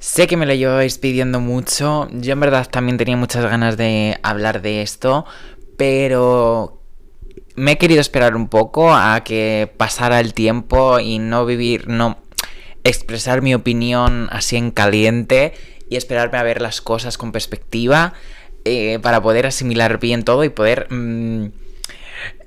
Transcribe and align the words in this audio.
Sé 0.00 0.26
que 0.26 0.38
me 0.38 0.46
lo 0.46 0.54
llevabais 0.54 0.96
pidiendo 0.96 1.40
mucho, 1.40 2.08
yo 2.10 2.32
en 2.32 2.40
verdad 2.40 2.66
también 2.70 2.96
tenía 2.96 3.18
muchas 3.18 3.44
ganas 3.44 3.76
de 3.76 4.18
hablar 4.22 4.62
de 4.62 4.80
esto, 4.80 5.26
pero 5.76 6.80
me 7.54 7.72
he 7.72 7.78
querido 7.78 8.00
esperar 8.00 8.34
un 8.34 8.48
poco 8.48 8.94
a 8.94 9.22
que 9.24 9.70
pasara 9.76 10.18
el 10.20 10.32
tiempo 10.32 11.00
y 11.00 11.18
no 11.18 11.44
vivir, 11.44 11.86
no 11.88 12.16
expresar 12.82 13.42
mi 13.42 13.54
opinión 13.54 14.28
así 14.32 14.56
en 14.56 14.70
caliente 14.70 15.52
y 15.90 15.96
esperarme 15.96 16.38
a 16.38 16.44
ver 16.44 16.62
las 16.62 16.80
cosas 16.80 17.18
con 17.18 17.30
perspectiva 17.30 18.14
eh, 18.64 19.00
para 19.02 19.22
poder 19.22 19.46
asimilar 19.46 20.00
bien 20.00 20.24
todo 20.24 20.44
y 20.44 20.48
poder 20.48 20.86
mm, 20.90 21.48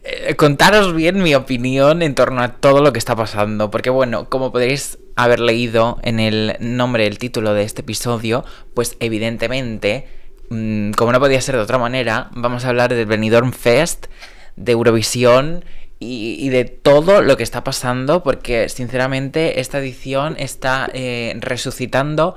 eh, 0.03 0.35
contaros 0.35 0.93
bien 0.93 1.23
mi 1.23 1.33
opinión 1.33 2.01
en 2.01 2.13
torno 2.13 2.41
a 2.41 2.49
todo 2.49 2.81
lo 2.81 2.91
que 2.91 2.99
está 2.99 3.15
pasando. 3.15 3.71
Porque 3.71 3.89
bueno, 3.89 4.29
como 4.29 4.51
podréis 4.51 4.99
haber 5.15 5.39
leído 5.39 5.99
en 6.03 6.19
el 6.19 6.57
nombre, 6.59 7.07
el 7.07 7.17
título 7.17 7.53
de 7.53 7.63
este 7.63 7.81
episodio, 7.81 8.43
pues 8.73 8.97
evidentemente, 8.99 10.07
mm, 10.49 10.91
como 10.91 11.11
no 11.11 11.19
podía 11.19 11.41
ser 11.41 11.55
de 11.55 11.61
otra 11.61 11.77
manera, 11.77 12.29
vamos 12.33 12.65
a 12.65 12.69
hablar 12.69 12.93
del 12.93 13.05
Benidorm 13.05 13.53
Fest, 13.53 14.07
de 14.55 14.73
Eurovisión 14.73 15.63
y, 15.99 16.49
de 16.49 16.65
todo 16.65 17.21
lo 17.21 17.37
que 17.37 17.43
está 17.43 17.63
pasando, 17.63 18.23
porque 18.23 18.67
sinceramente 18.67 19.61
esta 19.61 19.79
edición 19.79 20.35
está 20.37 20.89
eh, 20.93 21.33
resucitando, 21.39 22.35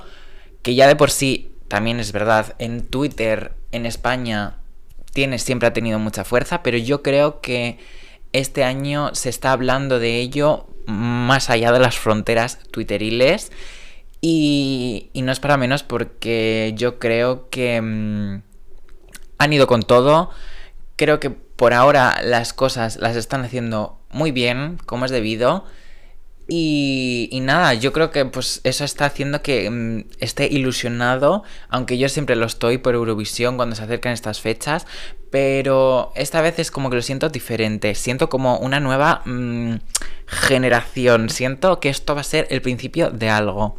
que 0.61 0.73
ya 0.73 0.87
de 0.87 0.95
por 0.95 1.11
sí, 1.11 1.51
también 1.67 1.99
es 1.99 2.13
verdad, 2.13 2.55
en 2.59 2.85
Twitter, 2.85 3.51
en 3.73 3.85
España, 3.85 4.55
siempre 5.37 5.67
ha 5.67 5.73
tenido 5.73 5.99
mucha 5.99 6.23
fuerza, 6.23 6.63
pero 6.63 6.77
yo 6.77 7.01
creo 7.01 7.41
que 7.41 7.79
este 8.33 8.63
año 8.63 9.13
se 9.15 9.29
está 9.29 9.51
hablando 9.51 9.99
de 9.99 10.17
ello 10.17 10.67
más 10.85 11.49
allá 11.49 11.71
de 11.71 11.79
las 11.79 11.97
fronteras 11.97 12.59
twitteriles. 12.71 13.51
Y, 14.19 15.09
y 15.13 15.21
no 15.21 15.31
es 15.31 15.39
para 15.39 15.57
menos 15.57 15.83
porque 15.83 16.73
yo 16.75 16.97
creo 16.97 17.49
que 17.49 17.79
mm, 17.81 18.41
han 19.37 19.53
ido 19.53 19.67
con 19.67 19.83
todo. 19.83 20.31
Creo 20.95 21.19
que 21.19 21.29
por 21.29 21.73
ahora 21.73 22.19
las 22.23 22.53
cosas 22.53 22.97
las 22.97 23.15
están 23.15 23.43
haciendo 23.43 23.99
muy 24.09 24.31
bien, 24.31 24.77
como 24.85 25.05
es 25.05 25.11
debido. 25.11 25.65
Y, 26.49 27.39
nada, 27.41 27.73
yo 27.73 27.91
creo 27.91 28.09
que 28.11 28.23
pues 28.25 28.61
eso 28.63 28.85
está 28.85 29.05
haciendo 29.05 29.41
que 29.41 29.69
mm, 29.69 30.05
esté 30.19 30.47
ilusionado, 30.47 31.43
aunque 31.67 31.97
yo 31.97 32.07
siempre 32.07 32.37
lo 32.37 32.45
estoy 32.45 32.77
por 32.77 32.95
Eurovisión 32.95 33.57
cuando 33.57 33.75
se 33.75 33.83
acercan 33.83 34.13
estas 34.13 34.39
fechas, 34.39 34.87
pero 35.29 36.13
esta 36.15 36.41
vez 36.41 36.57
es 36.59 36.71
como 36.71 36.89
que 36.89 36.95
lo 36.95 37.01
siento 37.01 37.27
diferente, 37.27 37.95
siento 37.95 38.29
como 38.29 38.59
una 38.59 38.79
nueva 38.79 39.23
mm, 39.25 39.75
generación, 40.25 41.29
siento 41.29 41.81
que 41.81 41.89
esto 41.89 42.15
va 42.15 42.21
a 42.21 42.23
ser 42.23 42.47
el 42.49 42.61
principio 42.61 43.09
de 43.11 43.29
algo. 43.29 43.77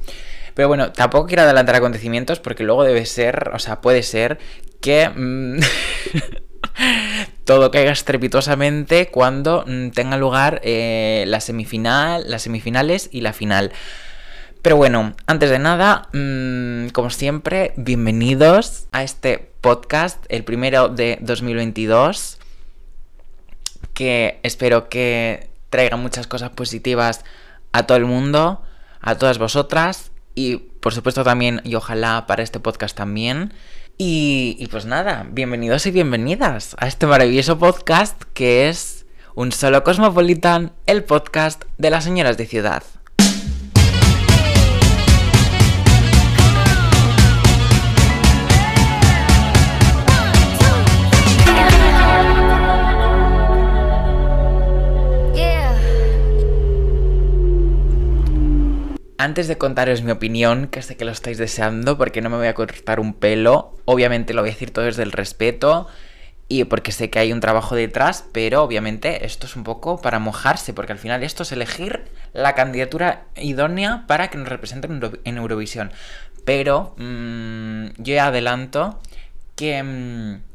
Pero 0.55 0.69
bueno, 0.69 0.92
tampoco 0.92 1.27
quiero 1.27 1.44
adelantar 1.44 1.77
acontecimientos 1.77 2.39
porque 2.39 2.64
luego 2.64 2.84
debe 2.84 3.06
ser, 3.06 3.50
o 3.55 3.58
sea, 3.58 3.80
puede 3.80 4.02
ser 4.02 4.39
que... 4.80 5.08
Mm, 5.08 5.61
todo 7.49 7.71
caiga 7.71 7.93
estrepitosamente 7.93 9.09
cuando 9.09 9.65
mm, 9.67 9.89
tenga 9.93 10.19
lugar 10.19 10.61
eh, 10.65 11.25
la 11.29 11.41
semifinal, 11.41 12.31
las 12.31 12.43
semifinales 12.43 13.09
y 13.11 13.23
la 13.23 13.33
final. 13.33 13.73
Pero 14.61 14.77
bueno, 14.77 15.15
antes 15.27 15.49
de 15.49 15.59
nada, 15.59 16.11
mm, 16.13 16.89
como 16.89 17.09
siempre, 17.09 17.73
bienvenidos 17.77 18.87
a 18.93 19.03
este 19.03 19.51
podcast, 19.63 20.23
el 20.29 20.45
primero 20.45 20.91
de 20.91 21.17
2022, 21.23 22.37
que 23.95 24.41
espero 24.43 24.91
que 24.91 25.49
traiga 25.71 25.97
muchas 25.97 26.27
cosas 26.27 26.51
positivas 26.51 27.25
a 27.73 27.87
todo 27.87 27.97
el 27.97 28.05
mundo, 28.05 28.61
a 29.01 29.15
todas 29.15 29.39
vosotras 29.39 30.11
y 30.35 30.57
por 30.59 30.93
supuesto 30.93 31.25
también 31.25 31.63
y 31.65 31.77
ojalá 31.77 32.27
para 32.27 32.43
este 32.43 32.61
podcast 32.61 32.95
también. 32.95 33.55
Y, 34.01 34.69
pues 34.71 34.87
nada, 34.87 35.27
bienvenidos 35.29 35.85
y 35.87 35.91
bienvenidas 35.91 36.77
a 36.79 36.87
este 36.87 37.09
maravilloso 37.09 37.59
podcast 37.59 38.23
que 38.33 38.69
es 38.69 39.07
Un 39.35 39.51
Solo 39.51 39.83
Cosmopolitan, 39.83 40.70
el 40.86 41.03
podcast 41.03 41.64
de 41.79 41.91
las 41.91 42.05
señoras 42.05 42.37
de 42.37 42.47
ciudad. 42.47 42.85
Antes 59.20 59.48
de 59.48 59.58
contaros 59.58 60.02
mi 60.02 60.12
opinión, 60.12 60.68
que 60.68 60.80
sé 60.80 60.96
que 60.96 61.05
lo 61.05 61.11
estáis 61.11 61.39
deseando, 61.39 61.98
porque 61.98 62.20
no 62.20 62.30
me 62.30 62.36
voy 62.36 62.46
a 62.46 62.55
cortar 62.55 63.01
un 63.01 63.14
pelo, 63.14 63.74
obviamente 63.84 64.33
lo 64.33 64.42
voy 64.42 64.51
a 64.51 64.52
decir 64.52 64.70
todo 64.70 64.84
desde 64.84 65.02
el 65.02 65.11
respeto 65.11 65.89
y 66.46 66.62
porque 66.62 66.92
sé 66.92 67.11
que 67.11 67.18
hay 67.18 67.33
un 67.33 67.40
trabajo 67.40 67.74
detrás, 67.74 68.24
pero 68.33 68.62
obviamente 68.62 69.27
esto 69.27 69.46
es 69.46 69.57
un 69.57 69.64
poco 69.64 70.01
para 70.01 70.20
mojarse, 70.20 70.73
porque 70.73 70.92
al 70.92 71.01
final 71.01 71.24
esto 71.24 71.42
es 71.42 71.51
elegir 71.51 72.05
la 72.33 72.55
candidatura 72.55 73.24
idónea 73.34 74.05
para 74.07 74.28
que 74.28 74.39
nos 74.39 74.48
representen 74.48 75.01
en 75.24 75.36
Eurovisión. 75.36 75.92
Pero 76.45 76.95
mmm, 76.96 77.89
yo 77.98 78.23
adelanto 78.23 79.01
que... 79.57 79.83
Mmm, 79.83 80.48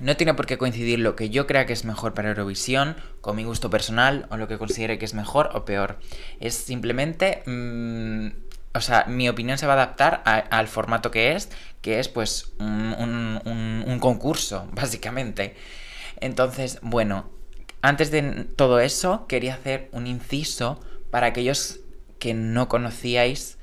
no 0.00 0.16
tiene 0.16 0.34
por 0.34 0.46
qué 0.46 0.58
coincidir 0.58 0.98
lo 0.98 1.16
que 1.16 1.30
yo 1.30 1.46
crea 1.46 1.66
que 1.66 1.72
es 1.72 1.84
mejor 1.84 2.14
para 2.14 2.28
Eurovisión 2.28 2.96
con 3.20 3.36
mi 3.36 3.44
gusto 3.44 3.70
personal 3.70 4.26
o 4.30 4.36
lo 4.36 4.48
que 4.48 4.58
considere 4.58 4.98
que 4.98 5.04
es 5.04 5.14
mejor 5.14 5.50
o 5.54 5.64
peor. 5.64 5.98
Es 6.40 6.54
simplemente... 6.54 7.42
Mm, 7.46 8.28
o 8.74 8.80
sea, 8.80 9.06
mi 9.08 9.28
opinión 9.28 9.58
se 9.58 9.66
va 9.66 9.72
a 9.72 9.76
adaptar 9.76 10.22
al 10.24 10.68
formato 10.68 11.10
que 11.10 11.32
es, 11.32 11.50
que 11.80 11.98
es 11.98 12.08
pues 12.08 12.52
un, 12.60 13.40
un 13.44 13.98
concurso, 13.98 14.68
básicamente. 14.72 15.56
Entonces, 16.20 16.78
bueno, 16.82 17.28
antes 17.80 18.10
de 18.10 18.44
todo 18.56 18.78
eso, 18.80 19.26
quería 19.26 19.54
hacer 19.54 19.88
un 19.92 20.06
inciso 20.06 20.80
para 21.10 21.28
aquellos 21.28 21.80
que 22.18 22.34
no 22.34 22.68
conocíais 22.68 23.58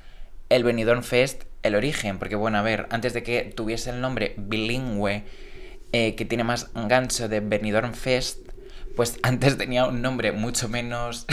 el 0.48 0.64
Benidorm 0.64 1.02
Fest, 1.02 1.44
el 1.62 1.74
origen, 1.74 2.18
porque 2.18 2.36
bueno, 2.36 2.58
a 2.58 2.62
ver, 2.62 2.86
antes 2.90 3.12
de 3.12 3.22
que 3.22 3.42
tuviese 3.42 3.90
el 3.90 4.00
nombre 4.00 4.34
bilingüe 4.36 5.24
eh, 5.92 6.14
que 6.14 6.24
tiene 6.24 6.44
más 6.44 6.70
gancho 6.74 7.28
de 7.28 7.40
Benidorm 7.40 7.94
Fest, 7.94 8.46
pues 8.96 9.18
antes 9.22 9.56
tenía 9.56 9.86
un 9.86 10.02
nombre 10.02 10.32
mucho 10.32 10.68
menos 10.68 11.26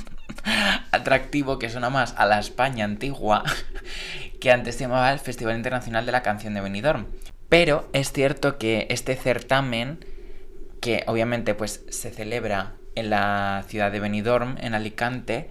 atractivo 0.92 1.58
que 1.58 1.68
suena 1.68 1.90
más 1.90 2.14
a 2.16 2.26
la 2.26 2.38
España 2.38 2.84
antigua, 2.84 3.44
que 4.40 4.50
antes 4.50 4.76
se 4.76 4.82
llamaba 4.82 5.12
el 5.12 5.18
Festival 5.18 5.56
Internacional 5.56 6.06
de 6.06 6.12
la 6.12 6.22
Canción 6.22 6.54
de 6.54 6.60
Benidorm. 6.60 7.06
Pero 7.48 7.88
es 7.92 8.12
cierto 8.12 8.58
que 8.58 8.86
este 8.90 9.14
certamen, 9.14 10.04
que 10.80 11.04
obviamente 11.06 11.54
pues 11.54 11.84
se 11.90 12.10
celebra 12.10 12.74
en 12.96 13.10
la 13.10 13.64
ciudad 13.68 13.92
de 13.92 14.00
Benidorm, 14.00 14.56
en 14.60 14.74
Alicante, 14.74 15.48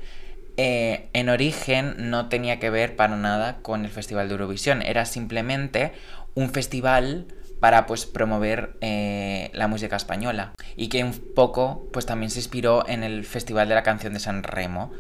eh, 0.57 1.09
en 1.13 1.29
origen 1.29 2.09
no 2.09 2.29
tenía 2.29 2.59
que 2.59 2.69
ver 2.69 2.95
para 2.95 3.15
nada 3.17 3.57
con 3.61 3.85
el 3.85 3.91
Festival 3.91 4.27
de 4.27 4.33
Eurovisión, 4.33 4.81
era 4.81 5.05
simplemente 5.05 5.91
un 6.33 6.49
festival 6.49 7.27
para 7.59 7.85
pues 7.85 8.05
promover 8.05 8.77
eh, 8.81 9.49
la 9.53 9.67
música 9.67 9.95
española 9.95 10.53
y 10.75 10.89
que 10.89 11.03
un 11.03 11.13
poco 11.13 11.87
pues 11.91 12.05
también 12.05 12.29
se 12.29 12.39
inspiró 12.39 12.87
en 12.87 13.03
el 13.03 13.25
Festival 13.25 13.69
de 13.69 13.75
la 13.75 13.83
Canción 13.83 14.13
de 14.13 14.19
San 14.19 14.43
Remo. 14.43 14.91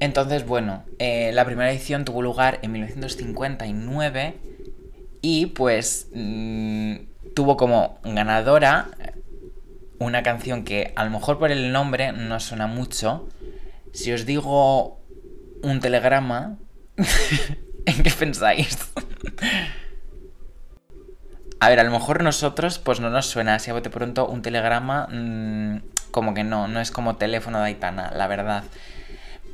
Entonces, 0.00 0.46
bueno, 0.46 0.84
eh, 0.98 1.30
la 1.32 1.44
primera 1.44 1.70
edición 1.70 2.04
tuvo 2.04 2.22
lugar 2.22 2.58
en 2.62 2.72
1959 2.72 4.36
y 5.20 5.46
pues 5.46 6.08
mm, 6.12 6.94
tuvo 7.34 7.56
como 7.56 8.00
ganadora 8.02 8.88
una 9.98 10.22
canción 10.22 10.64
que 10.64 10.92
a 10.96 11.04
lo 11.04 11.10
mejor 11.10 11.38
por 11.38 11.52
el 11.52 11.72
nombre 11.72 12.12
no 12.12 12.40
suena 12.40 12.66
mucho. 12.66 13.28
Si 13.92 14.12
os 14.12 14.26
digo 14.26 15.00
un 15.62 15.80
telegrama, 15.80 16.58
¿en 17.86 18.02
qué 18.02 18.10
pensáis? 18.10 18.76
A 21.62 21.68
ver, 21.68 21.78
a 21.78 21.84
lo 21.84 21.92
mejor 21.92 22.24
nosotros, 22.24 22.80
pues 22.80 22.98
no 22.98 23.08
nos 23.08 23.26
suena 23.26 23.54
así 23.54 23.70
a 23.70 23.72
bote 23.72 23.88
pronto 23.88 24.26
un 24.26 24.42
telegrama, 24.42 25.06
mmm, 25.08 25.76
como 26.10 26.34
que 26.34 26.42
no, 26.42 26.66
no 26.66 26.80
es 26.80 26.90
como 26.90 27.14
teléfono 27.14 27.60
de 27.60 27.66
Aitana, 27.66 28.10
la 28.16 28.26
verdad. 28.26 28.64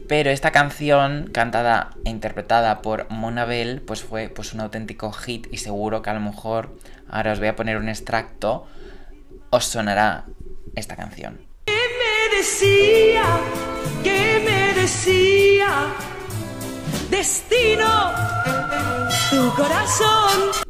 Pero 0.08 0.30
esta 0.30 0.50
canción, 0.50 1.28
cantada 1.34 1.90
e 2.06 2.08
interpretada 2.08 2.80
por 2.80 3.10
Monabel, 3.10 3.82
pues 3.82 4.02
fue 4.04 4.30
pues 4.30 4.54
un 4.54 4.60
auténtico 4.60 5.12
hit 5.12 5.48
y 5.52 5.58
seguro 5.58 6.00
que 6.00 6.08
a 6.08 6.14
lo 6.14 6.20
mejor, 6.20 6.78
ahora 7.10 7.32
os 7.32 7.40
voy 7.40 7.48
a 7.48 7.56
poner 7.56 7.76
un 7.76 7.90
extracto, 7.90 8.66
os 9.50 9.66
sonará 9.66 10.24
esta 10.76 10.96
canción. 10.96 11.42
¿Qué 11.66 11.76
me 11.76 12.38
decía? 12.38 13.24
¿Qué 14.02 14.42
me 14.46 14.80
decía? 14.80 15.92
Destino, 17.10 18.12
tu 19.30 19.54
corazón 19.54 20.68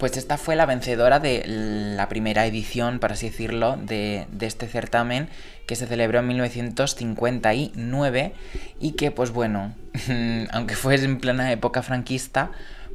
Pues 0.00 0.16
esta 0.16 0.36
fue 0.38 0.56
la 0.56 0.64
vencedora 0.64 1.20
de 1.20 1.44
la 1.46 2.08
primera 2.08 2.46
edición, 2.46 3.00
por 3.00 3.12
así 3.12 3.28
decirlo, 3.28 3.76
de, 3.76 4.26
este 4.40 4.66
certamen 4.66 5.28
que 5.66 5.76
se 5.76 5.86
celebró 5.86 6.20
en 6.20 6.28
1959 6.28 8.32
y 8.80 8.92
que, 8.92 9.10
pues 9.10 9.30
bueno, 9.30 9.74
aunque 10.52 10.74
fue 10.74 10.94
en 10.94 11.18
plena 11.18 11.52
época 11.52 11.82
franquista, 11.82 12.50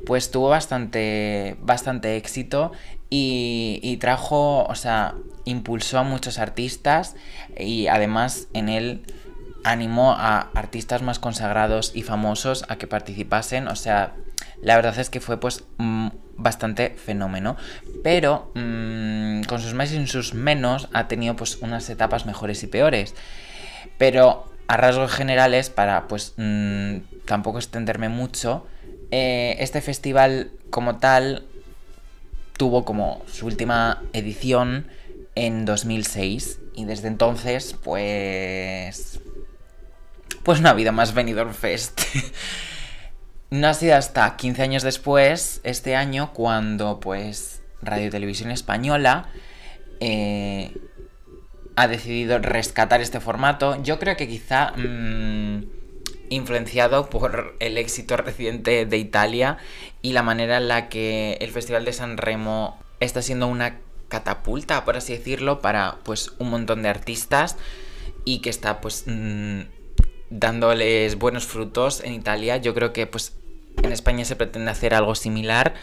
pues 0.07 0.31
tuvo 0.31 0.49
bastante, 0.49 1.57
bastante 1.61 2.17
éxito 2.17 2.71
y, 3.11 3.79
y, 3.83 3.97
trajo, 3.97 4.63
o 4.63 4.73
sea, 4.73 5.13
impulsó 5.43 5.99
a 5.99 6.03
muchos 6.03 6.39
artistas 6.39 7.15
y 7.55 7.85
además 7.85 8.47
en 8.53 8.67
él 8.67 9.03
animó 9.65 10.11
a 10.11 10.51
artistas 10.53 11.01
más 11.01 11.17
consagrados 11.17 11.91
y 11.95 12.03
famosos 12.03 12.65
a 12.69 12.77
que 12.77 12.85
participasen, 12.85 13.67
o 13.67 13.75
sea, 13.75 14.13
la 14.61 14.75
verdad 14.75 14.97
es 14.99 15.09
que 15.09 15.19
fue 15.19 15.39
pues 15.39 15.63
mm, 15.77 16.09
bastante 16.37 16.91
fenómeno. 16.91 17.57
Pero 18.03 18.51
mmm, 18.53 19.41
con 19.43 19.59
sus 19.59 19.73
más 19.73 19.91
y 19.91 20.05
sus 20.05 20.35
menos 20.35 20.87
ha 20.93 21.07
tenido 21.07 21.35
pues 21.35 21.57
unas 21.57 21.89
etapas 21.89 22.27
mejores 22.27 22.61
y 22.61 22.67
peores. 22.67 23.15
Pero 23.97 24.51
a 24.67 24.77
rasgos 24.77 25.11
generales, 25.11 25.71
para 25.71 26.07
pues 26.07 26.33
mmm, 26.37 26.97
tampoco 27.25 27.57
extenderme 27.57 28.07
mucho, 28.07 28.67
eh, 29.09 29.55
este 29.59 29.81
festival 29.81 30.51
como 30.69 30.97
tal 30.97 31.43
tuvo 32.55 32.85
como 32.85 33.23
su 33.31 33.47
última 33.47 34.03
edición 34.13 34.87
en 35.33 35.65
2006 35.65 36.59
y 36.75 36.85
desde 36.85 37.07
entonces 37.07 37.75
pues 37.83 39.19
pues 40.45 40.61
no 40.61 40.69
ha 40.69 40.71
habido 40.71 40.93
más 40.93 41.13
Benidorm 41.13 41.53
Fest. 41.53 42.01
No 43.51 43.67
ha 43.67 43.73
sido 43.75 43.95
hasta 43.95 44.35
15 44.35 44.63
años 44.63 44.83
después, 44.83 45.61
este 45.63 45.95
año, 45.95 46.33
cuando 46.33 46.99
pues 46.99 47.61
Radio 47.81 48.09
Televisión 48.09 48.49
Española 48.49 49.29
eh, 49.99 50.75
ha 51.75 51.87
decidido 51.87 52.39
rescatar 52.39 53.01
este 53.01 53.19
formato. 53.19 53.81
Yo 53.83 53.99
creo 53.99 54.17
que 54.17 54.27
quizá 54.27 54.73
mmm, 54.75 55.63
influenciado 56.29 57.09
por 57.09 57.55
el 57.59 57.77
éxito 57.77 58.17
reciente 58.17 58.85
de 58.85 58.97
Italia 58.97 59.57
y 60.01 60.13
la 60.13 60.23
manera 60.23 60.57
en 60.57 60.67
la 60.67 60.89
que 60.89 61.37
el 61.39 61.51
Festival 61.51 61.85
de 61.85 61.93
San 61.93 62.17
Remo 62.17 62.79
está 62.99 63.21
siendo 63.21 63.47
una 63.47 63.77
catapulta, 64.09 64.85
por 64.85 64.97
así 64.97 65.13
decirlo, 65.13 65.61
para 65.61 65.99
pues 66.03 66.33
un 66.39 66.49
montón 66.49 66.81
de 66.81 66.89
artistas 66.89 67.57
y 68.25 68.39
que 68.39 68.49
está 68.49 68.81
pues 68.81 69.03
mmm, 69.05 69.61
dándoles 70.29 71.15
buenos 71.17 71.45
frutos 71.45 72.01
en 72.03 72.13
Italia. 72.13 72.57
Yo 72.57 72.73
creo 72.73 72.93
que 72.93 73.07
pues 73.07 73.33
en 73.83 73.91
España 73.91 74.25
se 74.25 74.35
pretende 74.35 74.71
hacer 74.71 74.93
algo 74.93 75.15
similar 75.15 75.73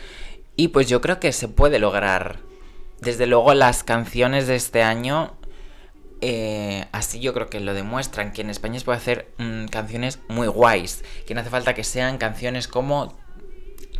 y 0.56 0.68
pues 0.68 0.88
yo 0.88 1.00
creo 1.00 1.20
que 1.20 1.32
se 1.32 1.48
puede 1.48 1.78
lograr. 1.78 2.40
Desde 3.00 3.26
luego 3.26 3.54
las 3.54 3.82
canciones 3.82 4.46
de 4.46 4.54
este 4.54 4.82
año, 4.82 5.34
eh, 6.20 6.86
así 6.92 7.18
yo 7.18 7.34
creo 7.34 7.48
que 7.48 7.58
lo 7.60 7.74
demuestran, 7.74 8.32
que 8.32 8.42
en 8.42 8.50
España 8.50 8.78
se 8.78 8.84
puede 8.84 8.98
hacer 8.98 9.32
mmm, 9.38 9.66
canciones 9.66 10.20
muy 10.28 10.46
guays, 10.46 11.04
que 11.26 11.34
no 11.34 11.40
hace 11.40 11.50
falta 11.50 11.74
que 11.74 11.84
sean 11.84 12.18
canciones 12.18 12.68
como 12.68 13.18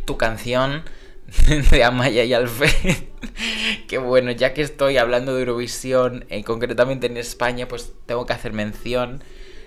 tu 0.05 0.17
canción 0.17 0.83
de 1.71 1.83
Amaya 1.83 2.23
y 2.23 2.33
Alfred. 2.33 2.95
que 3.87 3.97
bueno, 3.97 4.31
ya 4.31 4.53
que 4.53 4.61
estoy 4.61 4.97
hablando 4.97 5.33
de 5.33 5.41
Eurovisión, 5.41 6.25
eh, 6.29 6.43
concretamente 6.43 7.07
en 7.07 7.17
España, 7.17 7.67
pues 7.67 7.91
tengo 8.05 8.25
que 8.25 8.33
hacer 8.33 8.53
mención 8.53 9.21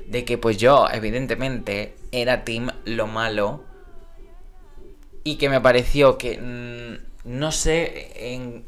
de 0.08 0.25
que 0.25 0.38
pues 0.38 0.56
yo, 0.56 0.87
evidentemente, 0.93 1.97
era 2.12 2.44
Team 2.44 2.70
Lo 2.85 3.06
Malo 3.06 3.64
y 5.25 5.37
que 5.37 5.49
me 5.49 5.61
pareció 5.61 6.19
que 6.19 6.38
mmm, 6.38 7.29
no 7.29 7.53
sé 7.53 8.12
en 8.32 8.64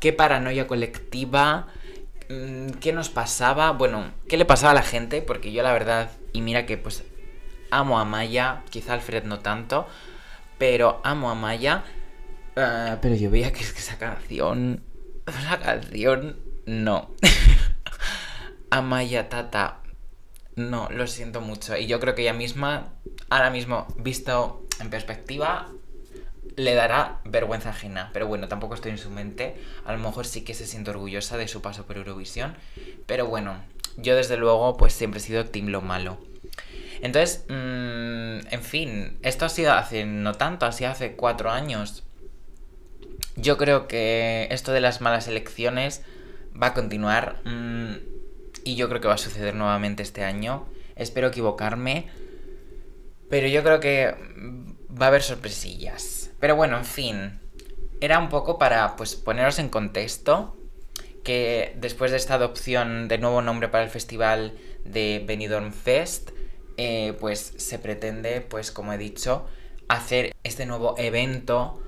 qué 0.00 0.12
paranoia 0.12 0.66
colectiva, 0.66 1.68
mmm, 2.28 2.70
qué 2.80 2.92
nos 2.92 3.08
pasaba, 3.08 3.70
bueno, 3.70 4.10
qué 4.28 4.36
le 4.36 4.44
pasaba 4.44 4.72
a 4.72 4.74
la 4.74 4.82
gente, 4.82 5.22
porque 5.22 5.52
yo 5.52 5.62
la 5.62 5.72
verdad, 5.72 6.10
y 6.32 6.40
mira 6.40 6.66
que 6.66 6.76
pues 6.76 7.04
amo 7.70 7.98
a 7.98 8.04
Maya, 8.04 8.62
quizá 8.70 8.94
Alfred 8.94 9.24
no 9.24 9.38
tanto, 9.38 9.86
pero 10.58 11.00
amo 11.04 11.30
a 11.30 11.34
Maya, 11.34 11.84
uh, 12.56 12.98
pero 13.00 13.14
yo 13.14 13.30
veía 13.30 13.52
que, 13.52 13.60
que 13.60 13.78
esa 13.78 13.98
canción, 13.98 14.82
esa 15.26 15.58
canción, 15.58 16.36
no. 16.66 17.10
Amaya 18.70 19.28
Tata, 19.28 19.81
no, 20.56 20.88
lo 20.90 21.06
siento 21.06 21.40
mucho. 21.40 21.76
Y 21.76 21.86
yo 21.86 22.00
creo 22.00 22.14
que 22.14 22.22
ella 22.22 22.32
misma, 22.32 22.92
ahora 23.30 23.50
mismo, 23.50 23.86
visto 23.96 24.66
en 24.80 24.90
perspectiva, 24.90 25.68
le 26.56 26.74
dará 26.74 27.20
vergüenza 27.24 27.70
ajena. 27.70 28.10
Pero 28.12 28.26
bueno, 28.26 28.48
tampoco 28.48 28.74
estoy 28.74 28.92
en 28.92 28.98
su 28.98 29.10
mente. 29.10 29.56
A 29.84 29.92
lo 29.92 29.98
mejor 29.98 30.26
sí 30.26 30.42
que 30.42 30.54
se 30.54 30.66
siente 30.66 30.90
orgullosa 30.90 31.36
de 31.36 31.48
su 31.48 31.62
paso 31.62 31.86
por 31.86 31.96
Eurovisión. 31.96 32.56
Pero 33.06 33.26
bueno, 33.26 33.62
yo 33.96 34.16
desde 34.16 34.36
luego 34.36 34.76
pues 34.76 34.92
siempre 34.92 35.20
he 35.20 35.22
sido 35.22 35.46
Team 35.46 35.68
Lo 35.68 35.80
Malo. 35.80 36.18
Entonces, 37.00 37.44
mmm, 37.48 38.46
en 38.50 38.62
fin, 38.62 39.18
esto 39.22 39.44
ha 39.44 39.48
sido 39.48 39.72
hace 39.72 40.04
no 40.04 40.34
tanto, 40.34 40.70
sido 40.70 40.90
hace 40.90 41.16
cuatro 41.16 41.50
años. 41.50 42.04
Yo 43.36 43.56
creo 43.56 43.88
que 43.88 44.48
esto 44.50 44.72
de 44.72 44.80
las 44.80 45.00
malas 45.00 45.26
elecciones 45.26 46.02
va 46.60 46.68
a 46.68 46.74
continuar. 46.74 47.40
Mmm, 47.44 48.11
y 48.64 48.76
yo 48.76 48.88
creo 48.88 49.00
que 49.00 49.08
va 49.08 49.14
a 49.14 49.18
suceder 49.18 49.54
nuevamente 49.54 50.02
este 50.02 50.24
año. 50.24 50.66
Espero 50.96 51.28
equivocarme. 51.28 52.08
Pero 53.28 53.46
yo 53.48 53.62
creo 53.62 53.80
que 53.80 54.14
va 54.90 55.06
a 55.06 55.08
haber 55.08 55.22
sorpresillas. 55.22 56.30
Pero 56.40 56.56
bueno, 56.56 56.76
en 56.76 56.84
fin. 56.84 57.40
Era 58.00 58.18
un 58.18 58.28
poco 58.28 58.58
para 58.58 58.96
pues 58.96 59.14
poneros 59.14 59.58
en 59.58 59.68
contexto 59.68 60.56
que 61.24 61.76
después 61.76 62.10
de 62.10 62.16
esta 62.16 62.34
adopción 62.34 63.08
de 63.08 63.18
nuevo 63.18 63.42
nombre 63.42 63.68
para 63.68 63.84
el 63.84 63.90
festival 63.90 64.54
de 64.84 65.22
Benidorm 65.26 65.72
Fest, 65.72 66.30
eh, 66.76 67.16
pues 67.20 67.54
se 67.56 67.78
pretende, 67.78 68.40
pues 68.40 68.72
como 68.72 68.92
he 68.92 68.98
dicho, 68.98 69.46
hacer 69.88 70.34
este 70.42 70.66
nuevo 70.66 70.94
evento 70.98 71.81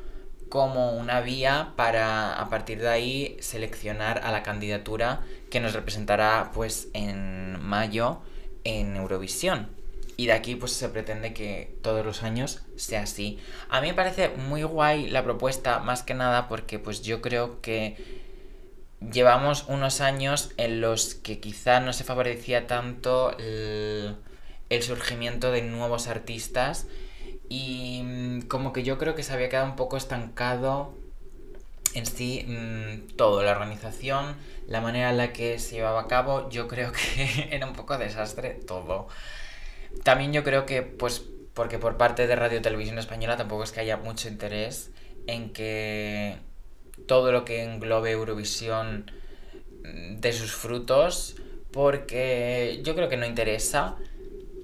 como 0.55 0.93
una 0.93 1.21
vía 1.21 1.73
para 1.75 2.41
a 2.41 2.49
partir 2.49 2.81
de 2.81 2.89
ahí 2.89 3.37
seleccionar 3.41 4.21
a 4.23 4.31
la 4.31 4.45
candidatura 4.45 5.21
que 5.51 5.59
nos 5.59 5.73
representará 5.73 6.53
pues 6.55 6.87
en 6.93 7.61
mayo 7.61 8.21
en 8.62 8.95
Eurovisión. 8.95 9.69
Y 10.17 10.27
de 10.27 10.33
aquí 10.33 10.55
pues 10.55 10.71
se 10.71 10.89
pretende 10.91 11.35
que 11.35 11.77
todos 11.83 12.06
los 12.06 12.23
años 12.23 12.62
sea 12.77 13.03
así. 13.03 13.41
A 13.69 13.81
mí 13.81 13.89
me 13.89 13.95
parece 13.95 14.29
muy 14.29 14.62
guay 14.62 15.11
la 15.11 15.25
propuesta, 15.25 15.81
más 15.81 16.05
que 16.05 16.15
nada 16.15 16.47
porque 16.47 16.79
pues 16.79 17.03
yo 17.03 17.21
creo 17.21 17.61
que 17.61 17.97
llevamos 19.01 19.65
unos 19.67 20.01
años 20.01 20.53
en 20.56 20.81
los 20.81 21.17
que 21.17 21.41
quizá 21.41 21.81
no 21.81 21.93
se 21.93 22.05
favorecía 22.05 22.69
tanto 22.69 23.37
el, 23.39 24.15
el 24.71 24.83
surgimiento 24.85 25.51
de 25.51 25.62
nuevos 25.62 26.06
artistas 26.06 26.87
y 27.49 28.02
mmm, 28.05 28.41
como 28.43 28.73
que 28.73 28.82
yo 28.82 28.99
creo 28.99 29.14
que 29.14 29.23
se 29.23 29.32
había 29.32 29.49
quedado 29.49 29.67
un 29.67 29.76
poco 29.76 29.96
estancado 29.96 30.94
en 31.94 32.06
sí 32.06 32.44
mmm, 32.46 33.17
todo, 33.17 33.43
la 33.43 33.53
organización, 33.53 34.36
la 34.67 34.81
manera 34.81 35.10
en 35.10 35.17
la 35.17 35.32
que 35.32 35.58
se 35.58 35.77
llevaba 35.77 36.03
a 36.03 36.08
cabo, 36.08 36.51
yo 36.51 36.69
creo 36.69 36.93
que 36.93 37.48
era 37.51 37.67
un 37.67 37.74
poco 37.74 37.96
desastre 37.98 38.51
todo. 38.51 39.08
También 40.03 40.32
yo 40.32 40.43
creo 40.43 40.67
que, 40.67 40.82
pues, 40.82 41.24
porque 41.55 41.79
por 41.79 41.96
parte 41.96 42.27
de 42.27 42.34
Radio 42.34 42.60
Televisión 42.63 42.98
Española 42.98 43.36
tampoco 43.36 43.63
es 43.63 43.72
que 43.72 43.81
haya 43.81 43.96
mucho 43.96 44.29
interés 44.29 44.91
en 45.27 45.53
que 45.53 46.36
todo 47.06 47.32
lo 47.32 47.44
que 47.44 47.63
englobe 47.63 48.10
Eurovisión 48.10 49.10
mm, 49.84 50.20
de 50.20 50.32
sus 50.32 50.53
frutos, 50.53 51.36
porque 51.72 52.81
yo 52.84 52.94
creo 52.94 53.08
que 53.08 53.17
no 53.17 53.27
interesa 53.27 53.96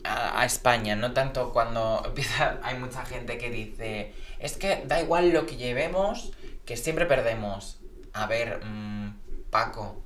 a, 0.04 0.44
España, 0.44 0.96
no 0.96 1.12
tanto 1.12 1.52
cuando 1.52 2.02
empieza, 2.06 2.58
hay 2.62 2.78
mucha 2.78 3.04
gente 3.04 3.38
que 3.38 3.50
dice, 3.50 4.12
es 4.38 4.56
que 4.56 4.82
da 4.86 5.00
igual 5.00 5.30
lo 5.30 5.46
que 5.46 5.56
llevemos, 5.56 6.32
que 6.64 6.76
siempre 6.76 7.06
perdemos. 7.06 7.78
A 8.12 8.26
ver, 8.26 8.60
mmm, 8.64 9.14
Paco, 9.50 10.02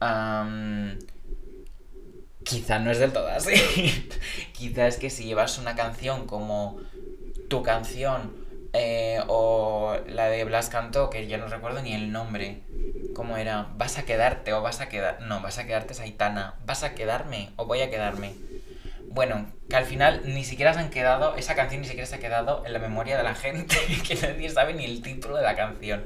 um, 0.00 0.98
quizá 2.44 2.78
no 2.78 2.90
es 2.90 2.98
del 2.98 3.12
todo 3.12 3.28
así. 3.28 3.52
quizá 4.52 4.86
es 4.86 4.96
que 4.96 5.10
si 5.10 5.24
llevas 5.24 5.58
una 5.58 5.74
canción 5.74 6.26
como 6.26 6.80
tu 7.48 7.62
canción 7.62 8.46
eh, 8.72 9.20
o 9.28 9.96
la 10.06 10.28
de 10.28 10.44
Blas 10.44 10.68
Cantó, 10.68 11.08
que 11.08 11.26
ya 11.26 11.38
no 11.38 11.48
recuerdo 11.48 11.82
ni 11.82 11.94
el 11.94 12.12
nombre. 12.12 12.62
¿Cómo 13.14 13.38
era? 13.38 13.68
¿Vas 13.76 13.96
a 13.96 14.04
quedarte 14.04 14.52
o 14.52 14.60
vas 14.60 14.80
a 14.80 14.88
quedar? 14.88 15.22
No, 15.22 15.40
vas 15.40 15.58
a 15.58 15.66
quedarte 15.66 15.94
Saitana. 15.94 16.56
¿Vas 16.66 16.82
a 16.82 16.94
quedarme 16.94 17.50
o 17.56 17.64
voy 17.64 17.80
a 17.80 17.90
quedarme? 17.90 18.34
Bueno, 19.16 19.50
que 19.70 19.76
al 19.76 19.86
final 19.86 20.20
ni 20.26 20.44
siquiera 20.44 20.74
se 20.74 20.80
han 20.80 20.90
quedado, 20.90 21.36
esa 21.36 21.54
canción 21.54 21.80
ni 21.80 21.86
siquiera 21.86 22.06
se 22.06 22.16
ha 22.16 22.18
quedado 22.18 22.62
en 22.66 22.74
la 22.74 22.78
memoria 22.78 23.16
de 23.16 23.22
la 23.22 23.34
gente, 23.34 23.74
que 24.06 24.14
nadie 24.14 24.50
sabe 24.50 24.74
ni 24.74 24.84
el 24.84 25.00
título 25.00 25.38
de 25.38 25.42
la 25.42 25.56
canción. 25.56 26.04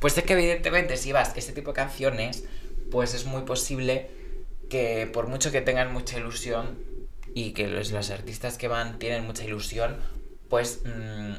Pues 0.00 0.18
es 0.18 0.24
que 0.24 0.32
evidentemente 0.32 0.96
si 0.96 1.12
vas 1.12 1.30
este 1.36 1.52
tipo 1.52 1.70
de 1.70 1.76
canciones, 1.76 2.42
pues 2.90 3.14
es 3.14 3.24
muy 3.24 3.42
posible 3.42 4.10
que 4.68 5.08
por 5.12 5.28
mucho 5.28 5.52
que 5.52 5.60
tengan 5.60 5.92
mucha 5.92 6.18
ilusión 6.18 6.76
y 7.36 7.52
que 7.52 7.68
los, 7.68 7.92
los 7.92 8.10
artistas 8.10 8.58
que 8.58 8.66
van 8.66 8.98
tienen 8.98 9.24
mucha 9.24 9.44
ilusión, 9.44 9.98
pues 10.48 10.80
mmm, 10.84 11.34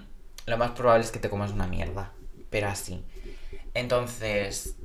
lo 0.46 0.58
más 0.58 0.72
probable 0.72 1.04
es 1.04 1.12
que 1.12 1.20
te 1.20 1.30
comas 1.30 1.52
una 1.52 1.68
mierda. 1.68 2.14
pero 2.50 2.70
así. 2.70 3.04
Entonces, 3.74 4.76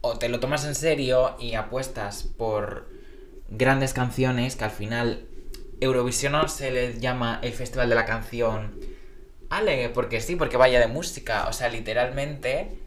o 0.00 0.16
te 0.16 0.28
lo 0.28 0.38
tomas 0.38 0.64
en 0.64 0.76
serio 0.76 1.34
y 1.40 1.54
apuestas 1.54 2.22
por 2.22 2.88
grandes 3.48 3.94
canciones 3.94 4.54
que 4.54 4.62
al 4.62 4.70
final 4.70 5.26
Eurovisión 5.80 6.32
no 6.32 6.48
se 6.48 6.70
le 6.70 7.00
llama 7.00 7.40
el 7.42 7.52
Festival 7.52 7.88
de 7.88 7.94
la 7.94 8.04
Canción 8.04 8.78
Ale, 9.48 9.88
porque 9.88 10.20
sí, 10.20 10.36
porque 10.36 10.56
vaya 10.56 10.78
de 10.78 10.86
música, 10.86 11.48
o 11.48 11.52
sea, 11.52 11.68
literalmente 11.68 12.78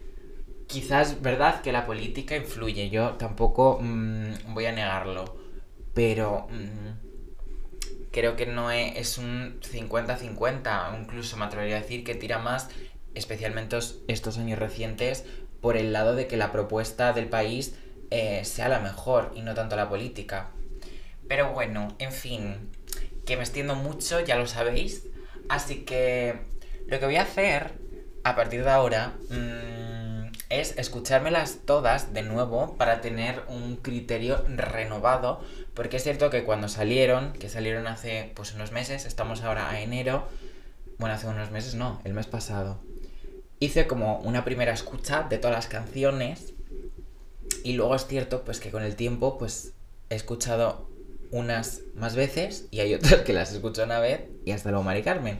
quizás 0.66 1.20
verdad 1.20 1.60
que 1.60 1.72
la 1.72 1.86
política 1.86 2.36
influye, 2.36 2.88
yo 2.90 3.10
tampoco 3.12 3.78
mm, 3.80 4.54
voy 4.54 4.66
a 4.66 4.72
negarlo, 4.72 5.36
pero 5.92 6.46
mm, 6.50 8.10
creo 8.10 8.36
que 8.36 8.46
no 8.46 8.70
es, 8.70 8.96
es 8.96 9.18
un 9.18 9.60
50-50, 9.60 11.00
incluso 11.00 11.36
me 11.36 11.44
atrevería 11.44 11.76
a 11.76 11.80
decir 11.80 12.02
que 12.02 12.14
tira 12.14 12.38
más, 12.38 12.70
especialmente 13.14 13.78
estos 14.08 14.38
años 14.38 14.58
recientes, 14.58 15.24
por 15.60 15.76
el 15.76 15.92
lado 15.92 16.14
de 16.14 16.26
que 16.26 16.36
la 16.36 16.52
propuesta 16.52 17.12
del 17.12 17.28
país 17.28 17.76
eh, 18.10 18.44
sea 18.44 18.68
la 18.68 18.80
mejor 18.80 19.32
y 19.34 19.42
no 19.42 19.54
tanto 19.54 19.76
la 19.76 19.88
política. 19.88 20.50
Pero 21.28 21.52
bueno, 21.52 21.88
en 21.98 22.12
fin, 22.12 22.70
que 23.26 23.36
me 23.36 23.42
extiendo 23.42 23.74
mucho, 23.74 24.20
ya 24.20 24.36
lo 24.36 24.46
sabéis, 24.46 25.06
así 25.48 25.84
que 25.84 26.40
lo 26.86 26.98
que 26.98 27.06
voy 27.06 27.16
a 27.16 27.22
hacer 27.22 27.72
a 28.24 28.36
partir 28.36 28.64
de 28.64 28.70
ahora 28.70 29.14
mm, 29.30 30.32
es 30.50 30.76
escuchármelas 30.78 31.58
todas 31.64 32.12
de 32.12 32.22
nuevo 32.22 32.76
para 32.76 33.00
tener 33.00 33.42
un 33.48 33.76
criterio 33.76 34.44
renovado, 34.48 35.40
porque 35.74 35.96
es 35.96 36.02
cierto 36.02 36.30
que 36.30 36.44
cuando 36.44 36.68
salieron, 36.68 37.32
que 37.32 37.48
salieron 37.48 37.86
hace 37.86 38.32
pues 38.34 38.54
unos 38.54 38.72
meses, 38.72 39.06
estamos 39.06 39.42
ahora 39.42 39.70
a 39.70 39.80
enero, 39.80 40.28
bueno, 40.98 41.14
hace 41.14 41.26
unos 41.26 41.50
meses 41.50 41.74
no, 41.74 42.00
el 42.04 42.14
mes 42.14 42.26
pasado, 42.26 42.80
hice 43.58 43.86
como 43.86 44.18
una 44.18 44.44
primera 44.44 44.72
escucha 44.72 45.22
de 45.22 45.38
todas 45.38 45.56
las 45.56 45.66
canciones. 45.66 46.54
Y 47.62 47.74
luego 47.74 47.94
es 47.94 48.06
cierto 48.06 48.44
pues 48.44 48.60
que 48.60 48.70
con 48.70 48.82
el 48.82 48.96
tiempo 48.96 49.38
pues 49.38 49.72
he 50.10 50.14
escuchado 50.14 50.88
unas 51.34 51.80
más 51.96 52.14
veces 52.14 52.66
y 52.70 52.80
hay 52.80 52.94
otras 52.94 53.22
que 53.22 53.32
las 53.32 53.52
escucho 53.52 53.82
una 53.82 53.98
vez 53.98 54.22
y 54.44 54.52
hasta 54.52 54.70
luego 54.70 54.84
Mari 54.84 55.02
Carmen. 55.02 55.38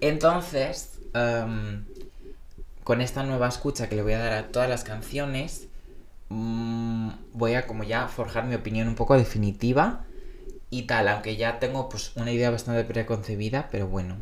Entonces, 0.00 0.98
em, 1.14 1.84
con 2.82 3.00
esta 3.00 3.22
nueva 3.22 3.48
escucha 3.48 3.88
que 3.88 3.96
le 3.96 4.02
voy 4.02 4.14
a 4.14 4.18
dar 4.18 4.32
a 4.32 4.48
todas 4.48 4.68
las 4.68 4.82
canciones, 4.82 5.68
mm, 6.30 7.10
voy 7.34 7.54
a 7.54 7.66
como 7.66 7.84
ya 7.84 8.08
forjar 8.08 8.44
mi 8.44 8.54
opinión 8.54 8.88
un 8.88 8.94
poco 8.94 9.16
definitiva 9.16 10.04
y 10.70 10.82
tal, 10.82 11.08
aunque 11.08 11.36
ya 11.36 11.58
tengo 11.58 11.88
pues 11.88 12.16
una 12.16 12.32
idea 12.32 12.50
bastante 12.50 12.84
preconcebida, 12.84 13.68
pero 13.70 13.86
bueno. 13.86 14.16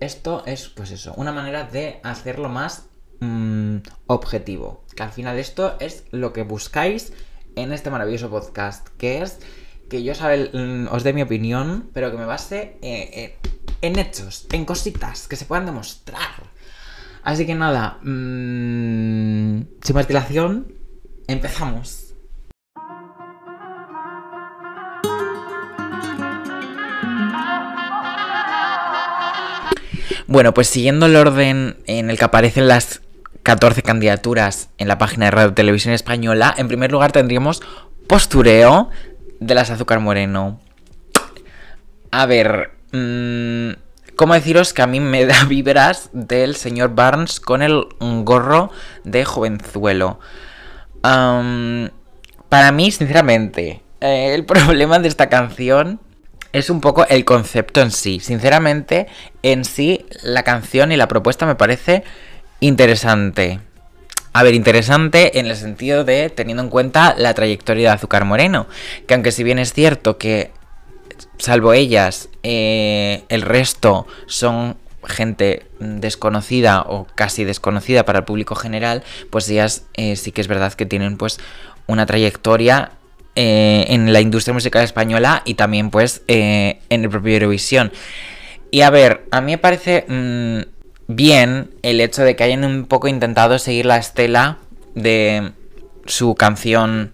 Esto 0.00 0.42
es 0.46 0.68
pues 0.68 0.90
eso, 0.90 1.14
una 1.16 1.32
manera 1.32 1.64
de 1.64 2.00
hacerlo 2.02 2.48
más 2.48 2.86
mm, 3.20 3.78
objetivo. 4.06 4.84
Que 4.94 5.02
al 5.02 5.12
final 5.12 5.38
esto 5.38 5.76
es 5.80 6.04
lo 6.10 6.32
que 6.32 6.42
buscáis 6.42 7.12
en 7.56 7.72
este 7.72 7.90
maravilloso 7.90 8.28
podcast, 8.30 8.88
que 8.98 9.22
es 9.22 9.38
que 9.88 10.02
yo 10.02 10.14
sabe, 10.14 10.50
mm, 10.52 10.88
os 10.90 11.02
dé 11.04 11.12
mi 11.12 11.22
opinión, 11.22 11.90
pero 11.92 12.10
que 12.10 12.16
me 12.16 12.24
base 12.24 12.78
eh, 12.82 13.10
eh, 13.12 13.38
en 13.82 13.98
hechos, 13.98 14.46
en 14.52 14.64
cositas 14.64 15.28
que 15.28 15.36
se 15.36 15.44
puedan 15.44 15.66
demostrar. 15.66 16.42
Así 17.22 17.46
que 17.46 17.54
nada, 17.54 17.98
mmm, 18.02 19.62
sin 19.82 19.94
más 19.94 20.08
dilación, 20.08 20.72
empezamos. 21.26 22.02
Bueno, 30.28 30.52
pues 30.52 30.66
siguiendo 30.66 31.06
el 31.06 31.14
orden 31.14 31.76
en 31.86 32.10
el 32.10 32.18
que 32.18 32.24
aparecen 32.24 32.66
las 32.66 33.00
14 33.44 33.82
candidaturas 33.82 34.70
en 34.76 34.88
la 34.88 34.98
página 34.98 35.26
de 35.26 35.30
Radio 35.30 35.54
Televisión 35.54 35.94
Española, 35.94 36.52
en 36.58 36.66
primer 36.66 36.90
lugar 36.90 37.12
tendríamos 37.12 37.62
Postureo 38.08 38.90
de 39.40 39.54
las 39.54 39.70
Azúcar 39.70 40.00
Moreno. 40.00 40.60
A 42.10 42.26
ver, 42.26 42.70
mmm, 42.92 43.70
¿cómo 44.16 44.34
deciros 44.34 44.72
que 44.72 44.82
a 44.82 44.86
mí 44.86 45.00
me 45.00 45.26
da 45.26 45.44
vibras 45.48 46.10
del 46.12 46.56
señor 46.56 46.94
Barnes 46.94 47.40
con 47.40 47.62
el 47.62 47.86
gorro 48.00 48.70
de 49.04 49.24
jovenzuelo? 49.24 50.18
Para 51.02 52.72
mí, 52.72 52.90
sinceramente, 52.90 53.82
eh, 54.00 54.34
el 54.34 54.44
problema 54.46 54.98
de 54.98 55.08
esta 55.08 55.28
canción 55.28 56.00
es 56.52 56.70
un 56.70 56.80
poco 56.80 57.06
el 57.08 57.24
concepto 57.24 57.80
en 57.80 57.90
sí. 57.90 58.20
Sinceramente, 58.20 59.06
en 59.42 59.64
sí, 59.64 60.06
la 60.22 60.42
canción 60.42 60.90
y 60.92 60.96
la 60.96 61.08
propuesta 61.08 61.46
me 61.46 61.54
parece 61.54 62.02
interesante. 62.60 63.60
A 64.36 64.42
ver, 64.42 64.54
interesante 64.54 65.38
en 65.38 65.46
el 65.46 65.56
sentido 65.56 66.04
de 66.04 66.28
teniendo 66.28 66.62
en 66.62 66.68
cuenta 66.68 67.14
la 67.16 67.32
trayectoria 67.32 67.88
de 67.88 67.94
Azúcar 67.94 68.26
Moreno. 68.26 68.66
Que 69.06 69.14
aunque 69.14 69.32
si 69.32 69.42
bien 69.42 69.58
es 69.58 69.72
cierto 69.72 70.18
que, 70.18 70.50
salvo 71.38 71.72
ellas, 71.72 72.28
eh, 72.42 73.24
el 73.30 73.40
resto 73.40 74.06
son 74.26 74.76
gente 75.06 75.66
desconocida 75.80 76.82
o 76.82 77.06
casi 77.14 77.44
desconocida 77.44 78.04
para 78.04 78.18
el 78.18 78.24
público 78.26 78.54
general, 78.56 79.04
pues 79.30 79.48
ellas 79.48 79.84
eh, 79.94 80.16
sí 80.16 80.32
que 80.32 80.42
es 80.42 80.48
verdad 80.48 80.74
que 80.74 80.84
tienen 80.84 81.16
pues 81.16 81.38
una 81.86 82.04
trayectoria 82.04 82.90
eh, 83.36 83.86
en 83.88 84.12
la 84.12 84.20
industria 84.20 84.52
musical 84.52 84.84
española 84.84 85.40
y 85.46 85.54
también 85.54 85.88
pues 85.88 86.20
eh, 86.28 86.80
en 86.90 87.04
el 87.04 87.08
propio 87.08 87.32
Eurovisión. 87.32 87.90
Y 88.70 88.82
a 88.82 88.90
ver, 88.90 89.24
a 89.30 89.40
mí 89.40 89.52
me 89.52 89.58
parece 89.58 90.04
mm, 90.06 90.75
bien 91.08 91.70
el 91.82 92.00
hecho 92.00 92.22
de 92.22 92.36
que 92.36 92.44
hayan 92.44 92.64
un 92.64 92.86
poco 92.86 93.08
intentado 93.08 93.58
seguir 93.58 93.86
la 93.86 93.96
estela 93.96 94.58
de 94.94 95.52
su 96.06 96.34
canción 96.34 97.12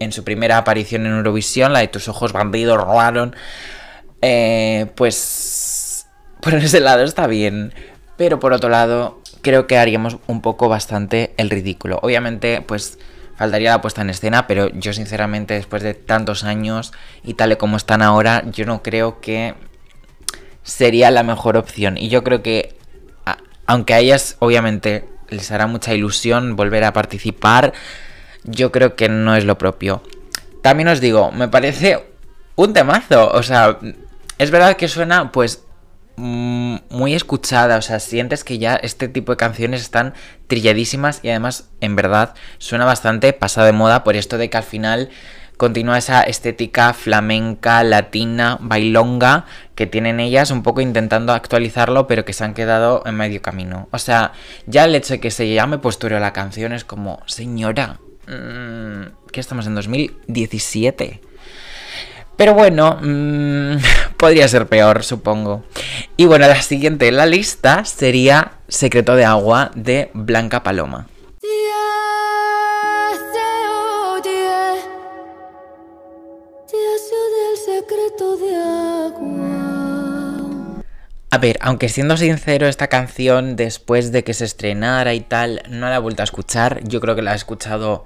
en 0.00 0.12
su 0.12 0.24
primera 0.24 0.58
aparición 0.58 1.06
en 1.06 1.12
Eurovisión, 1.12 1.72
la 1.72 1.80
de 1.80 1.88
Tus 1.88 2.08
ojos 2.08 2.32
bandidos 2.32 2.78
robaron. 2.78 3.34
Eh, 4.20 4.86
pues 4.94 6.06
por 6.40 6.54
ese 6.54 6.80
lado 6.80 7.02
está 7.02 7.26
bien. 7.26 7.72
Pero 8.16 8.38
por 8.38 8.52
otro 8.52 8.68
lado, 8.68 9.20
creo 9.42 9.66
que 9.66 9.78
haríamos 9.78 10.18
un 10.26 10.40
poco 10.40 10.68
bastante 10.68 11.34
el 11.36 11.50
ridículo. 11.50 11.98
Obviamente, 12.02 12.60
pues 12.62 12.98
faltaría 13.36 13.70
la 13.70 13.80
puesta 13.80 14.02
en 14.02 14.10
escena, 14.10 14.46
pero 14.46 14.68
yo 14.70 14.92
sinceramente 14.92 15.54
después 15.54 15.82
de 15.82 15.94
tantos 15.94 16.44
años 16.44 16.92
y 17.24 17.34
tal 17.34 17.52
y 17.52 17.56
como 17.56 17.76
están 17.76 18.02
ahora, 18.02 18.44
yo 18.52 18.66
no 18.66 18.82
creo 18.82 19.20
que 19.20 19.54
sería 20.62 21.10
la 21.10 21.22
mejor 21.22 21.56
opción. 21.56 21.98
Y 21.98 22.08
yo 22.08 22.22
creo 22.22 22.42
que, 22.42 22.73
aunque 23.66 23.94
a 23.94 23.98
ellas 24.00 24.36
obviamente 24.38 25.08
les 25.28 25.50
hará 25.50 25.66
mucha 25.66 25.94
ilusión 25.94 26.56
volver 26.56 26.84
a 26.84 26.92
participar, 26.92 27.72
yo 28.44 28.72
creo 28.72 28.96
que 28.96 29.08
no 29.08 29.36
es 29.36 29.44
lo 29.44 29.58
propio. 29.58 30.02
También 30.62 30.88
os 30.88 31.00
digo, 31.00 31.32
me 31.32 31.48
parece 31.48 32.04
un 32.56 32.72
temazo, 32.72 33.30
o 33.30 33.42
sea, 33.42 33.78
es 34.38 34.50
verdad 34.50 34.76
que 34.76 34.88
suena 34.88 35.32
pues 35.32 35.64
Mm, 36.16 36.76
muy 36.90 37.12
escuchada, 37.14 37.76
o 37.76 37.82
sea, 37.82 37.98
sientes 37.98 38.44
que 38.44 38.58
ya 38.58 38.76
este 38.76 39.08
tipo 39.08 39.32
de 39.32 39.36
canciones 39.36 39.80
están 39.80 40.14
trilladísimas 40.46 41.18
y 41.24 41.30
además, 41.30 41.70
en 41.80 41.96
verdad, 41.96 42.34
suena 42.58 42.84
bastante 42.84 43.32
pasada 43.32 43.66
de 43.66 43.72
moda 43.72 44.04
por 44.04 44.14
esto 44.14 44.38
de 44.38 44.48
que 44.48 44.56
al 44.56 44.62
final 44.62 45.10
continúa 45.64 45.96
esa 45.96 46.20
estética 46.20 46.92
flamenca, 46.92 47.82
latina, 47.84 48.58
bailonga 48.60 49.46
que 49.74 49.86
tienen 49.86 50.20
ellas, 50.20 50.50
un 50.50 50.62
poco 50.62 50.82
intentando 50.82 51.32
actualizarlo, 51.32 52.06
pero 52.06 52.26
que 52.26 52.34
se 52.34 52.44
han 52.44 52.52
quedado 52.52 53.02
en 53.06 53.14
medio 53.14 53.40
camino. 53.40 53.88
O 53.90 53.98
sea, 53.98 54.32
ya 54.66 54.84
el 54.84 54.94
hecho 54.94 55.14
de 55.14 55.20
que 55.20 55.30
se 55.30 55.48
llame 55.54 55.78
postureo 55.78 56.20
la 56.20 56.34
canción 56.34 56.74
es 56.74 56.84
como, 56.84 57.22
señora, 57.24 57.98
mm, 58.26 59.30
que 59.32 59.40
estamos 59.40 59.66
en 59.66 59.74
2017. 59.74 61.22
Pero 62.36 62.52
bueno, 62.52 62.98
mmm, 63.00 63.76
podría 64.18 64.46
ser 64.48 64.66
peor, 64.66 65.02
supongo. 65.02 65.64
Y 66.18 66.26
bueno, 66.26 66.46
la 66.46 66.60
siguiente 66.60 67.08
en 67.08 67.16
la 67.16 67.24
lista 67.24 67.86
sería 67.86 68.58
Secreto 68.68 69.16
de 69.16 69.24
Agua 69.24 69.70
de 69.74 70.10
Blanca 70.12 70.62
Paloma. 70.62 71.06
A 81.30 81.38
ver, 81.38 81.58
aunque 81.60 81.88
siendo 81.88 82.16
sincero, 82.16 82.68
esta 82.68 82.86
canción, 82.86 83.56
después 83.56 84.12
de 84.12 84.22
que 84.22 84.34
se 84.34 84.44
estrenara 84.44 85.14
y 85.14 85.20
tal, 85.20 85.62
no 85.68 85.88
la 85.88 85.96
he 85.96 85.98
vuelto 85.98 86.22
a 86.22 86.24
escuchar. 86.24 86.80
Yo 86.84 87.00
creo 87.00 87.16
que 87.16 87.22
la 87.22 87.32
he 87.32 87.36
escuchado 87.36 88.04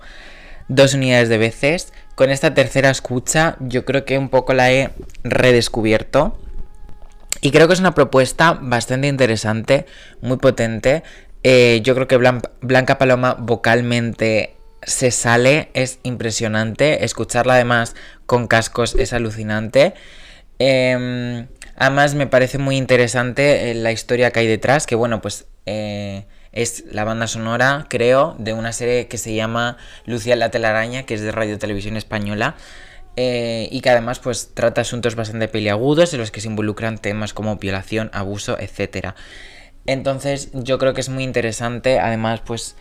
dos 0.69 0.95
unidades 0.95 1.29
de 1.29 1.37
veces. 1.37 1.93
Con 2.15 2.31
esta 2.31 2.55
tercera 2.55 2.91
escucha 2.91 3.57
yo 3.61 3.85
creo 3.85 4.05
que 4.05 4.17
un 4.19 4.31
poco 4.31 4.55
la 4.55 4.73
he 4.73 4.91
redescubierto. 5.25 6.39
Y 7.41 7.51
creo 7.51 7.69
que 7.69 7.75
es 7.75 7.81
una 7.81 7.95
propuesta 7.95 8.59
bastante 8.61 9.09
interesante, 9.09 9.87
muy 10.23 10.39
potente. 10.39 11.03
Eh, 11.43 11.81
yo 11.85 11.95
creo 11.95 12.09
que 12.09 12.17
Blanca 12.17 12.99
Paloma 12.99 13.37
vocalmente 13.39 14.58
se 14.89 15.11
sale, 15.11 15.71
es 15.75 16.01
impresionante. 16.03 17.05
Escucharla 17.05 17.55
además 17.55 17.95
con 18.27 18.47
cascos 18.49 18.95
es 18.99 19.13
alucinante. 19.13 19.95
Em, 20.59 21.49
además 21.77 22.15
me 22.15 22.27
parece 22.27 22.59
muy 22.59 22.77
interesante 22.77 23.71
eh, 23.71 23.75
la 23.75 23.93
historia 23.93 24.31
que 24.33 24.41
hay 24.41 24.47
detrás, 24.49 24.87
que 24.87 24.97
bueno, 24.97 25.21
pues 25.21 25.47
eh, 25.67 26.27
Es 26.53 26.85
la 26.91 27.05
banda 27.05 27.27
sonora, 27.27 27.87
creo, 27.91 28.35
de 28.39 28.55
una 28.55 28.73
serie 28.73 29.07
que 29.09 29.19
se 29.19 29.35
llama 29.35 29.77
Lucía 30.07 30.35
la 30.37 30.51
telaraña, 30.51 31.05
que 31.05 31.15
es 31.15 31.21
de 31.21 31.31
Radio 31.33 31.59
Televisión 31.59 31.97
Española. 31.97 32.57
eh, 33.17 33.69
y 33.73 33.81
que 33.81 33.91
además 33.91 34.21
pues 34.21 34.55
trata 34.55 34.83
asuntos 34.83 35.15
bastante 35.17 35.49
peliagudos 35.49 36.13
en 36.15 36.21
los 36.21 36.31
que 36.31 36.41
se 36.41 36.49
involucran 36.49 36.99
temas 36.99 37.35
como 37.35 37.57
violación, 37.57 38.11
abuso, 38.13 38.57
etc. 38.61 39.15
Entonces 39.87 40.51
yo 40.53 40.79
creo 40.79 40.95
que 40.95 41.01
es 41.01 41.09
muy 41.09 41.25
interesante, 41.25 41.99
además 41.99 42.41
pues 42.45 42.77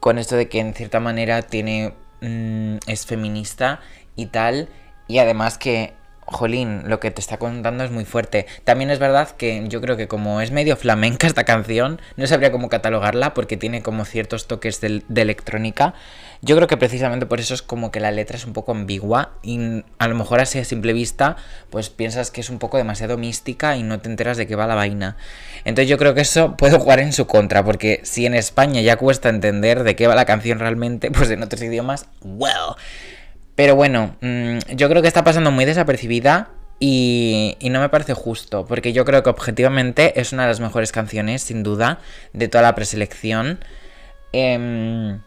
con 0.00 0.18
esto 0.18 0.36
de 0.36 0.48
que 0.48 0.60
en 0.60 0.74
cierta 0.74 1.00
manera 1.00 1.42
tiene 1.42 1.94
mm, 2.20 2.76
es 2.86 3.06
feminista 3.06 3.80
y 4.16 4.26
tal, 4.26 4.68
y 5.08 5.18
además 5.18 5.58
que 5.58 5.94
Jolín, 6.26 6.82
lo 6.86 6.98
que 6.98 7.12
te 7.12 7.20
está 7.20 7.38
contando 7.38 7.84
es 7.84 7.92
muy 7.92 8.04
fuerte. 8.04 8.46
También 8.64 8.90
es 8.90 8.98
verdad 8.98 9.30
que 9.30 9.64
yo 9.68 9.80
creo 9.80 9.96
que 9.96 10.08
como 10.08 10.40
es 10.40 10.50
medio 10.50 10.76
flamenca 10.76 11.26
esta 11.26 11.44
canción, 11.44 12.00
no 12.16 12.26
sabría 12.26 12.50
cómo 12.50 12.68
catalogarla 12.68 13.32
porque 13.32 13.56
tiene 13.56 13.82
como 13.82 14.04
ciertos 14.04 14.48
toques 14.48 14.80
de, 14.80 15.04
de 15.06 15.22
electrónica. 15.22 15.94
Yo 16.42 16.56
creo 16.56 16.68
que 16.68 16.76
precisamente 16.76 17.26
por 17.26 17.40
eso 17.40 17.54
es 17.54 17.62
como 17.62 17.90
que 17.90 18.00
la 18.00 18.10
letra 18.10 18.36
es 18.36 18.44
un 18.44 18.52
poco 18.52 18.72
ambigua 18.72 19.32
y 19.42 19.84
a 19.98 20.08
lo 20.08 20.14
mejor 20.14 20.40
así 20.40 20.58
a 20.58 20.64
simple 20.64 20.92
vista 20.92 21.36
pues 21.70 21.90
piensas 21.90 22.30
que 22.30 22.40
es 22.40 22.50
un 22.50 22.58
poco 22.58 22.76
demasiado 22.76 23.16
mística 23.16 23.76
y 23.76 23.82
no 23.82 24.00
te 24.00 24.08
enteras 24.08 24.36
de 24.36 24.46
qué 24.46 24.56
va 24.56 24.66
la 24.66 24.74
vaina. 24.74 25.16
Entonces 25.64 25.88
yo 25.88 25.98
creo 25.98 26.14
que 26.14 26.20
eso 26.20 26.56
puede 26.56 26.78
jugar 26.78 27.00
en 27.00 27.12
su 27.12 27.26
contra 27.26 27.64
porque 27.64 28.00
si 28.04 28.26
en 28.26 28.34
España 28.34 28.80
ya 28.80 28.96
cuesta 28.96 29.28
entender 29.28 29.82
de 29.82 29.96
qué 29.96 30.06
va 30.06 30.14
la 30.14 30.24
canción 30.24 30.58
realmente, 30.58 31.10
pues 31.12 31.30
en 31.30 31.42
otros 31.42 31.62
idiomas, 31.62 32.06
well. 32.22 32.76
Pero 33.54 33.74
bueno, 33.74 34.16
mmm, 34.20 34.58
yo 34.74 34.88
creo 34.88 35.02
que 35.02 35.08
está 35.08 35.24
pasando 35.24 35.50
muy 35.50 35.64
desapercibida 35.64 36.50
y, 36.78 37.56
no 37.70 37.80
me 37.80 37.88
parece 37.88 38.12
justo, 38.12 38.66
porque 38.66 38.92
yo 38.92 39.06
creo 39.06 39.22
que 39.22 39.30
objetivamente 39.30 40.20
es 40.20 40.32
una 40.34 40.42
de 40.42 40.48
las 40.48 40.60
mejores 40.60 40.92
canciones, 40.92 41.42
sin 41.42 41.62
duda, 41.62 42.00
de 42.34 42.48
toda 42.48 42.62
la 42.62 42.74
preselección. 42.74 43.60
Eh, 44.34 45.18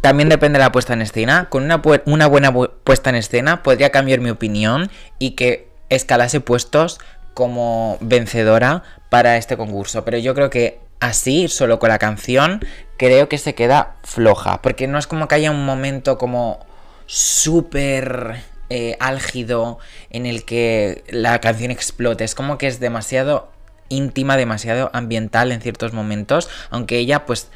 también 0.00 0.28
depende 0.28 0.58
de 0.58 0.64
la 0.64 0.72
puesta 0.72 0.92
en 0.92 1.02
escena. 1.02 1.48
Con 1.48 1.64
una, 1.64 1.82
una 2.06 2.26
buena 2.26 2.52
puesta 2.52 3.10
en 3.10 3.16
escena 3.16 3.62
podría 3.62 3.90
cambiar 3.90 4.20
mi 4.20 4.30
opinión 4.30 4.90
y 5.18 5.32
que 5.32 5.68
escalase 5.88 6.40
puestos 6.40 6.98
como 7.34 7.98
vencedora 8.00 8.82
para 9.10 9.36
este 9.36 9.56
concurso. 9.56 10.04
Pero 10.04 10.18
yo 10.18 10.34
creo 10.34 10.48
que 10.50 10.80
así, 11.00 11.48
solo 11.48 11.78
con 11.78 11.88
la 11.88 11.98
canción, 11.98 12.64
creo 12.96 13.28
que 13.28 13.38
se 13.38 13.54
queda 13.54 13.96
floja. 14.04 14.62
Porque 14.62 14.86
no 14.86 14.98
es 14.98 15.06
como 15.06 15.28
que 15.28 15.34
haya 15.34 15.50
un 15.50 15.64
momento 15.64 16.18
como 16.18 16.64
súper 17.06 18.36
eh, 18.70 18.96
álgido 19.00 19.78
en 20.10 20.26
el 20.26 20.44
que 20.44 21.04
la 21.08 21.40
canción 21.40 21.70
explote. 21.70 22.24
Es 22.24 22.34
como 22.34 22.58
que 22.58 22.66
es 22.66 22.80
demasiado 22.80 23.50
íntima, 23.88 24.36
demasiado 24.36 24.90
ambiental 24.92 25.52
en 25.52 25.60
ciertos 25.60 25.92
momentos. 25.92 26.48
Aunque 26.70 26.98
ella 26.98 27.26
pues 27.26 27.50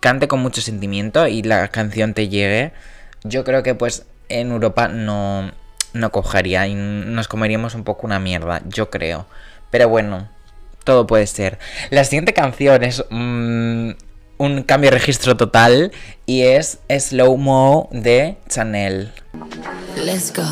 cante 0.00 0.28
con 0.28 0.40
mucho 0.40 0.60
sentimiento 0.60 1.26
y 1.26 1.42
la 1.42 1.68
canción 1.68 2.14
te 2.14 2.28
llegue. 2.28 2.72
Yo 3.24 3.44
creo 3.44 3.62
que 3.62 3.74
pues 3.74 4.06
en 4.28 4.50
Europa 4.52 4.88
no, 4.88 5.50
no 5.92 6.12
cogería 6.12 6.66
y 6.66 6.74
nos 6.74 7.28
comeríamos 7.28 7.74
un 7.74 7.84
poco 7.84 8.06
una 8.06 8.18
mierda, 8.18 8.62
yo 8.66 8.90
creo. 8.90 9.26
Pero 9.70 9.88
bueno, 9.88 10.28
todo 10.84 11.06
puede 11.06 11.26
ser. 11.26 11.58
La 11.90 12.04
siguiente 12.04 12.32
canción 12.32 12.82
es 12.84 13.04
mmm, 13.10 13.90
un 14.38 14.62
cambio 14.62 14.90
de 14.90 14.98
registro 14.98 15.36
total 15.36 15.92
y 16.26 16.42
es 16.42 16.78
Slow 16.88 17.36
Mo 17.36 17.88
de 17.92 18.38
Chanel. 18.48 19.12
Let's 19.96 20.32
go. 20.32 20.44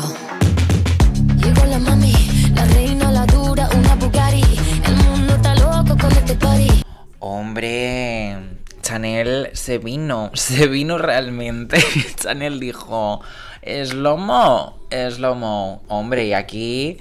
Llegó 1.37 1.65
la 1.65 1.79
mami, 1.79 2.13
la 2.53 2.65
reina, 2.65 3.11
la 3.11 3.25
dura, 3.25 3.69
una 3.75 3.95
Bugatti. 3.95 4.43
El 4.85 4.95
mundo 4.95 5.35
está 5.35 5.55
loco 5.55 5.97
con 5.97 6.11
este 6.11 6.35
party. 6.35 6.83
Hombre, 7.19 8.16
Chanel 8.87 9.49
se 9.51 9.79
vino, 9.79 10.31
se 10.33 10.67
vino 10.67 10.97
realmente. 10.97 11.77
Chanel 12.15 12.59
dijo, 12.61 13.21
Slow 13.61 14.17
Mo, 14.17 14.79
Slow 14.89 15.35
Mo. 15.35 15.83
Hombre, 15.89 16.25
y 16.25 16.33
aquí, 16.33 16.97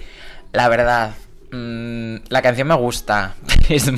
la 0.53 0.69
verdad, 0.69 1.15
mmm, 1.53 2.17
la 2.29 2.43
canción 2.43 2.67
me 2.69 2.75
gusta. 2.75 3.35
Es, 3.69 3.91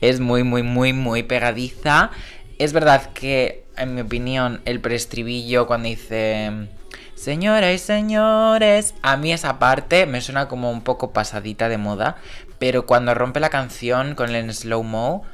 es 0.00 0.20
muy, 0.20 0.44
muy, 0.44 0.62
muy, 0.62 0.92
muy 0.92 1.22
pegadiza. 1.24 2.10
Es 2.58 2.72
verdad 2.72 3.12
que, 3.12 3.64
en 3.76 3.96
mi 3.96 4.00
opinión, 4.00 4.60
el 4.64 4.80
preestribillo 4.80 5.66
cuando 5.66 5.88
dice... 5.88 6.50
Señoras 7.16 7.72
y 7.72 7.78
señores, 7.78 8.94
a 9.02 9.16
mí 9.16 9.32
esa 9.32 9.60
parte 9.60 10.06
me 10.06 10.20
suena 10.20 10.48
como 10.48 10.72
un 10.72 10.82
poco 10.82 11.12
pasadita 11.12 11.68
de 11.68 11.78
moda, 11.78 12.16
pero 12.58 12.84
cuando 12.84 13.14
rompe 13.14 13.38
la 13.38 13.48
canción 13.48 14.16
con 14.16 14.34
el 14.34 14.52
slow-mo, 14.52 15.24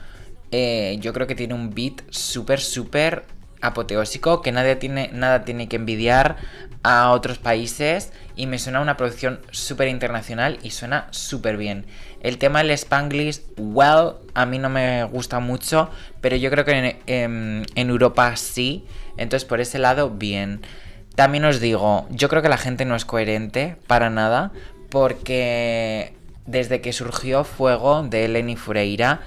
eh, 0.51 0.97
yo 1.01 1.13
creo 1.13 1.27
que 1.27 1.35
tiene 1.35 1.55
un 1.55 1.75
beat 1.75 2.03
súper, 2.11 2.61
súper 2.61 3.25
apoteósico, 3.61 4.41
que 4.41 4.53
nadie 4.53 4.77
tiene, 4.77 5.11
nada 5.13 5.45
tiene 5.45 5.69
que 5.69 5.77
envidiar 5.77 6.37
a 6.83 7.11
otros 7.11 7.39
países 7.39 8.13
y 8.37 8.47
me 8.47 8.59
suena 8.59 8.81
una 8.81 8.97
producción 8.97 9.41
súper 9.51 9.89
internacional 9.89 10.59
y 10.63 10.71
suena 10.71 11.09
súper 11.11 11.57
bien. 11.57 11.87
El 12.21 12.39
tema 12.39 12.61
del 12.61 12.71
Spanglish, 12.71 13.43
well, 13.57 14.15
a 14.35 14.47
mí 14.47 14.59
no 14.59 14.69
me 14.69 15.05
gusta 15.05 15.41
mucho, 15.41 15.91
pero 16.21 16.37
yo 16.37 16.51
creo 16.51 16.65
que 16.65 16.73
en, 16.73 16.97
en, 17.07 17.67
en 17.75 17.91
Europa 17.91 18.37
sí, 18.37 18.85
entonces 19.17 19.47
por 19.47 19.61
ese 19.61 19.79
lado, 19.79 20.11
bien. 20.11 20.61
También 21.15 21.45
os 21.45 21.61
digo, 21.61 22.07
yo 22.11 22.29
creo 22.29 22.43
que 22.43 22.49
la 22.49 22.59
gente 22.59 22.85
no 22.85 22.95
es 22.95 23.05
coherente 23.05 23.77
para 23.89 24.09
nada, 24.09 24.53
porque 24.89 26.15
desde 26.47 26.81
que 26.81 26.93
surgió 26.93 27.45
Fuego 27.45 28.05
de 28.05 28.25
Eleni 28.25 28.57
Fureira, 28.57 29.21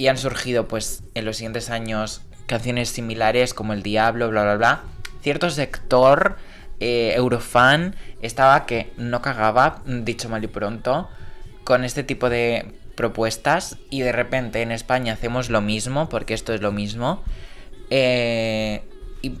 y 0.00 0.08
han 0.08 0.16
surgido 0.16 0.66
pues 0.66 1.02
en 1.12 1.26
los 1.26 1.36
siguientes 1.36 1.68
años 1.68 2.22
canciones 2.46 2.88
similares 2.88 3.52
como 3.52 3.74
El 3.74 3.82
Diablo, 3.82 4.30
bla, 4.30 4.44
bla, 4.44 4.56
bla. 4.56 4.82
Cierto 5.20 5.50
sector 5.50 6.38
eh, 6.80 7.12
eurofan 7.16 7.94
estaba 8.22 8.64
que 8.64 8.94
no 8.96 9.20
cagaba, 9.20 9.82
dicho 9.84 10.30
mal 10.30 10.42
y 10.42 10.46
pronto, 10.46 11.10
con 11.64 11.84
este 11.84 12.02
tipo 12.02 12.30
de 12.30 12.72
propuestas 12.94 13.76
y 13.90 14.00
de 14.00 14.12
repente 14.12 14.62
en 14.62 14.72
España 14.72 15.12
hacemos 15.12 15.50
lo 15.50 15.60
mismo, 15.60 16.08
porque 16.08 16.32
esto 16.32 16.54
es 16.54 16.62
lo 16.62 16.72
mismo. 16.72 17.22
Eh, 17.90 18.82
y, 19.20 19.34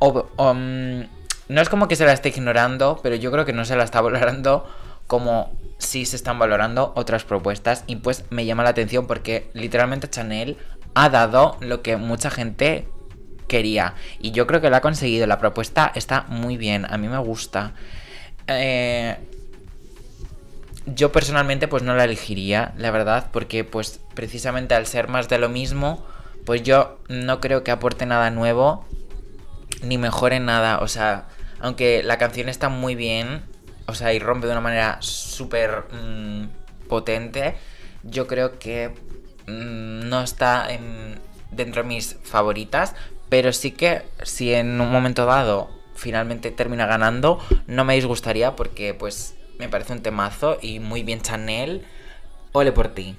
no 0.00 1.60
es 1.60 1.68
como 1.68 1.86
que 1.86 1.94
se 1.94 2.04
la 2.04 2.14
esté 2.14 2.30
ignorando, 2.30 2.98
pero 3.00 3.14
yo 3.14 3.30
creo 3.30 3.44
que 3.44 3.52
no 3.52 3.64
se 3.64 3.76
la 3.76 3.84
está 3.84 4.00
valorando 4.00 4.66
como 5.06 5.52
si 5.78 6.06
se 6.06 6.16
están 6.16 6.38
valorando 6.38 6.92
otras 6.96 7.24
propuestas 7.24 7.84
y 7.86 7.96
pues 7.96 8.24
me 8.30 8.46
llama 8.46 8.62
la 8.62 8.70
atención 8.70 9.06
porque 9.06 9.50
literalmente 9.52 10.08
Chanel 10.08 10.56
ha 10.94 11.08
dado 11.08 11.56
lo 11.60 11.82
que 11.82 11.96
mucha 11.96 12.30
gente 12.30 12.88
quería 13.48 13.94
y 14.20 14.30
yo 14.30 14.46
creo 14.46 14.60
que 14.60 14.70
lo 14.70 14.76
ha 14.76 14.80
conseguido. 14.80 15.26
La 15.26 15.38
propuesta 15.38 15.92
está 15.94 16.22
muy 16.28 16.56
bien, 16.56 16.86
a 16.88 16.96
mí 16.98 17.08
me 17.08 17.18
gusta. 17.18 17.72
Eh, 18.46 19.16
yo 20.86 21.12
personalmente 21.12 21.68
pues 21.68 21.82
no 21.82 21.94
la 21.94 22.04
elegiría, 22.04 22.74
la 22.76 22.90
verdad, 22.90 23.28
porque 23.32 23.64
pues 23.64 24.00
precisamente 24.14 24.74
al 24.74 24.86
ser 24.86 25.08
más 25.08 25.28
de 25.28 25.38
lo 25.38 25.48
mismo, 25.48 26.04
pues 26.44 26.62
yo 26.62 26.98
no 27.08 27.40
creo 27.40 27.64
que 27.64 27.70
aporte 27.70 28.06
nada 28.06 28.30
nuevo 28.30 28.84
ni 29.82 29.98
mejore 29.98 30.40
nada. 30.40 30.78
O 30.78 30.88
sea, 30.88 31.28
aunque 31.60 32.02
la 32.02 32.18
canción 32.18 32.48
está 32.48 32.68
muy 32.68 32.94
bien, 32.94 33.42
o 33.86 33.94
sea, 33.94 34.12
y 34.12 34.18
rompe 34.18 34.46
de 34.46 34.52
una 34.52 34.60
manera 34.60 34.98
súper 35.00 35.84
mmm, 35.92 36.46
potente, 36.88 37.56
yo 38.02 38.26
creo 38.26 38.58
que 38.58 38.90
mmm, 39.46 40.08
no 40.08 40.22
está 40.22 40.72
en, 40.72 41.18
dentro 41.50 41.82
de 41.82 41.88
mis 41.88 42.16
favoritas, 42.22 42.94
pero 43.28 43.52
sí 43.52 43.72
que 43.72 44.02
si 44.22 44.52
en 44.52 44.80
un 44.80 44.90
momento 44.90 45.26
dado 45.26 45.70
finalmente 45.94 46.50
termina 46.50 46.86
ganando, 46.86 47.38
no 47.66 47.84
me 47.84 47.94
disgustaría 47.94 48.56
porque 48.56 48.94
pues 48.94 49.34
me 49.58 49.68
parece 49.68 49.92
un 49.92 50.02
temazo 50.02 50.58
y 50.60 50.80
muy 50.80 51.02
bien 51.02 51.22
Chanel, 51.22 51.84
ole 52.52 52.72
por 52.72 52.88
ti. 52.88 53.16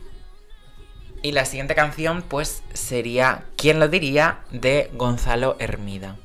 Y 1.22 1.32
la 1.32 1.46
siguiente 1.46 1.74
canción 1.74 2.22
pues 2.22 2.62
sería 2.74 3.46
¿Quién 3.58 3.80
lo 3.80 3.88
diría? 3.88 4.42
de 4.52 4.92
Gonzalo 4.94 5.56
Hermida. 5.60 6.18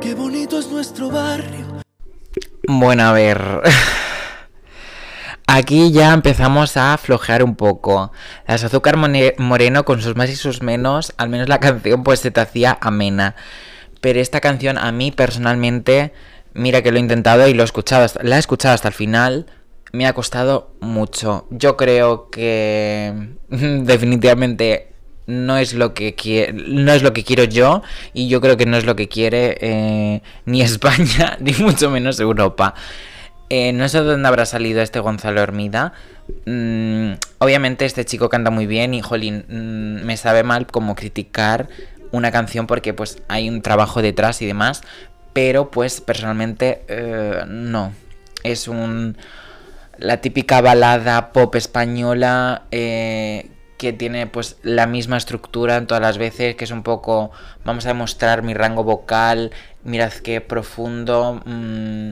Qué 0.00 0.14
bonito 0.14 0.58
es 0.58 0.68
nuestro 0.70 1.08
barrio. 1.08 1.82
Bueno, 2.66 3.04
a 3.04 3.12
ver. 3.12 3.38
Aquí 5.46 5.92
ya 5.92 6.12
empezamos 6.12 6.76
a 6.76 6.98
flojear 6.98 7.44
un 7.44 7.54
poco. 7.54 8.12
Las 8.46 8.64
Azúcar 8.64 8.96
Moreno 8.96 9.84
con 9.84 10.02
sus 10.02 10.16
más 10.16 10.30
y 10.30 10.36
sus 10.36 10.62
menos, 10.62 11.14
al 11.16 11.28
menos 11.28 11.48
la 11.48 11.60
canción 11.60 12.02
pues 12.02 12.20
se 12.20 12.30
te 12.30 12.40
hacía 12.40 12.76
amena. 12.80 13.36
Pero 14.00 14.20
esta 14.20 14.40
canción 14.40 14.78
a 14.78 14.90
mí 14.90 15.12
personalmente, 15.12 16.12
mira 16.54 16.82
que 16.82 16.90
lo 16.90 16.98
he 16.98 17.00
intentado 17.00 17.46
y 17.46 17.54
lo 17.54 17.62
he 17.62 17.64
escuchado, 17.64 18.06
la 18.22 18.36
he 18.36 18.40
escuchado 18.40 18.74
hasta 18.74 18.88
el 18.88 18.94
final, 18.94 19.46
me 19.92 20.06
ha 20.06 20.12
costado 20.12 20.74
mucho. 20.80 21.46
Yo 21.50 21.76
creo 21.76 22.30
que 22.30 23.14
definitivamente 23.48 24.92
no 25.28 25.58
es 25.58 25.74
lo 25.74 25.92
que 25.92 26.52
no 26.52 26.90
es 26.92 27.02
lo 27.02 27.12
que 27.12 27.22
quiero 27.22 27.44
yo 27.44 27.82
y 28.14 28.28
yo 28.28 28.40
creo 28.40 28.56
que 28.56 28.64
no 28.64 28.78
es 28.78 28.86
lo 28.86 28.96
que 28.96 29.08
quiere 29.08 29.58
eh, 29.60 30.22
ni 30.46 30.62
España 30.62 31.36
ni 31.40 31.52
mucho 31.52 31.90
menos 31.90 32.18
Europa. 32.18 32.74
Eh, 33.50 33.72
no 33.72 33.88
sé 33.88 34.00
de 34.00 34.04
dónde 34.04 34.28
habrá 34.28 34.46
salido 34.46 34.82
este 34.82 35.00
Gonzalo 35.00 35.40
Hermida. 35.40 35.92
Mm, 36.44 37.12
obviamente 37.38 37.84
este 37.84 38.04
chico 38.04 38.28
canta 38.28 38.50
muy 38.50 38.66
bien 38.66 38.92
y, 38.92 39.00
jolín, 39.00 39.44
mm, 39.48 40.04
me 40.04 40.16
sabe 40.16 40.42
mal 40.42 40.66
como 40.66 40.94
criticar 40.94 41.68
una 42.10 42.30
canción 42.30 42.66
porque 42.66 42.92
pues 42.92 43.22
hay 43.28 43.48
un 43.48 43.62
trabajo 43.62 44.02
detrás 44.02 44.42
y 44.42 44.46
demás. 44.46 44.82
Pero 45.34 45.70
pues 45.70 46.00
personalmente 46.00 46.84
eh, 46.88 47.44
no. 47.46 47.92
Es 48.42 48.66
un... 48.66 49.16
La 49.98 50.20
típica 50.20 50.60
balada 50.60 51.32
pop 51.32 51.54
española 51.56 52.62
eh, 52.70 53.50
que 53.78 53.92
tiene 53.92 54.26
pues 54.26 54.56
la 54.62 54.86
misma 54.86 55.16
estructura 55.16 55.76
en 55.76 55.86
todas 55.86 56.02
las 56.02 56.18
veces, 56.18 56.56
que 56.56 56.64
es 56.64 56.70
un 56.72 56.82
poco, 56.82 57.30
vamos 57.64 57.86
a 57.86 57.90
demostrar 57.90 58.42
mi 58.42 58.52
rango 58.52 58.84
vocal, 58.84 59.52
mirad 59.84 60.12
qué 60.12 60.40
profundo, 60.40 61.40
mm, 61.44 62.10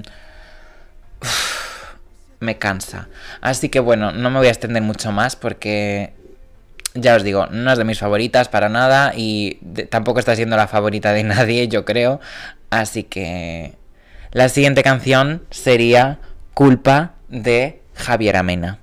me 2.40 2.58
cansa. 2.58 3.08
Así 3.40 3.68
que 3.68 3.80
bueno, 3.80 4.12
no 4.12 4.30
me 4.30 4.38
voy 4.38 4.46
a 4.46 4.50
extender 4.50 4.82
mucho 4.82 5.12
más 5.12 5.36
porque 5.36 6.12
ya 6.94 7.16
os 7.16 7.24
digo, 7.24 7.46
no 7.46 7.72
es 7.72 7.78
de 7.78 7.84
mis 7.84 7.98
favoritas 7.98 8.48
para 8.48 8.68
nada 8.68 9.12
y 9.14 9.58
tampoco 9.90 10.20
está 10.20 10.36
siendo 10.36 10.56
la 10.56 10.68
favorita 10.68 11.12
de 11.12 11.24
nadie, 11.24 11.68
yo 11.68 11.84
creo. 11.84 12.20
Así 12.70 13.02
que 13.02 13.74
la 14.32 14.48
siguiente 14.48 14.82
canción 14.82 15.42
sería 15.50 16.20
Culpa 16.54 17.14
de 17.28 17.82
Javier 17.94 18.36
Amena. 18.36 18.78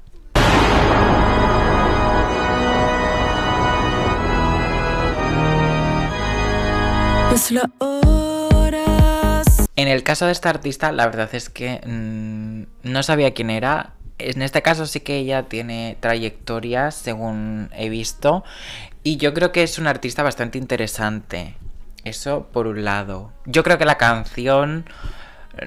En 9.75 9.87
el 9.87 10.03
caso 10.03 10.27
de 10.27 10.31
esta 10.31 10.49
artista, 10.49 10.93
la 10.93 11.05
verdad 11.05 11.29
es 11.33 11.49
que 11.49 11.81
mm, 11.85 12.89
no 12.89 13.03
sabía 13.03 13.33
quién 13.33 13.49
era. 13.49 13.95
En 14.17 14.41
este 14.41 14.61
caso 14.61 14.85
sí 14.85 15.01
que 15.01 15.17
ella 15.17 15.43
tiene 15.43 15.97
trayectoria, 15.99 16.91
según 16.91 17.69
he 17.75 17.89
visto. 17.89 18.45
Y 19.03 19.17
yo 19.17 19.33
creo 19.33 19.51
que 19.51 19.63
es 19.63 19.77
una 19.77 19.89
artista 19.89 20.23
bastante 20.23 20.57
interesante. 20.57 21.55
Eso 22.05 22.47
por 22.53 22.67
un 22.67 22.85
lado. 22.85 23.33
Yo 23.45 23.63
creo 23.63 23.77
que 23.77 23.85
la 23.85 23.97
canción 23.97 24.85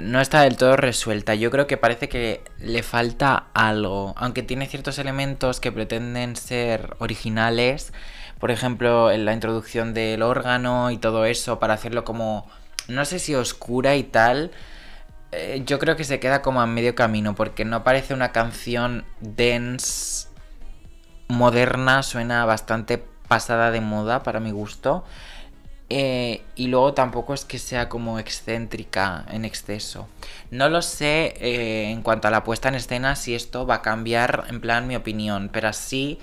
no 0.01 0.21
está 0.21 0.43
del 0.43 0.57
todo 0.57 0.77
resuelta. 0.77 1.35
Yo 1.35 1.51
creo 1.51 1.67
que 1.67 1.77
parece 1.77 2.09
que 2.09 2.43
le 2.59 2.83
falta 2.83 3.49
algo. 3.53 4.15
Aunque 4.17 4.43
tiene 4.43 4.67
ciertos 4.67 4.99
elementos 4.99 5.61
que 5.61 5.73
pretenden 5.73 6.37
ser 6.37 6.97
originales 7.01 7.93
por 8.47 8.53
ejemplo, 8.53 9.11
en 9.11 9.25
la 9.25 9.33
introducción 9.33 9.93
del 9.93 10.23
órgano 10.23 10.93
y 10.93 10.99
todo 10.99 11.25
eso, 11.25 11.59
para 11.59 11.75
hacerlo 11.75 12.05
como, 12.05 12.47
no 12.87 13.05
sé 13.05 13.19
si 13.19 13.35
oscura 13.35 13.97
y 13.97 14.05
tal, 14.05 14.53
eh, 15.33 15.65
yo 15.67 15.81
creo 15.81 15.97
que 15.97 16.05
se 16.05 16.21
queda 16.21 16.43
como 16.43 16.61
a 16.61 16.67
medio 16.69 16.95
camino, 16.95 17.35
porque 17.35 17.65
no 17.65 17.83
parece 17.83 18.15
una 18.15 18.31
canción 18.31 19.05
dense, 19.19 20.29
moderna, 21.27 22.05
suena 22.05 22.45
bastante 22.45 23.03
pasada 23.27 23.73
de 23.73 23.81
moda 23.81 24.23
para 24.23 24.39
mi 24.39 24.53
gusto. 24.53 25.03
Eh, 25.89 26.45
y 26.55 26.69
luego 26.69 26.95
tampoco 26.95 27.35
es 27.35 27.45
que 27.45 27.59
sea 27.59 27.89
como 27.89 28.21
excéntrica 28.21 29.25
en 29.29 29.45
exceso. 29.45 30.07
No 30.53 30.69
lo 30.69 30.83
sé 30.83 31.35
eh, 31.41 31.91
en 31.91 32.03
cuanto 32.03 32.29
a 32.29 32.31
la 32.31 32.45
puesta 32.45 32.69
en 32.69 32.77
escena 32.77 33.17
si 33.17 33.35
esto 33.35 33.67
va 33.67 33.77
a 33.77 33.83
cambiar 33.83 34.45
en 34.51 34.61
plan 34.61 34.87
mi 34.87 34.95
opinión, 34.95 35.51
pero 35.53 35.67
así 35.67 36.21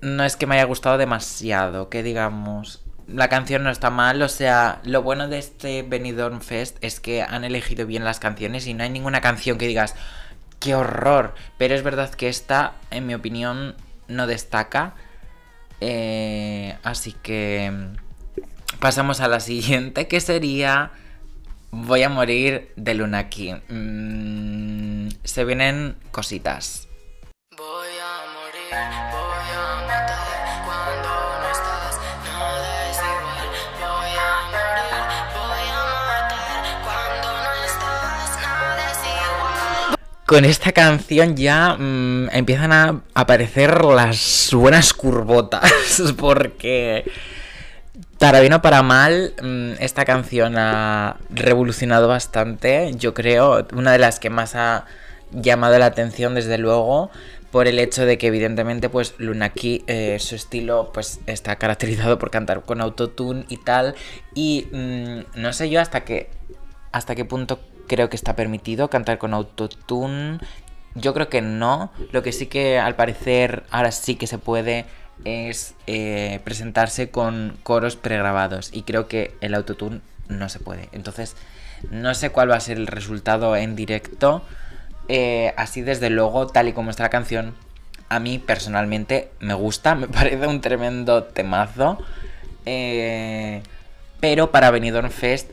no 0.00 0.24
es 0.24 0.36
que 0.36 0.46
me 0.46 0.56
haya 0.56 0.64
gustado 0.64 0.98
demasiado, 0.98 1.88
que 1.88 2.02
digamos. 2.02 2.82
La 3.06 3.28
canción 3.28 3.64
no 3.64 3.70
está 3.70 3.90
mal, 3.90 4.22
o 4.22 4.28
sea, 4.28 4.80
lo 4.84 5.02
bueno 5.02 5.28
de 5.28 5.38
este 5.38 5.82
Benidorm 5.82 6.40
Fest 6.40 6.76
es 6.80 7.00
que 7.00 7.22
han 7.22 7.44
elegido 7.44 7.86
bien 7.86 8.04
las 8.04 8.20
canciones 8.20 8.66
y 8.66 8.74
no 8.74 8.84
hay 8.84 8.90
ninguna 8.90 9.20
canción 9.20 9.58
que 9.58 9.66
digas, 9.66 9.96
¡qué 10.60 10.74
horror! 10.74 11.34
Pero 11.58 11.74
es 11.74 11.82
verdad 11.82 12.10
que 12.14 12.28
esta, 12.28 12.74
en 12.90 13.06
mi 13.06 13.14
opinión, 13.14 13.74
no 14.06 14.26
destaca. 14.26 14.94
Eh, 15.80 16.76
así 16.84 17.12
que 17.12 17.72
pasamos 18.78 19.20
a 19.20 19.28
la 19.28 19.40
siguiente, 19.40 20.06
que 20.06 20.20
sería 20.20 20.92
Voy 21.72 22.02
a 22.02 22.08
morir 22.08 22.72
de 22.74 22.94
luna 22.94 23.18
aquí. 23.18 23.54
Mm, 23.68 25.08
se 25.22 25.44
vienen 25.44 25.96
cositas. 26.10 26.88
Con 40.30 40.44
esta 40.44 40.70
canción 40.70 41.34
ya 41.34 41.74
mm, 41.76 42.28
empiezan 42.30 42.70
a 42.70 43.00
aparecer 43.14 43.84
las 43.84 44.50
buenas 44.52 44.94
curvotas. 44.94 45.72
Porque, 46.16 47.04
para 48.16 48.38
bien 48.38 48.52
o 48.52 48.62
para 48.62 48.84
mal, 48.84 49.34
mm, 49.42 49.72
esta 49.80 50.04
canción 50.04 50.54
ha 50.56 51.16
revolucionado 51.30 52.06
bastante. 52.06 52.92
Yo 52.94 53.12
creo, 53.12 53.66
una 53.74 53.90
de 53.90 53.98
las 53.98 54.20
que 54.20 54.30
más 54.30 54.54
ha 54.54 54.84
llamado 55.32 55.76
la 55.80 55.86
atención, 55.86 56.36
desde 56.36 56.58
luego. 56.58 57.10
Por 57.50 57.66
el 57.66 57.80
hecho 57.80 58.06
de 58.06 58.16
que, 58.16 58.28
evidentemente, 58.28 58.88
pues 58.88 59.14
Lunaki, 59.18 59.82
eh, 59.88 60.16
su 60.20 60.36
estilo, 60.36 60.92
pues 60.94 61.18
está 61.26 61.56
caracterizado 61.56 62.20
por 62.20 62.30
cantar 62.30 62.62
con 62.62 62.80
autotune 62.80 63.46
y 63.48 63.56
tal. 63.56 63.96
Y 64.36 64.68
mm, 64.70 65.40
no 65.40 65.52
sé 65.52 65.70
yo 65.70 65.80
hasta 65.80 66.04
qué. 66.04 66.30
hasta 66.92 67.16
qué 67.16 67.24
punto 67.24 67.58
creo 67.90 68.08
que 68.08 68.14
está 68.14 68.36
permitido 68.36 68.88
cantar 68.88 69.18
con 69.18 69.34
autotune. 69.34 70.38
Yo 70.94 71.12
creo 71.12 71.28
que 71.28 71.42
no. 71.42 71.90
Lo 72.12 72.22
que 72.22 72.30
sí 72.30 72.46
que 72.46 72.78
al 72.78 72.94
parecer 72.94 73.64
ahora 73.72 73.90
sí 73.90 74.14
que 74.14 74.28
se 74.28 74.38
puede 74.38 74.84
es 75.24 75.74
eh, 75.88 76.38
presentarse 76.44 77.10
con 77.10 77.58
coros 77.64 77.96
pregrabados. 77.96 78.70
Y 78.72 78.82
creo 78.82 79.08
que 79.08 79.34
el 79.40 79.54
autotune 79.54 80.02
no 80.28 80.48
se 80.48 80.60
puede. 80.60 80.88
Entonces, 80.92 81.34
no 81.90 82.14
sé 82.14 82.30
cuál 82.30 82.52
va 82.52 82.54
a 82.54 82.60
ser 82.60 82.76
el 82.76 82.86
resultado 82.86 83.56
en 83.56 83.74
directo. 83.74 84.44
Eh, 85.08 85.52
así 85.56 85.82
desde 85.82 86.10
luego, 86.10 86.46
tal 86.46 86.68
y 86.68 86.72
como 86.72 86.90
está 86.90 87.02
la 87.02 87.10
canción, 87.10 87.56
a 88.08 88.20
mí 88.20 88.38
personalmente 88.38 89.32
me 89.40 89.54
gusta. 89.54 89.94
Me 89.96 90.06
parece 90.06 90.46
un 90.46 90.60
tremendo 90.60 91.24
temazo. 91.24 91.98
Eh, 92.66 93.64
pero 94.20 94.52
para 94.52 94.70
Benidorm 94.70 95.10
Fest, 95.10 95.50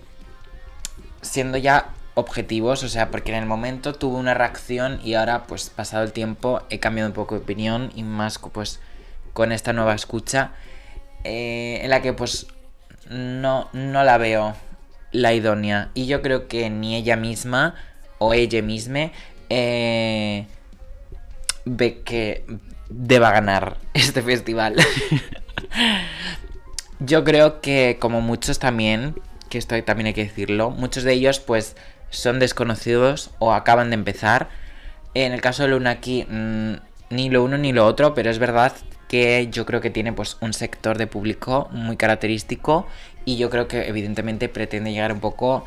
siendo 1.24 1.58
ya 1.58 1.97
objetivos, 2.18 2.84
o 2.84 2.90
sea, 2.90 3.12
porque 3.12 3.32
en 3.32 3.38
el 3.38 3.46
momento 3.46 3.94
tuve 3.94 4.18
una 4.18 4.34
reacción 4.34 5.00
y 5.04 5.14
ahora, 5.14 5.44
pues 5.44 5.70
pasado 5.70 6.04
el 6.04 6.12
tiempo, 6.12 6.64
he 6.72 6.80
cambiado 6.80 7.10
un 7.10 7.14
poco 7.14 7.36
de 7.36 7.42
opinión 7.42 7.92
y 7.96 8.02
más 8.02 8.40
pues 8.40 8.80
con 9.34 9.52
esta 9.52 9.72
nueva 9.72 9.94
escucha 9.94 10.52
eh, 11.24 11.80
en 11.84 11.92
la 11.92 12.02
que 12.02 12.14
pues 12.14 12.48
no, 13.08 13.70
no 13.72 14.04
la 14.04 14.18
veo 14.18 14.56
la 15.12 15.34
idónea 15.34 15.92
y 15.94 16.08
yo 16.08 16.24
creo 16.24 16.48
que 16.48 16.72
ni 16.72 16.96
ella 16.96 17.18
misma 17.18 17.76
o 18.18 18.34
ella 18.34 18.64
misma 18.64 19.12
eh, 19.50 20.48
ve 21.66 22.02
que 22.02 22.46
deba 22.90 23.32
ganar 23.32 23.78
este 23.94 24.24
festival. 24.24 24.76
yo 27.00 27.24
creo 27.24 27.62
que 27.62 27.98
como 28.00 28.22
muchos 28.22 28.58
también, 28.58 29.14
que 29.50 29.60
esto 29.60 29.82
también 29.84 30.08
hay 30.08 30.14
que 30.16 30.24
decirlo, 30.24 30.72
muchos 30.72 31.04
de 31.04 31.14
ellos 31.14 31.40
pues 31.40 31.76
son 32.10 32.40
desconocidos 32.40 33.32
o 33.40 33.54
acaban 33.54 33.90
de 33.90 33.96
empezar. 33.96 34.50
En 35.14 35.34
el 35.34 35.42
caso 35.42 35.64
de 35.64 35.70
Lunaki, 35.70 36.26
mm, 36.30 36.74
ni 37.10 37.30
lo 37.30 37.44
uno 37.44 37.58
ni 37.58 37.74
lo 37.74 37.86
otro, 37.86 38.14
pero 38.14 38.30
es 38.30 38.40
verdad 38.40 38.74
que 39.08 39.48
yo 39.52 39.66
creo 39.66 39.82
que 39.82 39.90
tiene 39.90 40.14
pues 40.14 40.38
un 40.42 40.54
sector 40.54 40.98
de 40.98 41.08
público 41.08 41.70
muy 41.72 41.96
característico 41.96 42.88
y 43.26 43.38
yo 43.38 43.50
creo 43.50 43.68
que 43.68 43.88
evidentemente 43.88 44.50
pretende 44.50 44.92
llegar 44.92 45.12
un 45.14 45.20
poco 45.20 45.66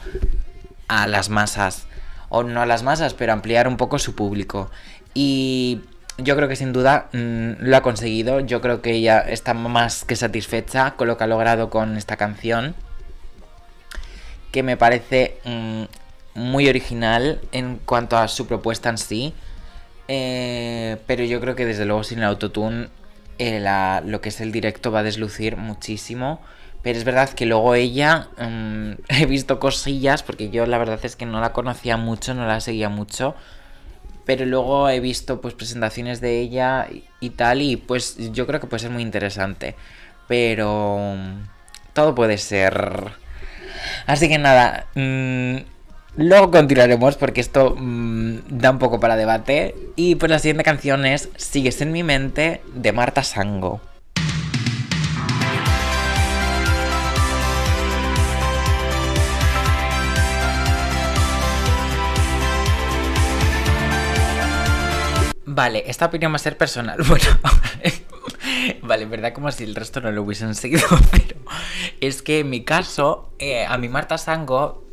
a 0.88 1.06
las 1.06 1.30
masas 1.30 1.86
o 2.28 2.42
no 2.42 2.62
a 2.62 2.66
las 2.66 2.82
masas, 2.82 3.14
pero 3.14 3.32
ampliar 3.32 3.68
un 3.68 3.76
poco 3.76 3.98
su 3.98 4.14
público. 4.14 4.70
Y 5.14 5.80
yo 6.18 6.36
creo 6.36 6.48
que 6.48 6.56
sin 6.56 6.72
duda 6.72 7.08
mm, 7.12 7.52
lo 7.60 7.76
ha 7.76 7.82
conseguido. 7.82 8.40
Yo 8.40 8.60
creo 8.60 8.82
que 8.82 8.92
ella 8.92 9.20
está 9.20 9.54
más 9.54 10.04
que 10.04 10.16
satisfecha 10.16 10.92
con 10.92 11.08
lo 11.08 11.16
que 11.16 11.24
ha 11.24 11.26
logrado 11.26 11.70
con 11.70 11.96
esta 11.96 12.16
canción. 12.16 12.74
Que 14.52 14.62
me 14.62 14.76
parece 14.76 15.38
mm, 15.44 15.84
muy 16.34 16.68
original 16.68 17.40
en 17.52 17.78
cuanto 17.84 18.16
a 18.16 18.28
su 18.28 18.46
propuesta 18.46 18.88
en 18.88 18.98
sí. 18.98 19.34
Eh, 20.08 20.96
pero 21.06 21.24
yo 21.24 21.40
creo 21.40 21.54
que 21.54 21.66
desde 21.66 21.84
luego 21.84 22.02
sin 22.02 22.18
el 22.18 22.24
autotune 22.24 22.88
eh, 23.38 23.64
lo 24.04 24.20
que 24.20 24.30
es 24.30 24.40
el 24.40 24.52
directo 24.52 24.90
va 24.92 25.00
a 25.00 25.02
deslucir 25.02 25.56
muchísimo. 25.56 26.40
Pero 26.82 26.98
es 26.98 27.04
verdad 27.04 27.30
que 27.30 27.46
luego 27.46 27.74
ella 27.74 28.28
mm, 28.38 28.92
he 29.08 29.26
visto 29.26 29.60
cosillas, 29.60 30.22
porque 30.22 30.50
yo 30.50 30.66
la 30.66 30.78
verdad 30.78 31.00
es 31.02 31.16
que 31.16 31.26
no 31.26 31.40
la 31.40 31.52
conocía 31.52 31.96
mucho, 31.96 32.34
no 32.34 32.46
la 32.46 32.60
seguía 32.60 32.88
mucho. 32.88 33.34
Pero 34.26 34.46
luego 34.46 34.88
he 34.88 35.00
visto 35.00 35.40
pues 35.40 35.54
presentaciones 35.54 36.20
de 36.20 36.40
ella 36.40 36.88
y, 37.20 37.30
tal, 37.30 37.62
y 37.62 37.76
pues 37.76 38.16
yo 38.32 38.46
creo 38.46 38.60
que 38.60 38.66
puede 38.66 38.80
ser 38.80 38.90
muy 38.90 39.02
interesante. 39.02 39.76
Pero 40.28 40.98
mm, 41.16 41.48
todo 41.92 42.14
puede 42.14 42.38
ser. 42.38 43.12
Así 44.06 44.28
que 44.28 44.38
nada, 44.38 44.86
mm, 44.94 45.56
Luego 46.16 46.50
continuaremos 46.50 47.16
porque 47.16 47.40
esto 47.40 47.76
mm, 47.78 48.38
da 48.48 48.72
un 48.72 48.78
poco 48.78 48.98
para 48.98 49.16
debate. 49.16 49.74
Y 49.96 50.16
pues 50.16 50.30
la 50.30 50.38
siguiente 50.38 50.64
canción 50.64 51.06
es 51.06 51.28
Sigues 51.36 51.80
en 51.80 51.92
mi 51.92 52.02
mente 52.02 52.62
de 52.74 52.92
Marta 52.92 53.22
Sango. 53.22 53.80
Vale, 65.52 65.84
esta 65.86 66.06
opinión 66.06 66.32
va 66.32 66.36
a 66.36 66.38
ser 66.38 66.56
personal. 66.56 66.98
Bueno, 67.08 67.26
vale, 68.82 69.06
verdad 69.06 69.32
como 69.32 69.50
si 69.52 69.64
el 69.64 69.74
resto 69.74 70.00
no 70.00 70.10
lo 70.10 70.22
hubiesen 70.22 70.54
seguido, 70.54 70.86
pero 71.10 71.36
es 72.00 72.22
que 72.22 72.40
en 72.40 72.50
mi 72.50 72.64
caso, 72.64 73.32
eh, 73.38 73.64
a 73.66 73.78
mi 73.78 73.88
Marta 73.88 74.18
Sango, 74.18 74.84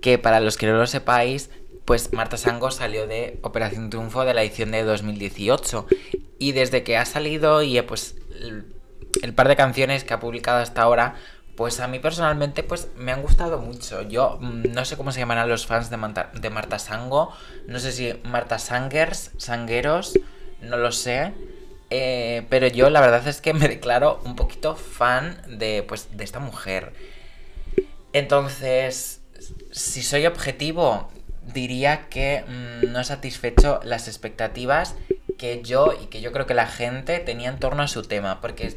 que 0.00 0.18
para 0.18 0.40
los 0.40 0.56
que 0.56 0.66
no 0.66 0.76
lo 0.76 0.86
sepáis, 0.86 1.50
pues 1.84 2.12
Marta 2.12 2.36
Sango 2.36 2.70
salió 2.70 3.06
de 3.06 3.38
Operación 3.42 3.90
Triunfo 3.90 4.24
de 4.24 4.34
la 4.34 4.42
edición 4.42 4.72
de 4.72 4.82
2018 4.82 5.86
y 6.38 6.52
desde 6.52 6.82
que 6.82 6.96
ha 6.96 7.04
salido 7.04 7.62
y 7.62 7.78
eh, 7.78 7.82
pues 7.82 8.16
el, 8.40 8.66
el 9.22 9.34
par 9.34 9.48
de 9.48 9.56
canciones 9.56 10.04
que 10.04 10.14
ha 10.14 10.20
publicado 10.20 10.58
hasta 10.58 10.82
ahora, 10.82 11.14
pues 11.56 11.80
a 11.80 11.88
mí 11.88 11.98
personalmente 11.98 12.62
pues 12.62 12.88
me 12.96 13.12
han 13.12 13.22
gustado 13.22 13.58
mucho. 13.58 14.02
Yo 14.02 14.38
mm, 14.40 14.72
no 14.72 14.84
sé 14.84 14.96
cómo 14.96 15.10
se 15.10 15.20
llamarán 15.20 15.48
los 15.48 15.66
fans 15.66 15.90
de, 15.90 15.96
Marta 16.50 16.78
Sango. 16.78 17.32
No 17.66 17.78
sé 17.78 17.92
si 17.92 18.20
Marta 18.24 18.58
Sangers, 18.58 19.32
Sangueros, 19.38 20.18
no 20.60 20.76
lo 20.76 20.92
sé. 20.92 21.32
Eh, 21.88 22.46
pero 22.50 22.66
yo 22.66 22.90
la 22.90 23.00
verdad 23.00 23.26
es 23.26 23.40
que 23.40 23.54
me 23.54 23.68
declaro 23.68 24.20
un 24.24 24.36
poquito 24.36 24.76
fan 24.76 25.40
de, 25.48 25.82
pues, 25.82 26.16
de 26.16 26.24
esta 26.24 26.40
mujer. 26.40 26.92
Entonces, 28.12 29.22
si 29.72 30.02
soy 30.02 30.26
objetivo, 30.26 31.10
diría 31.42 32.08
que 32.08 32.44
mm, 32.46 32.92
no 32.92 33.00
he 33.00 33.04
satisfecho 33.04 33.80
las 33.84 34.08
expectativas 34.08 34.94
que 35.38 35.62
yo 35.62 35.92
y 36.02 36.06
que 36.06 36.20
yo 36.20 36.32
creo 36.32 36.46
que 36.46 36.54
la 36.54 36.66
gente 36.66 37.18
tenía 37.20 37.48
en 37.50 37.58
torno 37.58 37.82
a 37.82 37.88
su 37.88 38.02
tema. 38.02 38.40
Porque 38.40 38.66
es- 38.66 38.76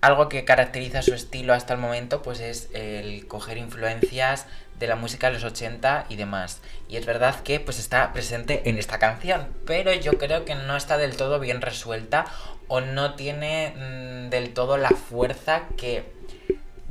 algo 0.00 0.28
que 0.28 0.44
caracteriza 0.44 1.00
su 1.00 1.14
estilo 1.14 1.54
hasta 1.54 1.72
el 1.72 1.80
momento 1.80 2.20
pues 2.20 2.38
es 2.40 2.68
el 2.74 3.26
coger 3.26 3.56
influencias 3.56 4.44
de 4.78 4.86
la 4.86 4.96
música 4.96 5.28
de 5.28 5.34
los 5.34 5.44
80 5.44 6.04
y 6.10 6.16
demás. 6.16 6.60
Y 6.90 6.96
es 6.96 7.06
verdad 7.06 7.40
que 7.42 7.58
pues 7.58 7.78
está 7.78 8.12
presente 8.12 8.68
en 8.68 8.76
esta 8.76 8.98
canción, 8.98 9.48
pero 9.66 9.94
yo 9.94 10.18
creo 10.18 10.44
que 10.44 10.56
no 10.56 10.76
está 10.76 10.98
del 10.98 11.16
todo 11.16 11.40
bien 11.40 11.62
resuelta 11.62 12.26
o 12.68 12.82
no 12.82 13.14
tiene 13.14 13.72
mm, 13.76 14.30
del 14.30 14.52
todo 14.52 14.76
la 14.76 14.90
fuerza 14.90 15.62
que 15.78 16.04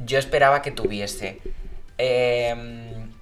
yo 0.04 0.18
esperaba 0.18 0.62
que 0.63 0.72
tuviese. 0.72 1.39
Em, 2.06 3.13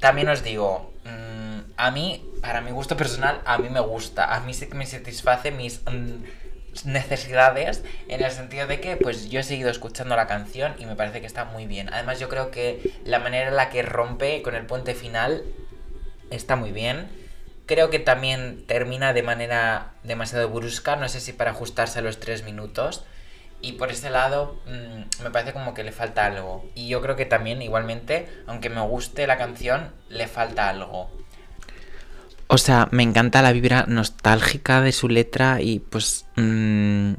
también 0.00 0.28
os 0.28 0.42
digo, 0.42 0.92
mm, 1.04 1.74
a 1.76 1.90
mí, 1.92 2.28
para 2.42 2.60
mi 2.62 2.72
gusto 2.72 2.96
personal, 2.96 3.40
a 3.44 3.58
mí 3.58 3.68
me 3.68 3.78
gusta, 3.78 4.34
a 4.34 4.40
mí 4.40 4.52
sí 4.54 4.66
que 4.66 4.74
me 4.74 4.86
satisface 4.86 5.52
mis 5.52 5.82
mm, 5.86 6.90
necesidades 6.90 7.84
en 8.08 8.24
el 8.24 8.32
sentido 8.32 8.66
de 8.66 8.80
que 8.80 8.96
pues 8.96 9.30
yo 9.30 9.38
he 9.38 9.44
seguido 9.44 9.70
escuchando 9.70 10.16
la 10.16 10.26
canción 10.26 10.74
y 10.80 10.86
me 10.86 10.96
parece 10.96 11.20
que 11.20 11.28
está 11.28 11.44
muy 11.44 11.66
bien. 11.66 11.94
Además 11.94 12.18
yo 12.18 12.28
creo 12.28 12.50
que 12.50 12.92
la 13.04 13.20
manera 13.20 13.46
en 13.48 13.54
la 13.54 13.70
que 13.70 13.82
rompe 13.82 14.42
con 14.42 14.56
el 14.56 14.66
puente 14.66 14.96
final 14.96 15.44
está 16.30 16.56
muy 16.56 16.72
bien. 16.72 17.06
Creo 17.66 17.88
que 17.88 18.00
también 18.00 18.64
termina 18.66 19.12
de 19.12 19.22
manera 19.22 19.92
demasiado 20.02 20.48
brusca, 20.48 20.96
no 20.96 21.08
sé 21.08 21.20
si 21.20 21.32
para 21.32 21.52
ajustarse 21.52 22.00
a 22.00 22.02
los 22.02 22.18
tres 22.18 22.42
minutos. 22.42 23.04
Y 23.64 23.72
por 23.72 23.90
ese 23.90 24.10
lado 24.10 24.60
mm, 24.66 25.22
me 25.22 25.30
parece 25.30 25.54
como 25.54 25.72
que 25.72 25.84
le 25.84 25.90
falta 25.90 26.26
algo. 26.26 26.66
Y 26.74 26.88
yo 26.88 27.00
creo 27.00 27.16
que 27.16 27.24
también 27.24 27.62
igualmente, 27.62 28.28
aunque 28.46 28.68
me 28.68 28.82
guste 28.82 29.26
la 29.26 29.38
canción, 29.38 29.90
le 30.10 30.28
falta 30.28 30.68
algo. 30.68 31.10
O 32.46 32.58
sea, 32.58 32.88
me 32.90 33.02
encanta 33.02 33.40
la 33.40 33.52
vibra 33.52 33.86
nostálgica 33.88 34.82
de 34.82 34.92
su 34.92 35.08
letra 35.08 35.62
y 35.62 35.78
pues 35.78 36.26
mm, 36.36 37.14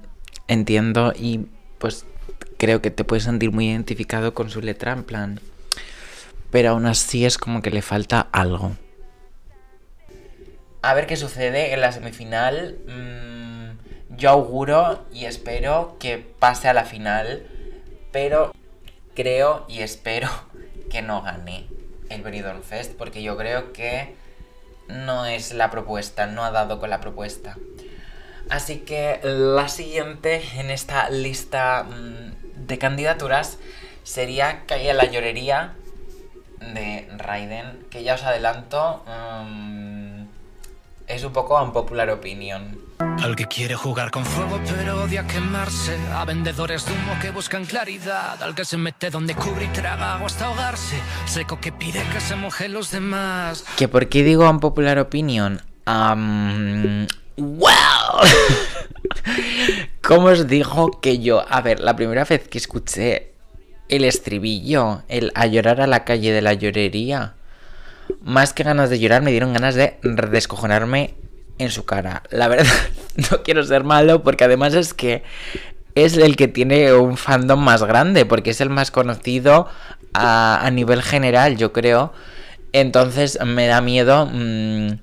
entiendo 0.48 1.14
y 1.18 1.48
pues 1.80 2.06
creo 2.60 2.80
que 2.80 2.92
te 2.92 3.04
puedes 3.04 3.24
sentir 3.24 3.52
muy 3.52 3.68
identificado 3.68 4.36
con 4.36 4.50
su 4.52 4.62
letra 4.62 4.94
en 4.94 5.04
plan... 5.04 5.40
Pero 6.52 6.70
aún 6.70 6.86
así 6.86 7.26
es 7.26 7.38
como 7.38 7.62
que 7.62 7.72
le 7.72 7.82
falta 7.82 8.28
algo. 8.32 8.78
A 10.84 10.94
ver 10.94 11.06
qué 11.06 11.18
sucede 11.18 11.74
en 11.74 11.82
la 11.82 11.92
semifinal. 11.92 12.78
Mm, 12.88 13.35
yo 14.18 14.30
auguro 14.30 15.06
y 15.12 15.26
espero 15.26 15.98
que 16.00 16.18
pase 16.18 16.68
a 16.68 16.74
la 16.74 16.86
final. 16.86 17.48
Pero 18.12 18.54
creo 19.14 19.66
y 19.68 19.82
espero 19.82 20.30
que 20.90 21.02
no 21.02 21.22
gane 21.22 21.68
el 22.10 22.22
Benidorm 22.22 22.64
Fest. 22.64 22.94
Porque 22.98 23.24
yo 23.24 23.38
creo 23.38 23.74
que 23.74 24.16
no 24.88 25.26
es 25.26 25.54
la 25.54 25.72
propuesta, 25.72 26.28
no 26.28 26.44
ha 26.44 26.52
dado 26.52 26.80
con 26.80 26.90
la 26.90 27.02
propuesta. 27.02 27.58
Así 28.50 28.80
que 28.80 29.20
la 29.24 29.68
siguiente 29.70 30.44
en 30.60 30.70
esta 30.70 31.10
lista 31.10 31.84
mm, 31.84 32.68
de 32.68 32.78
candidaturas 32.78 33.58
sería 34.04 34.66
Calle 34.68 34.94
la 34.94 35.06
Llorería 35.06 35.74
de 36.60 37.10
Raiden, 37.18 37.86
que 37.90 38.04
ya 38.04 38.16
os 38.16 38.24
adelanto, 38.24 39.04
mm, 39.08 40.26
es 41.08 41.24
un 41.24 41.34
poco 41.34 41.62
un 41.62 41.74
popular 41.74 42.10
opinion. 42.12 42.80
Al 43.24 43.36
que 43.36 43.46
quiere 43.46 43.76
jugar 43.76 44.12
con 44.12 44.26
fuego 44.26 44.60
pero 44.66 45.04
odia 45.04 45.26
quemarse 45.26 45.98
A 46.14 46.26
vendedores 46.26 46.86
de 46.86 46.92
humo 46.92 47.14
que 47.22 47.32
buscan 47.32 47.66
claridad 47.66 48.42
Al 48.44 48.54
que 48.54 48.66
se 48.66 48.78
mete 48.78 49.10
donde 49.10 49.36
cubre 49.36 49.66
y 49.66 49.68
traga 49.70 50.16
agua 50.16 50.28
hasta 50.28 50.46
ahogarse 50.46 50.98
Seco 51.26 51.60
que 51.60 51.72
pide 51.72 52.04
que 52.14 52.20
se 52.20 52.36
mojen 52.36 52.74
los 52.74 52.92
demás 52.92 53.66
¿Que 53.78 53.88
por 53.88 54.10
qué 54.10 54.24
digo 54.24 54.50
un 54.50 54.60
popular 54.60 55.00
opinion? 55.00 55.62
Am, 55.86 57.08
¡Wow! 57.38 57.66
¿Cómo 60.02 60.28
os 60.28 60.48
digo 60.48 61.02
que 61.02 61.20
yo? 61.20 61.46
A 61.50 61.62
ver, 61.62 61.80
la 61.80 61.96
primera 61.96 62.24
vez 62.24 62.48
que 62.48 62.58
escuché 62.58 63.34
el 63.90 64.04
estribillo, 64.04 65.04
el 65.08 65.32
a 65.36 65.46
llorar 65.46 65.82
a 65.82 65.88
la 65.88 66.06
calle 66.06 66.32
de 66.32 66.42
la 66.42 66.54
llorería, 66.54 67.36
más 68.22 68.54
que 68.54 68.64
ganas 68.64 68.90
de 68.90 69.00
llorar, 69.00 69.22
me 69.22 69.32
dieron 69.32 69.54
ganas 69.54 69.76
de 69.76 70.00
descojonarme 70.02 71.16
en 71.58 71.72
su 71.72 71.86
cara. 71.86 72.24
La 72.30 72.48
verdad, 72.48 72.72
no 73.32 73.44
quiero 73.44 73.64
ser 73.64 73.84
malo 73.84 74.24
porque 74.24 74.44
además 74.44 74.74
es 74.74 74.94
que 74.94 75.24
es 75.96 76.18
el 76.18 76.36
que 76.36 76.48
tiene 76.48 76.94
un 76.94 77.18
fandom 77.18 77.64
más 77.64 77.84
grande, 77.84 78.26
porque 78.26 78.50
es 78.50 78.62
el 78.62 78.70
más 78.70 78.92
conocido 78.92 79.68
a, 80.14 80.70
nivel 80.72 81.02
general, 81.02 81.58
yo 81.58 81.72
creo. 81.72 82.14
Entonces 82.74 83.40
me 83.46 83.68
da 83.68 83.80
miedo 83.80 84.26
mm, 84.26 85.00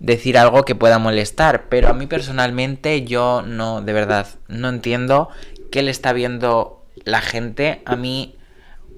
decir 0.00 0.36
algo 0.36 0.64
que 0.64 0.74
pueda 0.74 0.98
molestar, 0.98 1.68
pero 1.68 1.88
a 1.88 1.94
mí 1.94 2.08
personalmente 2.08 3.04
yo 3.04 3.42
no, 3.42 3.82
de 3.82 3.92
verdad, 3.92 4.26
no 4.48 4.68
entiendo 4.68 5.28
qué 5.70 5.82
le 5.82 5.92
está 5.92 6.12
viendo 6.12 6.84
la 7.04 7.20
gente. 7.20 7.80
A 7.84 7.94
mí 7.94 8.34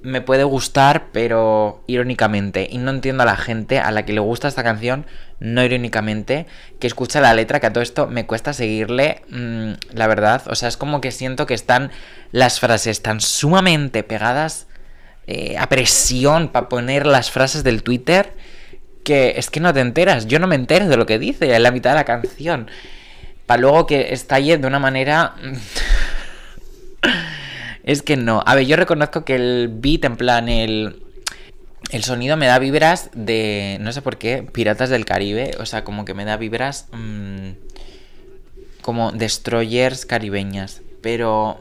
me 0.05 0.21
puede 0.21 0.45
gustar, 0.45 1.07
pero 1.13 1.83
irónicamente. 1.87 2.69
Y 2.71 2.77
no 2.77 2.91
entiendo 2.91 3.23
a 3.23 3.27
la 3.27 3.39
gente 3.39 3.79
a 3.79 3.91
la 3.91 4.05
que 4.05 4.13
le 4.13 4.21
gusta 4.21 4.49
esta 4.49 4.63
canción, 4.63 5.07
no 5.41 5.65
irónicamente, 5.65 6.47
que 6.79 6.87
escucha 6.87 7.23
la 7.23 7.33
letra, 7.33 7.59
que 7.59 7.67
a 7.67 7.73
todo 7.73 7.83
esto 7.83 8.07
me 8.07 8.27
cuesta 8.27 8.53
seguirle, 8.53 9.23
mmm, 9.31 9.73
la 9.95 10.07
verdad. 10.07 10.43
O 10.49 10.55
sea, 10.57 10.69
es 10.69 10.77
como 10.77 11.01
que 11.01 11.11
siento 11.11 11.47
que 11.47 11.55
están 11.55 11.91
las 12.33 12.61
frases 12.61 13.01
tan 13.01 13.23
sumamente 13.23 14.03
pegadas 14.03 14.67
eh, 15.27 15.57
a 15.59 15.71
presión 15.71 16.49
para 16.49 16.69
poner 16.69 17.07
las 17.07 17.31
frases 17.31 17.65
del 17.65 17.83
Twitter, 17.83 18.35
que 19.05 19.35
es 19.39 19.49
que 19.49 19.61
no 19.61 19.73
te 19.73 19.81
enteras. 19.81 20.27
Yo 20.27 20.39
no 20.39 20.47
me 20.47 20.55
entero 20.55 20.87
de 20.87 20.99
lo 20.99 21.07
que 21.07 21.19
dice 21.19 21.55
en 21.55 21.63
la 21.63 21.71
mitad 21.71 21.91
de 21.93 21.97
la 21.97 22.05
canción. 22.05 22.71
Para 23.47 23.63
luego 23.63 23.87
que 23.87 24.13
estalle 24.13 24.59
de 24.59 24.67
una 24.67 24.79
manera... 24.79 25.35
Es 27.85 28.03
que 28.03 28.17
no. 28.17 28.43
A 28.47 28.55
ver, 28.55 28.67
yo 28.67 28.77
reconozco 28.77 29.25
que 29.25 29.37
el 29.37 29.69
beat, 29.73 30.05
en 30.05 30.17
plan, 30.17 30.49
el. 30.49 31.01
El 31.91 32.03
sonido 32.03 32.37
me 32.37 32.47
da 32.47 32.59
vibras 32.59 33.11
de. 33.15 33.77
No 33.81 33.93
sé 33.93 34.01
por 34.01 34.17
qué, 34.17 34.43
Piratas 34.43 34.89
del 34.89 35.05
Caribe. 35.05 35.53
O 35.61 35.67
sea, 35.67 35.85
como 35.85 36.05
que 36.05 36.15
me 36.15 36.25
da 36.25 36.39
vibras. 36.39 36.89
Mmm, 36.93 37.51
como 38.81 39.13
destroyers 39.13 40.07
caribeñas. 40.07 40.81
Pero. 41.03 41.59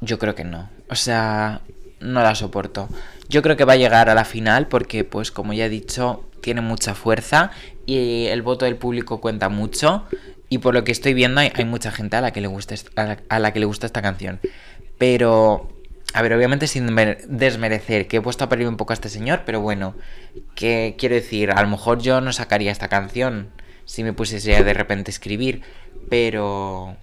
Yo 0.00 0.18
creo 0.18 0.34
que 0.34 0.44
no. 0.44 0.70
O 0.88 0.94
sea, 0.94 1.60
no 2.00 2.22
la 2.22 2.34
soporto. 2.34 2.88
Yo 3.28 3.42
creo 3.42 3.56
que 3.56 3.64
va 3.64 3.74
a 3.74 3.76
llegar 3.76 4.08
a 4.08 4.14
la 4.14 4.24
final 4.24 4.68
porque, 4.68 5.04
pues, 5.04 5.30
como 5.30 5.52
ya 5.52 5.66
he 5.66 5.68
dicho, 5.68 6.24
tiene 6.40 6.62
mucha 6.62 6.94
fuerza 6.94 7.50
y 7.84 8.26
el 8.26 8.40
voto 8.40 8.64
del 8.64 8.76
público 8.76 9.20
cuenta 9.20 9.50
mucho. 9.50 10.04
Y 10.48 10.58
por 10.58 10.72
lo 10.72 10.84
que 10.84 10.92
estoy 10.92 11.12
viendo, 11.12 11.42
hay, 11.42 11.52
hay 11.54 11.66
mucha 11.66 11.90
gente 11.90 12.16
a 12.16 12.22
la 12.22 12.32
que 12.32 12.40
le 12.40 12.46
gusta, 12.46 12.74
a 13.28 13.38
la 13.38 13.52
que 13.52 13.60
le 13.60 13.66
gusta 13.66 13.84
esta 13.84 14.00
canción. 14.00 14.40
Pero, 14.98 15.68
a 16.12 16.22
ver, 16.22 16.32
obviamente 16.34 16.66
sin 16.66 16.94
desmerecer, 17.28 18.08
que 18.08 18.18
he 18.18 18.20
puesto 18.20 18.44
a 18.44 18.48
parir 18.48 18.68
un 18.68 18.76
poco 18.76 18.92
a 18.92 18.94
este 18.94 19.08
señor, 19.08 19.42
pero 19.46 19.60
bueno, 19.60 19.94
que 20.54 20.96
quiero 20.98 21.14
decir, 21.14 21.50
a 21.52 21.62
lo 21.62 21.68
mejor 21.68 22.00
yo 22.00 22.20
no 22.20 22.32
sacaría 22.32 22.72
esta 22.72 22.88
canción 22.88 23.50
si 23.84 24.04
me 24.04 24.12
pusiese 24.12 24.62
de 24.62 24.74
repente 24.74 25.10
escribir, 25.10 25.62
pero 26.10 26.96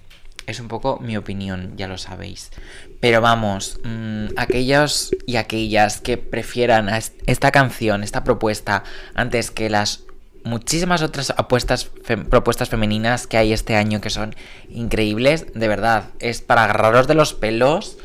es 0.46 0.60
un 0.60 0.68
poco 0.68 1.00
mi 1.00 1.18
opinión, 1.18 1.74
ya 1.78 1.88
lo 1.88 1.98
sabéis. 1.98 2.52
Pero 3.00 3.22
vamos, 3.22 3.80
mm, 3.84 4.26
aquellos 4.38 5.16
y 5.26 5.38
aquellas 5.38 6.00
que 6.02 6.18
prefieran 6.18 6.90
a 6.90 6.98
est- 7.00 7.16
esta 7.26 7.52
canción, 7.52 8.04
esta 8.04 8.24
propuesta, 8.24 8.84
antes 9.16 9.50
que 9.50 9.70
las 9.72 10.05
muchísimas 10.46 11.02
otras 11.02 11.32
apuestas, 11.32 11.90
propuestas 12.30 12.70
femeninas 12.70 13.28
que 13.28 13.38
hay 13.38 13.52
este 13.52 13.76
año 13.76 14.00
que 14.00 14.10
son 14.10 14.36
increíbles, 14.70 15.48
de 15.54 15.68
verdad, 15.68 16.06
es 16.20 16.42
para 16.42 16.64
agarraros 16.64 17.08
de 17.08 17.16
los 17.16 17.34
pelos 17.34 17.98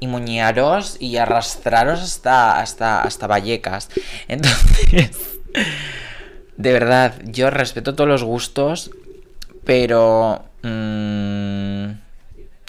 y 0.00 0.08
muñearos 0.08 0.96
y 1.00 1.16
arrastraros 1.16 2.00
hasta, 2.00 2.60
hasta, 2.60 3.00
hasta 3.00 3.26
Vallecas. 3.26 3.88
Entonces, 4.28 5.38
de 6.56 6.72
verdad, 6.72 7.14
yo 7.24 7.50
respeto 7.50 7.94
todos 7.94 8.08
los 8.08 8.24
gustos, 8.24 8.90
pero... 9.64 10.44
mm, 10.62 12.06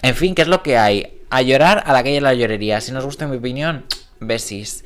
en 0.03 0.15
fin, 0.15 0.36
¿qué 0.36 0.43
es 0.43 0.47
lo 0.47 0.62
que 0.62 0.77
hay? 0.77 1.21
A 1.30 1.41
llorar 1.41 1.84
a 1.86 1.91
la 1.91 2.03
calle 2.03 2.15
de 2.15 2.21
la 2.21 2.34
llorería. 2.34 2.80
Si 2.82 2.91
nos 2.91 3.03
gusta 3.03 3.27
mi 3.27 3.38
opinión, 3.38 3.86
besis. 4.19 4.86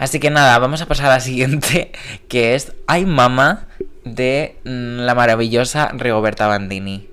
Así 0.00 0.18
que 0.18 0.30
nada, 0.30 0.58
vamos 0.58 0.80
a 0.80 0.86
pasar 0.86 1.06
a 1.06 1.16
la 1.16 1.20
siguiente, 1.20 1.92
que 2.28 2.54
es 2.54 2.72
Ay 2.86 3.04
Mama 3.04 3.66
de 4.02 4.56
mm, 4.64 5.00
la 5.00 5.14
maravillosa 5.14 5.90
Rigoberta 5.92 6.46
Bandini. 6.46 7.06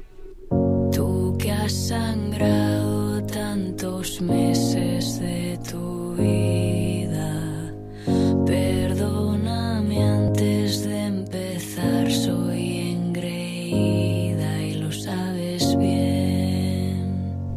Tú 0.93 1.37
que 1.37 1.51
has 1.51 1.89
sangrado 1.89 3.21
tantos 3.25 4.21
meses 4.21 5.19
de 5.19 5.59
tu 5.69 6.15
vida, 6.15 7.73
perdóname 8.45 10.01
antes 10.01 10.85
de 10.85 11.07
empezar, 11.07 12.09
soy 12.09 12.93
engreída 12.93 14.61
y 14.61 14.75
lo 14.75 14.93
sabes 14.93 15.77
bien. 15.77 17.51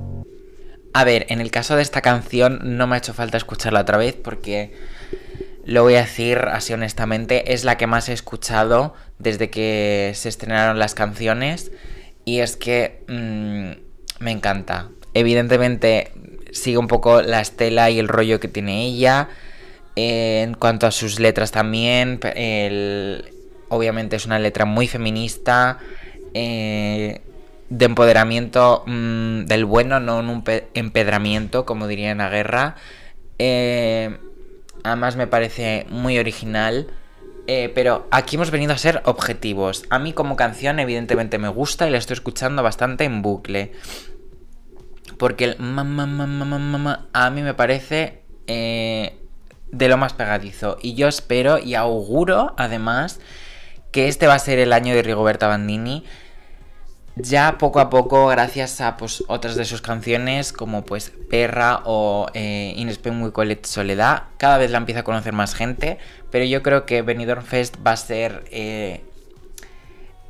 A 0.92 1.04
ver, 1.04 1.26
en 1.28 1.40
el 1.40 1.52
caso 1.52 1.76
de 1.76 1.82
esta 1.82 2.00
canción 2.00 2.76
no 2.76 2.88
me 2.88 2.96
ha 2.96 2.98
hecho 2.98 3.14
falta 3.14 3.36
escucharla 3.36 3.82
otra 3.82 3.96
vez 3.96 4.16
porque 4.16 4.74
lo 5.64 5.82
voy 5.82 5.94
a 5.94 6.00
decir 6.02 6.38
así 6.38 6.72
honestamente, 6.72 7.52
es 7.52 7.64
la 7.64 7.76
que 7.76 7.86
más 7.86 8.08
he 8.08 8.12
escuchado 8.12 8.94
desde 9.18 9.50
que 9.50 10.12
se 10.14 10.28
estrenaron 10.28 10.78
las 10.78 10.94
canciones 10.94 11.70
y 12.24 12.40
es 12.40 12.56
que 12.56 13.02
mm, 13.08 14.22
me 14.24 14.30
encanta. 14.30 14.88
Evidentemente 15.14 16.12
sigue 16.52 16.78
un 16.78 16.88
poco 16.88 17.22
la 17.22 17.40
estela 17.40 17.90
y 17.90 17.98
el 17.98 18.08
rollo 18.08 18.40
que 18.40 18.48
tiene 18.48 18.86
ella. 18.86 19.28
Eh, 19.96 20.42
en 20.42 20.54
cuanto 20.54 20.86
a 20.86 20.90
sus 20.92 21.18
letras 21.20 21.50
también, 21.50 22.20
obviamente 23.68 24.16
es 24.16 24.26
una 24.26 24.38
letra 24.38 24.64
muy 24.64 24.86
feminista. 24.88 25.78
eh, 26.34 27.20
de 27.70 27.84
empoderamiento 27.84 28.82
mm, 28.86 29.44
del 29.44 29.64
bueno, 29.64 30.00
no 30.00 30.18
un 30.18 30.42
pe- 30.42 30.66
empedramiento, 30.74 31.64
como 31.64 31.86
diría 31.86 32.10
en 32.10 32.18
la 32.18 32.28
guerra. 32.28 32.74
Eh, 33.38 34.16
además 34.84 35.16
me 35.16 35.26
parece 35.26 35.86
muy 35.90 36.18
original. 36.18 36.88
eh, 37.46 37.72
pero 37.74 38.06
aquí 38.10 38.36
hemos 38.36 38.50
venido 38.50 38.72
a 38.72 38.78
ser 38.78 39.02
objetivos. 39.06 39.84
A 39.90 39.98
mí 39.98 40.12
como 40.12 40.36
canción 40.36 40.78
evidentemente 40.78 41.38
me 41.38 41.48
gusta 41.48 41.86
y 41.88 41.90
la 41.90 41.98
estoy 41.98 42.14
escuchando 42.14 42.62
bastante 42.62 43.04
en 43.04 43.22
bucle. 43.22 43.72
Porque 45.18 45.44
el 45.44 45.58
mamá, 45.58 46.06
mamá, 46.06 46.44
mamá, 46.58 47.08
a 47.12 47.28
mí 47.30 47.42
me 47.42 47.54
parece 47.54 48.22
eh, 48.46 49.18
de 49.70 49.88
lo 49.88 49.96
más 49.96 50.12
pegadizo. 50.12 50.78
Y 50.80 50.94
yo 50.94 51.08
espero 51.08 51.58
y 51.58 51.74
auguro, 51.74 52.54
además, 52.56 53.20
que 53.90 54.08
este 54.08 54.26
va 54.26 54.34
a 54.34 54.38
ser 54.38 54.58
el 54.58 54.72
año 54.72 54.94
de 54.94 55.02
Rigoberta 55.02 55.48
Bandini. 55.48 56.04
Ya 57.22 57.58
poco 57.58 57.80
a 57.80 57.90
poco, 57.90 58.28
gracias 58.28 58.80
a 58.80 58.96
pues, 58.96 59.24
otras 59.26 59.56
de 59.56 59.64
sus 59.64 59.82
canciones, 59.82 60.52
como 60.52 60.84
pues 60.84 61.12
Perra 61.28 61.82
o 61.84 62.26
eh, 62.34 62.72
In 62.76 62.88
Spain 62.88 63.22
We 63.22 63.32
Call 63.32 63.50
It 63.50 63.66
Soledad, 63.66 64.24
cada 64.38 64.58
vez 64.58 64.70
la 64.70 64.78
empieza 64.78 65.00
a 65.00 65.04
conocer 65.04 65.32
más 65.32 65.54
gente. 65.54 65.98
Pero 66.30 66.44
yo 66.44 66.62
creo 66.62 66.86
que 66.86 67.02
Benidorm 67.02 67.42
Fest 67.42 67.76
va 67.84 67.92
a 67.92 67.96
ser 67.96 68.44
eh, 68.50 69.02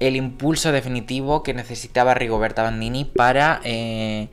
el 0.01 0.17
impulso 0.17 0.73
definitivo 0.73 1.43
que 1.43 1.55
necesitaba 1.55 2.15
Rigoberta 2.15 2.63
Bandini 2.63 3.05
para 3.05 3.61
eh, 3.65 4.29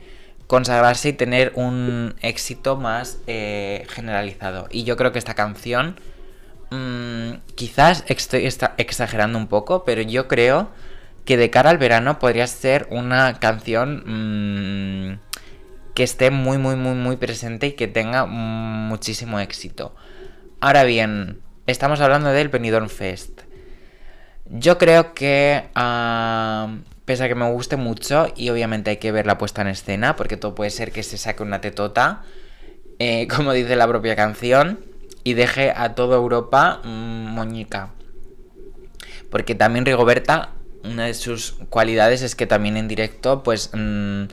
consagrarse 0.48 1.10
y 1.10 1.14
tener 1.14 1.52
un 1.56 2.16
éxito 2.22 2.78
más 2.78 3.20
eh, 3.28 3.86
generalizado. 3.90 4.68
Y 4.72 4.86
yo 4.86 4.96
creo 4.96 5.12
que 5.12 5.20
esta 5.20 5.36
canción, 5.36 6.00
mm, 6.72 7.34
quizás 7.56 8.06
estoy 8.08 8.50
exagerando 8.78 9.38
un 9.38 9.48
poco, 9.48 9.84
pero 9.84 10.02
yo 10.02 10.28
creo 10.30 10.70
que 11.28 11.36
de 11.36 11.50
cara 11.50 11.70
al 11.70 11.78
verano 11.78 12.20
podría 12.20 12.48
ser 12.48 12.88
una 12.90 13.38
canción 13.38 14.02
mm, 15.12 15.20
que 15.94 16.04
esté 16.04 16.32
muy, 16.32 16.58
muy, 16.58 16.78
muy, 16.78 16.96
muy 16.96 17.18
presente 17.18 17.68
y 17.68 17.72
que 17.74 17.88
tenga 17.88 18.26
muchísimo 18.26 19.42
éxito. 19.42 19.94
Ahora 20.62 20.86
bien, 20.86 21.42
estamos 21.66 22.00
hablando 22.00 22.30
del 22.30 22.48
Benidorm 22.48 22.88
Fest. 22.88 23.42
Yo 24.46 24.78
creo 24.78 25.14
que, 25.14 25.66
ah, 25.76 26.78
pese 27.04 27.26
a 27.26 27.28
que 27.28 27.36
me 27.36 27.52
guste 27.52 27.76
mucho, 27.76 28.28
y 28.38 28.50
obviamente 28.50 28.92
hay 28.92 28.98
que 28.98 29.12
ver 29.12 29.28
la 29.28 29.38
puesta 29.38 29.62
en 29.62 29.68
escena, 29.68 30.16
porque 30.16 30.38
todo 30.38 30.56
puede 30.56 30.70
ser 30.70 30.94
que 30.94 31.04
se 31.04 31.18
saque 31.18 31.44
una 31.44 31.60
tetota, 31.60 32.22
eh, 33.00 33.28
como 33.36 33.52
dice 33.52 33.76
la 33.76 33.88
propia 33.88 34.16
canción, 34.16 34.80
y 35.26 35.34
deje 35.34 35.74
a 35.76 35.94
toda 35.94 36.16
Europa 36.16 36.80
mm, 36.86 37.34
moñica. 37.34 37.92
Porque 39.30 39.56
también 39.56 39.86
Rigoberta, 39.86 40.54
una 40.92 41.06
de 41.06 41.14
sus 41.14 41.56
cualidades 41.70 42.22
es 42.22 42.36
que 42.36 42.48
también 42.48 42.78
en 42.78 42.88
directo, 42.88 43.44
pues 43.44 43.72
mm, 43.74 44.24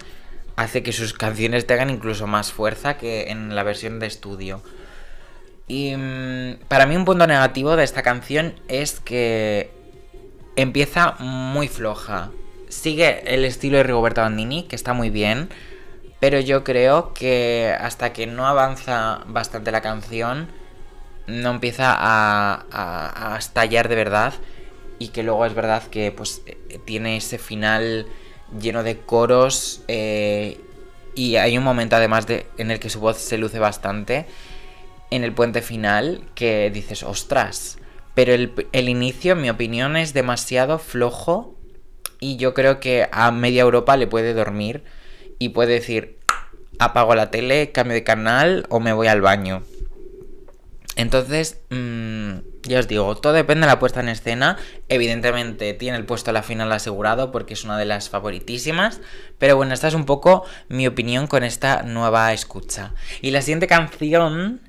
hace 0.57 0.83
que 0.83 0.93
sus 0.93 1.13
canciones 1.13 1.67
tengan 1.67 1.91
incluso 1.91 2.27
más 2.27 2.53
fuerza 2.53 2.97
que 2.97 3.31
en 3.31 3.55
la 3.55 3.63
versión 3.63 3.99
de 4.01 4.07
estudio. 4.07 4.63
Y 5.67 5.95
mm, 5.97 6.57
para 6.69 6.87
mí 6.87 6.97
un 6.97 7.05
punto 7.05 7.27
negativo 7.27 7.77
de 7.77 7.85
esta 7.85 8.03
canción 8.03 8.55
es 8.69 9.01
que 9.01 9.71
empieza 10.57 11.13
muy 11.19 11.69
floja. 11.69 12.31
Sigue 12.69 13.23
el 13.35 13.45
estilo 13.45 13.77
de 13.79 13.83
Rigoberta 13.85 14.23
Bandini, 14.23 14.65
que 14.65 14.77
está 14.77 14.93
muy 14.93 15.11
bien, 15.11 15.49
pero 16.21 16.41
yo 16.41 16.65
creo 16.65 17.13
que 17.15 17.75
hasta 17.81 18.13
que 18.13 18.27
no 18.27 18.47
avanza 18.47 19.21
bastante 19.27 19.71
la 19.73 19.81
canción, 19.81 20.49
no 21.27 21.51
empieza 21.53 21.93
a, 21.97 22.67
a- 22.71 23.35
a 23.35 23.39
estallar 23.39 23.89
de 23.89 23.95
verdad 23.97 24.35
y 24.99 25.09
que 25.09 25.23
luego 25.23 25.45
es 25.47 25.55
verdad 25.55 25.83
que 25.85 26.13
pues 26.13 26.43
eh, 26.47 26.79
tiene 26.85 27.17
ese 27.17 27.39
final 27.39 28.07
lleno 28.61 28.83
de 28.83 28.99
coros 28.99 29.83
eh, 29.89 30.61
y 31.15 31.37
hay 31.37 31.57
un 31.59 31.65
momento 31.65 31.97
además 31.97 32.27
de 32.27 32.47
en 32.59 32.71
el 32.71 32.79
que 32.79 32.91
su 32.91 33.01
voz 33.01 33.19
se 33.19 33.39
luce 33.39 33.59
bastante 33.59 34.27
en 35.11 35.25
el 35.25 35.33
puente 35.33 35.63
final 35.63 36.23
que 36.35 36.71
dices 36.71 37.03
ostras 37.03 37.79
pero 38.15 38.33
el, 38.33 38.53
el 38.73 38.89
inicio 38.89 39.33
en 39.33 39.43
mi 39.43 39.51
opinión 39.51 39.97
es 39.97 40.15
demasiado 40.15 40.79
flojo 40.79 41.55
y 42.21 42.37
yo 42.37 42.55
creo 42.55 42.81
que 42.81 43.09
a 43.11 43.31
media 43.31 43.63
Europa 43.63 43.97
le 43.97 44.07
puede 44.07 44.35
dormir 44.35 44.85
y 45.39 45.51
puede 45.51 45.75
decir 45.75 46.19
apago 46.79 47.15
la 47.15 47.31
tele, 47.31 47.73
cambio 47.73 47.95
de 47.95 48.05
canal 48.05 48.67
o 48.69 48.81
me 48.81 48.93
voy 48.93 49.09
al 49.09 49.21
baño. 49.21 49.63
Entonces, 50.97 51.61
mm, 51.71 52.33
ya 52.63 52.79
os 52.79 52.89
digo, 52.89 53.17
todo 53.17 53.33
depende 53.33 53.67
de 53.67 53.73
la 53.73 53.79
puesta 53.79 54.01
en 54.01 54.09
escena. 54.09 54.57
Evidentemente 54.89 55.75
tiene 55.75 55.97
el 55.97 56.05
puesto 56.05 56.31
a 56.31 56.33
la 56.33 56.43
final 56.43 56.71
asegurado 56.73 57.33
porque 57.33 57.55
es 57.55 57.65
una 57.65 57.79
de 57.79 57.85
las 57.85 58.09
favoritísimas. 58.09 59.01
Pero 59.39 59.57
bueno, 59.57 59.75
esta 59.75 59.89
es 59.89 59.95
un 59.95 60.07
poco 60.07 60.45
mi 60.69 60.87
opinión 60.87 61.27
con 61.27 61.45
esta 61.45 61.83
nueva 61.83 62.33
escucha. 62.33 62.95
Y 63.21 63.33
la 63.33 63.43
siguiente 63.43 63.67
canción 63.67 64.61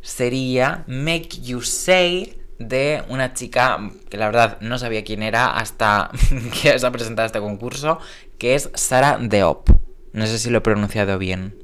sería 0.00 0.84
Make 0.86 1.40
You 1.42 1.60
Say 1.62 2.38
de 2.58 3.02
una 3.08 3.34
chica 3.34 3.90
que 4.08 4.16
la 4.16 4.26
verdad 4.26 4.58
no 4.60 4.78
sabía 4.78 5.04
quién 5.04 5.22
era 5.22 5.56
hasta 5.56 6.10
que 6.62 6.78
se 6.78 6.86
ha 6.86 6.92
presentado 6.92 7.26
este 7.26 7.40
concurso, 7.40 7.98
que 8.38 8.54
es 8.54 8.70
Sara 8.74 9.18
Deop. 9.20 9.68
No 10.12 10.26
sé 10.26 10.38
si 10.38 10.50
lo 10.50 10.58
he 10.58 10.62
pronunciado 10.62 11.18
bien. 11.18 11.63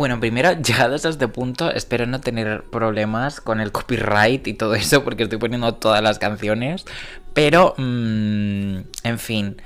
Bueno, 0.00 0.18
primero, 0.18 0.52
llegados 0.62 1.04
a 1.04 1.10
este 1.10 1.28
punto, 1.28 1.70
espero 1.70 2.06
no 2.06 2.22
tener 2.22 2.64
problemas 2.70 3.42
con 3.42 3.60
el 3.60 3.70
copyright 3.70 4.46
y 4.46 4.54
todo 4.54 4.74
eso, 4.74 5.04
porque 5.04 5.24
estoy 5.24 5.38
poniendo 5.38 5.74
todas 5.74 6.02
las 6.02 6.18
canciones. 6.18 6.86
Pero, 7.34 7.74
mm, 7.76 8.78
en 9.04 9.18
fin. 9.18 9.60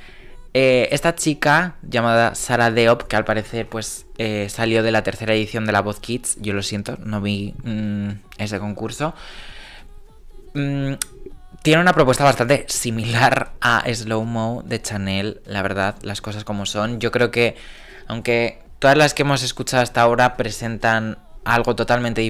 Eh, 0.56 0.88
esta 0.92 1.16
chica 1.16 1.74
llamada 1.82 2.36
Sara 2.36 2.70
Deop, 2.70 3.02
que 3.08 3.16
al 3.16 3.24
parecer 3.24 3.68
pues 3.68 4.06
eh, 4.18 4.46
salió 4.48 4.84
de 4.84 4.92
la 4.92 5.02
tercera 5.02 5.34
edición 5.34 5.66
de 5.66 5.72
la 5.72 5.82
Voz 5.82 5.98
Kids, 5.98 6.36
yo 6.40 6.52
lo 6.52 6.62
siento, 6.62 6.96
no 7.02 7.20
vi 7.20 7.54
mm, 7.64 8.10
ese 8.38 8.60
concurso. 8.60 9.14
Mm, 10.54 10.92
tiene 11.62 11.80
una 11.80 11.92
propuesta 11.92 12.22
bastante 12.22 12.66
similar 12.68 13.50
a 13.60 13.82
Slow 13.92 14.24
Mo 14.24 14.62
de 14.64 14.80
Chanel, 14.80 15.40
la 15.44 15.62
verdad, 15.62 15.96
las 16.02 16.20
cosas 16.20 16.44
como 16.44 16.66
son. 16.66 17.00
Yo 17.00 17.10
creo 17.10 17.32
que, 17.32 17.56
aunque 18.06 18.62
todas 18.78 18.96
las 18.96 19.12
que 19.12 19.22
hemos 19.22 19.42
escuchado 19.42 19.82
hasta 19.82 20.02
ahora 20.02 20.36
presentan 20.36 21.18
algo 21.44 21.74
totalmente 21.74 22.20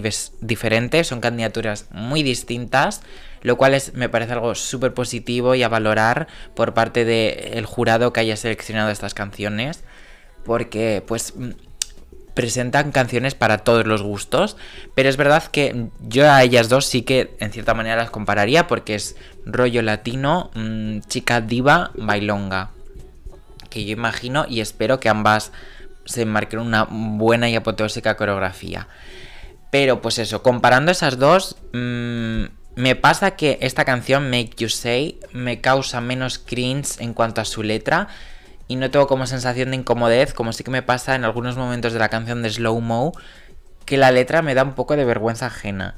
diferente, 0.41 1.05
son 1.05 1.20
candidaturas 1.20 1.87
muy 1.91 2.22
distintas, 2.22 3.03
lo 3.45 3.57
cual 3.57 3.75
es, 3.75 3.95
me 3.95 4.09
parece 4.09 4.33
algo 4.33 4.57
súper 4.57 4.95
positivo 4.95 5.55
y 5.55 5.63
a 5.63 5.69
valorar 5.69 6.27
por 6.57 6.75
parte 6.75 7.05
del 7.05 7.67
jurado 7.67 8.13
que 8.13 8.21
haya 8.21 8.37
seleccionado 8.37 8.91
estas 8.91 9.15
canciones, 9.15 9.85
porque 10.45 11.05
pues 11.07 11.37
mm, 11.37 11.51
presentan 12.35 12.91
canciones 12.91 13.35
para 13.35 13.59
todos 13.59 13.87
los 13.87 14.03
gustos, 14.03 14.57
pero 14.97 15.09
es 15.09 15.17
verdad 15.17 15.45
que 15.45 15.89
yo 16.01 16.29
a 16.29 16.43
ellas 16.43 16.69
dos 16.69 16.87
sí 16.87 17.03
que 17.03 17.37
en 17.39 17.53
cierta 17.53 17.75
manera 17.75 17.97
las 17.97 18.11
compararía 18.11 18.67
porque 18.67 18.97
es 18.97 19.15
rollo 19.45 19.83
latino, 19.83 20.51
mm, 20.55 21.01
chica 21.07 21.41
diva, 21.41 21.93
bailonga 21.95 22.71
que 23.75 23.85
yo 23.85 23.93
imagino 23.93 24.47
y 24.49 24.61
espero 24.61 25.01
que 25.01 25.11
ambas 25.11 25.53
se 26.07 26.25
marquen 26.25 26.61
una 26.61 26.87
buena 26.89 27.51
y 27.51 27.57
apoteósica 27.57 28.17
coreografía. 28.17 28.89
Pero 29.71 30.01
pues 30.01 30.19
eso, 30.19 30.43
comparando 30.43 30.93
esas 30.93 31.19
dos, 31.19 31.57
mm, 31.73 32.45
me 32.77 32.97
pasa 32.97 33.33
que 33.33 33.59
esta 33.61 33.85
canción, 33.85 34.31
Make 34.31 34.57
You 34.57 34.68
Say, 34.68 35.20
me 35.33 35.61
causa 35.61 36.01
menos 36.01 36.39
cringe 36.39 37.01
en 37.01 37.14
cuanto 37.14 37.41
a 37.41 37.45
su 37.45 37.62
letra 37.62 38.09
y 38.66 38.77
no 38.77 38.91
tengo 38.91 39.07
como 39.07 39.27
sensación 39.27 39.70
de 39.70 39.77
incomodez, 39.77 40.33
como 40.33 40.53
sí 40.53 40.64
que 40.64 40.70
me 40.70 40.83
pasa 40.83 41.14
en 41.14 41.25
algunos 41.25 41.57
momentos 41.57 41.93
de 41.93 41.99
la 41.99 42.09
canción 42.09 42.43
de 42.43 42.51
Slow 42.51 42.81
Mo, 42.81 43.12
que 43.85 43.97
la 43.97 44.11
letra 44.11 44.43
me 44.43 44.55
da 44.55 44.64
un 44.64 44.75
poco 44.75 44.97
de 44.97 45.05
vergüenza 45.05 45.47
ajena. 45.47 45.95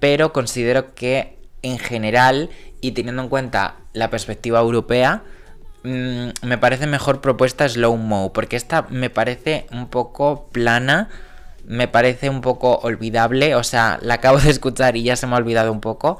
Pero 0.00 0.32
considero 0.32 0.94
que 0.94 1.38
en 1.62 1.78
general, 1.78 2.50
y 2.80 2.92
teniendo 2.92 3.22
en 3.22 3.28
cuenta 3.28 3.76
la 3.92 4.10
perspectiva 4.10 4.60
europea, 4.60 5.22
mm, 5.84 6.28
me 6.42 6.58
parece 6.58 6.86
mejor 6.86 7.20
propuesta 7.20 7.68
Slow 7.68 7.96
Mo, 7.96 8.32
porque 8.32 8.56
esta 8.56 8.82
me 8.90 9.10
parece 9.10 9.66
un 9.70 9.88
poco 9.88 10.48
plana, 10.50 11.08
me 11.68 11.86
parece 11.86 12.30
un 12.30 12.40
poco 12.40 12.78
olvidable, 12.82 13.54
o 13.54 13.62
sea, 13.62 13.98
la 14.02 14.14
acabo 14.14 14.38
de 14.38 14.50
escuchar 14.50 14.96
y 14.96 15.02
ya 15.02 15.16
se 15.16 15.26
me 15.26 15.34
ha 15.34 15.38
olvidado 15.38 15.70
un 15.70 15.80
poco, 15.80 16.18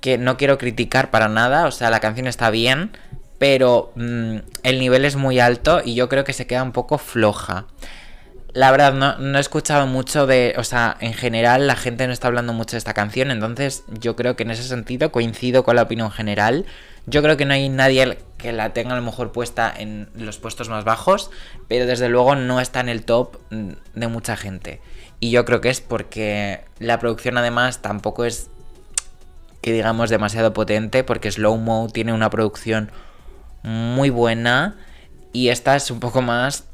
que 0.00 0.18
no 0.18 0.36
quiero 0.36 0.58
criticar 0.58 1.10
para 1.10 1.28
nada, 1.28 1.66
o 1.66 1.70
sea, 1.70 1.90
la 1.90 2.00
canción 2.00 2.26
está 2.26 2.50
bien, 2.50 2.90
pero 3.38 3.92
mm, 3.96 4.36
el 4.62 4.78
nivel 4.78 5.04
es 5.04 5.16
muy 5.16 5.40
alto 5.40 5.82
y 5.84 5.94
yo 5.94 6.08
creo 6.08 6.24
que 6.24 6.32
se 6.32 6.46
queda 6.46 6.62
un 6.62 6.72
poco 6.72 6.96
floja. 6.96 7.66
La 8.54 8.70
verdad, 8.70 8.94
no, 8.94 9.18
no 9.18 9.36
he 9.36 9.40
escuchado 9.40 9.86
mucho 9.86 10.26
de. 10.26 10.54
O 10.56 10.64
sea, 10.64 10.96
en 11.00 11.12
general 11.12 11.66
la 11.66 11.76
gente 11.76 12.06
no 12.06 12.14
está 12.14 12.28
hablando 12.28 12.54
mucho 12.54 12.72
de 12.72 12.78
esta 12.78 12.94
canción. 12.94 13.30
Entonces, 13.30 13.84
yo 14.00 14.16
creo 14.16 14.34
que 14.34 14.44
en 14.44 14.50
ese 14.50 14.62
sentido 14.62 15.12
coincido 15.12 15.62
con 15.62 15.76
la 15.76 15.82
opinión 15.82 16.10
general. 16.10 16.64
Yo 17.04 17.22
creo 17.22 17.36
que 17.36 17.44
no 17.44 17.52
hay 17.52 17.68
nadie 17.68 18.16
que 18.38 18.52
la 18.52 18.72
tenga 18.72 18.92
a 18.92 18.96
lo 18.96 19.02
mejor 19.02 19.32
puesta 19.32 19.72
en 19.76 20.08
los 20.14 20.38
puestos 20.38 20.68
más 20.68 20.84
bajos. 20.84 21.30
Pero 21.68 21.86
desde 21.86 22.08
luego 22.08 22.34
no 22.34 22.60
está 22.60 22.80
en 22.80 22.88
el 22.88 23.04
top 23.04 23.38
mm, 23.50 23.72
de 23.94 24.08
mucha 24.08 24.36
gente. 24.36 24.80
Y 25.20 25.30
yo 25.30 25.44
creo 25.44 25.60
que 25.60 25.70
es 25.70 25.80
porque 25.80 26.60
la 26.78 26.98
producción, 26.98 27.38
además, 27.38 27.82
tampoco 27.82 28.24
es 28.24 28.50
que 29.62 29.72
digamos 29.72 30.10
demasiado 30.10 30.52
potente. 30.52 31.04
Porque 31.04 31.30
Slow 31.30 31.56
Mo 31.56 31.88
tiene 31.92 32.12
una 32.12 32.30
producción 32.30 32.90
muy 33.62 34.10
buena. 34.10 34.76
Y 35.32 35.48
esta 35.48 35.76
es 35.76 35.90
un 35.90 36.00
poco 36.00 36.22
más 36.22 36.64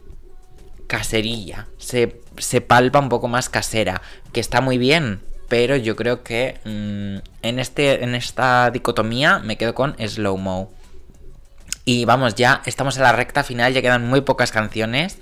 caserilla. 0.86 1.68
Se, 1.78 2.20
se 2.38 2.60
palpa 2.60 2.98
un 2.98 3.08
poco 3.08 3.28
más 3.28 3.48
casera. 3.48 4.02
Que 4.32 4.40
está 4.40 4.60
muy 4.60 4.78
bien. 4.78 5.20
Pero 5.48 5.76
yo 5.76 5.96
creo 5.96 6.22
que 6.22 6.58
mm, 6.64 7.46
en, 7.46 7.58
este, 7.58 8.02
en 8.02 8.14
esta 8.14 8.70
dicotomía 8.70 9.38
me 9.38 9.58
quedo 9.58 9.74
con 9.74 9.94
Slow 9.98 10.38
Mo. 10.38 10.72
Y 11.84 12.04
vamos, 12.04 12.34
ya 12.36 12.62
estamos 12.66 12.96
en 12.96 13.02
la 13.02 13.12
recta 13.12 13.42
final, 13.42 13.72
ya 13.72 13.82
quedan 13.82 14.06
muy 14.08 14.20
pocas 14.20 14.52
canciones. 14.52 15.18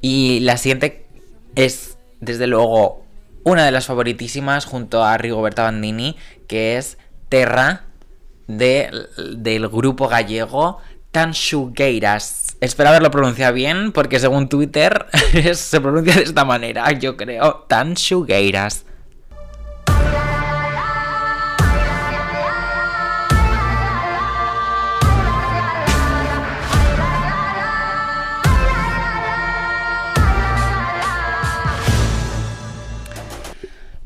Y 0.00 0.40
la 0.40 0.56
siguiente 0.56 1.06
es, 1.54 1.98
desde 2.20 2.46
luego, 2.46 3.04
una 3.44 3.64
de 3.64 3.70
las 3.70 3.86
favoritísimas 3.86 4.64
junto 4.64 5.04
a 5.04 5.18
Rigoberta 5.18 5.62
Bandini, 5.64 6.16
que 6.48 6.76
es 6.78 6.96
Terra, 7.28 7.84
de- 8.46 8.90
del 9.36 9.68
grupo 9.68 10.08
gallego 10.08 10.78
Tanxugueiras. 11.12 12.56
Espero 12.60 12.88
haberlo 12.90 13.10
pronunciado 13.10 13.52
bien, 13.54 13.92
porque 13.92 14.18
según 14.18 14.48
Twitter 14.48 15.06
se 15.54 15.80
pronuncia 15.80 16.14
de 16.16 16.22
esta 16.22 16.44
manera, 16.44 16.90
yo 16.92 17.16
creo. 17.16 17.66
Tanxugueiras. 17.68 18.84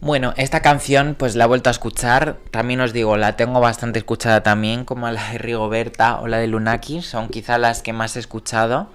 Bueno, 0.08 0.32
esta 0.38 0.62
canción 0.62 1.14
pues 1.18 1.36
la 1.36 1.44
he 1.44 1.46
vuelto 1.48 1.68
a 1.68 1.70
escuchar, 1.70 2.38
también 2.50 2.80
os 2.80 2.94
digo, 2.94 3.18
la 3.18 3.36
tengo 3.36 3.60
bastante 3.60 3.98
escuchada 3.98 4.42
también, 4.42 4.86
como 4.86 5.06
la 5.10 5.32
de 5.32 5.36
Rigoberta 5.36 6.18
o 6.20 6.28
la 6.28 6.38
de 6.38 6.46
Lunaki, 6.46 7.02
son 7.02 7.28
quizá 7.28 7.58
las 7.58 7.82
que 7.82 7.92
más 7.92 8.16
he 8.16 8.20
escuchado. 8.20 8.88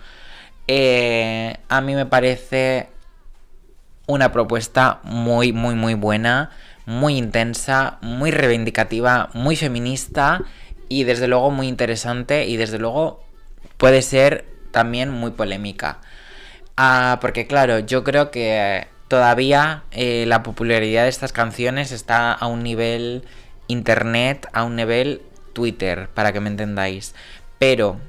Eh, 0.68 1.58
a 1.70 1.82
mí 1.82 1.94
me 1.94 2.08
parece 2.08 2.90
una 4.08 4.32
propuesta 4.32 5.02
muy, 5.04 5.54
muy, 5.54 5.76
muy 5.76 5.94
buena, 5.94 6.50
muy 6.88 7.16
intensa, 7.16 8.00
muy 8.02 8.32
reivindicativa, 8.32 9.30
muy 9.36 9.56
feminista 9.56 10.42
y 10.90 11.04
desde 11.04 11.28
luego 11.28 11.52
muy 11.52 11.68
interesante 11.68 12.48
y 12.48 12.58
desde 12.58 12.80
luego 12.80 13.24
puede 13.78 14.02
ser 14.02 14.48
también 14.72 15.12
muy 15.12 15.30
polémica. 15.30 16.00
Ah, 16.76 17.20
porque 17.22 17.46
claro, 17.46 17.78
yo 17.78 18.04
creo 18.04 18.32
que 18.32 18.88
todavía 19.14 19.84
eh, 19.92 20.26
la 20.26 20.42
popularidad 20.42 21.04
de 21.04 21.10
estas 21.10 21.32
canciones 21.32 21.92
está 21.92 22.32
a 22.32 22.48
un 22.48 22.64
nivel 22.64 23.24
internet, 23.68 24.48
a 24.54 24.64
un 24.64 24.76
nivel 24.76 25.22
Twitter, 25.54 26.10
para 26.16 26.34
que 26.34 26.40
me 26.40 26.50
entendáis. 26.50 27.14
Pero 27.60 28.00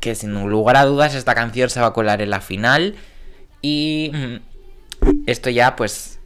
que 0.00 0.16
sin 0.16 0.34
lugar 0.50 0.76
a 0.76 0.84
dudas 0.84 1.14
esta 1.14 1.36
canción 1.36 1.70
se 1.70 1.80
va 1.80 1.86
a 1.86 1.92
colar 1.92 2.22
en 2.22 2.30
la 2.30 2.40
final 2.40 2.96
y 3.60 4.10
mm, 4.12 5.22
esto 5.28 5.48
ya 5.48 5.76
pues 5.76 6.18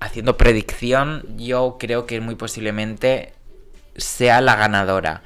haciendo 0.00 0.36
predicción, 0.36 1.22
yo 1.38 1.76
creo 1.78 2.06
que 2.06 2.20
muy 2.20 2.34
posiblemente 2.34 3.34
sea 3.96 4.40
la 4.40 4.56
ganadora. 4.56 5.22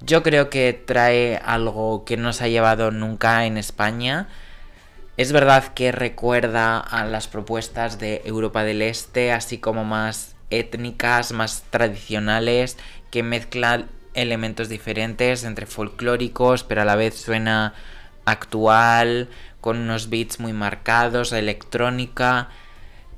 Yo 0.00 0.24
creo 0.24 0.50
que 0.50 0.72
trae 0.72 1.40
algo 1.44 2.04
que 2.04 2.16
no 2.16 2.32
se 2.32 2.42
ha 2.42 2.48
llevado 2.48 2.90
nunca 2.90 3.46
en 3.46 3.58
España. 3.58 4.26
Es 5.20 5.32
verdad 5.32 5.74
que 5.74 5.92
recuerda 5.92 6.78
a 6.78 7.04
las 7.04 7.28
propuestas 7.28 7.98
de 7.98 8.22
Europa 8.24 8.64
del 8.64 8.80
Este, 8.80 9.32
así 9.32 9.58
como 9.58 9.84
más 9.84 10.34
étnicas, 10.48 11.32
más 11.32 11.62
tradicionales, 11.68 12.78
que 13.10 13.22
mezclan 13.22 13.90
elementos 14.14 14.70
diferentes 14.70 15.44
entre 15.44 15.66
folclóricos, 15.66 16.64
pero 16.64 16.80
a 16.80 16.84
la 16.86 16.96
vez 16.96 17.20
suena 17.20 17.74
actual, 18.24 19.28
con 19.60 19.76
unos 19.76 20.08
beats 20.08 20.40
muy 20.40 20.54
marcados, 20.54 21.34
electrónica. 21.34 22.48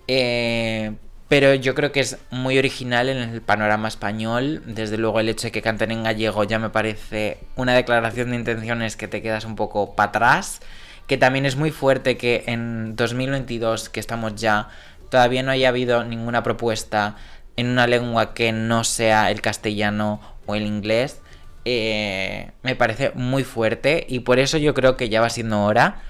Eh, 0.09 0.95
pero 1.29 1.55
yo 1.55 1.77
creo 1.77 1.93
que 1.93 2.01
es 2.01 2.19
muy 2.33 2.59
original 2.59 3.11
en 3.11 3.19
el 3.19 3.43
panorama 3.43 3.87
español. 3.87 4.61
Desde 4.67 4.99
luego 4.99 5.21
el 5.21 5.29
hecho 5.29 5.47
de 5.47 5.53
que 5.53 5.63
canten 5.63 5.93
en 5.93 6.03
gallego 6.03 6.43
ya 6.43 6.59
me 6.59 6.71
parece 6.71 7.39
una 7.55 7.75
declaración 7.75 8.31
de 8.31 8.39
intenciones 8.39 8.97
que 8.97 9.07
te 9.07 9.23
quedas 9.23 9.45
un 9.45 9.55
poco 9.55 9.95
para 9.95 10.09
atrás. 10.09 10.61
Que 11.07 11.19
también 11.19 11.47
es 11.47 11.57
muy 11.57 11.71
fuerte 11.71 12.17
que 12.17 12.45
en 12.47 12.97
2022, 12.97 13.89
que 13.89 14.01
estamos 14.01 14.35
ya, 14.37 14.69
todavía 15.11 15.43
no 15.43 15.51
haya 15.51 15.69
habido 15.69 16.05
ninguna 16.05 16.43
propuesta 16.43 17.17
en 17.57 17.69
una 17.69 17.87
lengua 17.87 18.35
que 18.35 18.53
no 18.53 18.85
sea 18.85 19.31
el 19.31 19.41
castellano 19.41 20.21
o 20.47 20.55
el 20.55 20.67
inglés. 20.67 21.21
Eh, 21.65 22.51
me 22.63 22.75
parece 22.75 23.13
muy 23.15 23.45
fuerte 23.45 24.05
y 24.09 24.21
por 24.21 24.39
eso 24.39 24.59
yo 24.59 24.75
creo 24.75 24.97
que 24.97 25.09
ya 25.09 25.21
va 25.21 25.31
siendo 25.31 25.63
hora. 25.63 26.03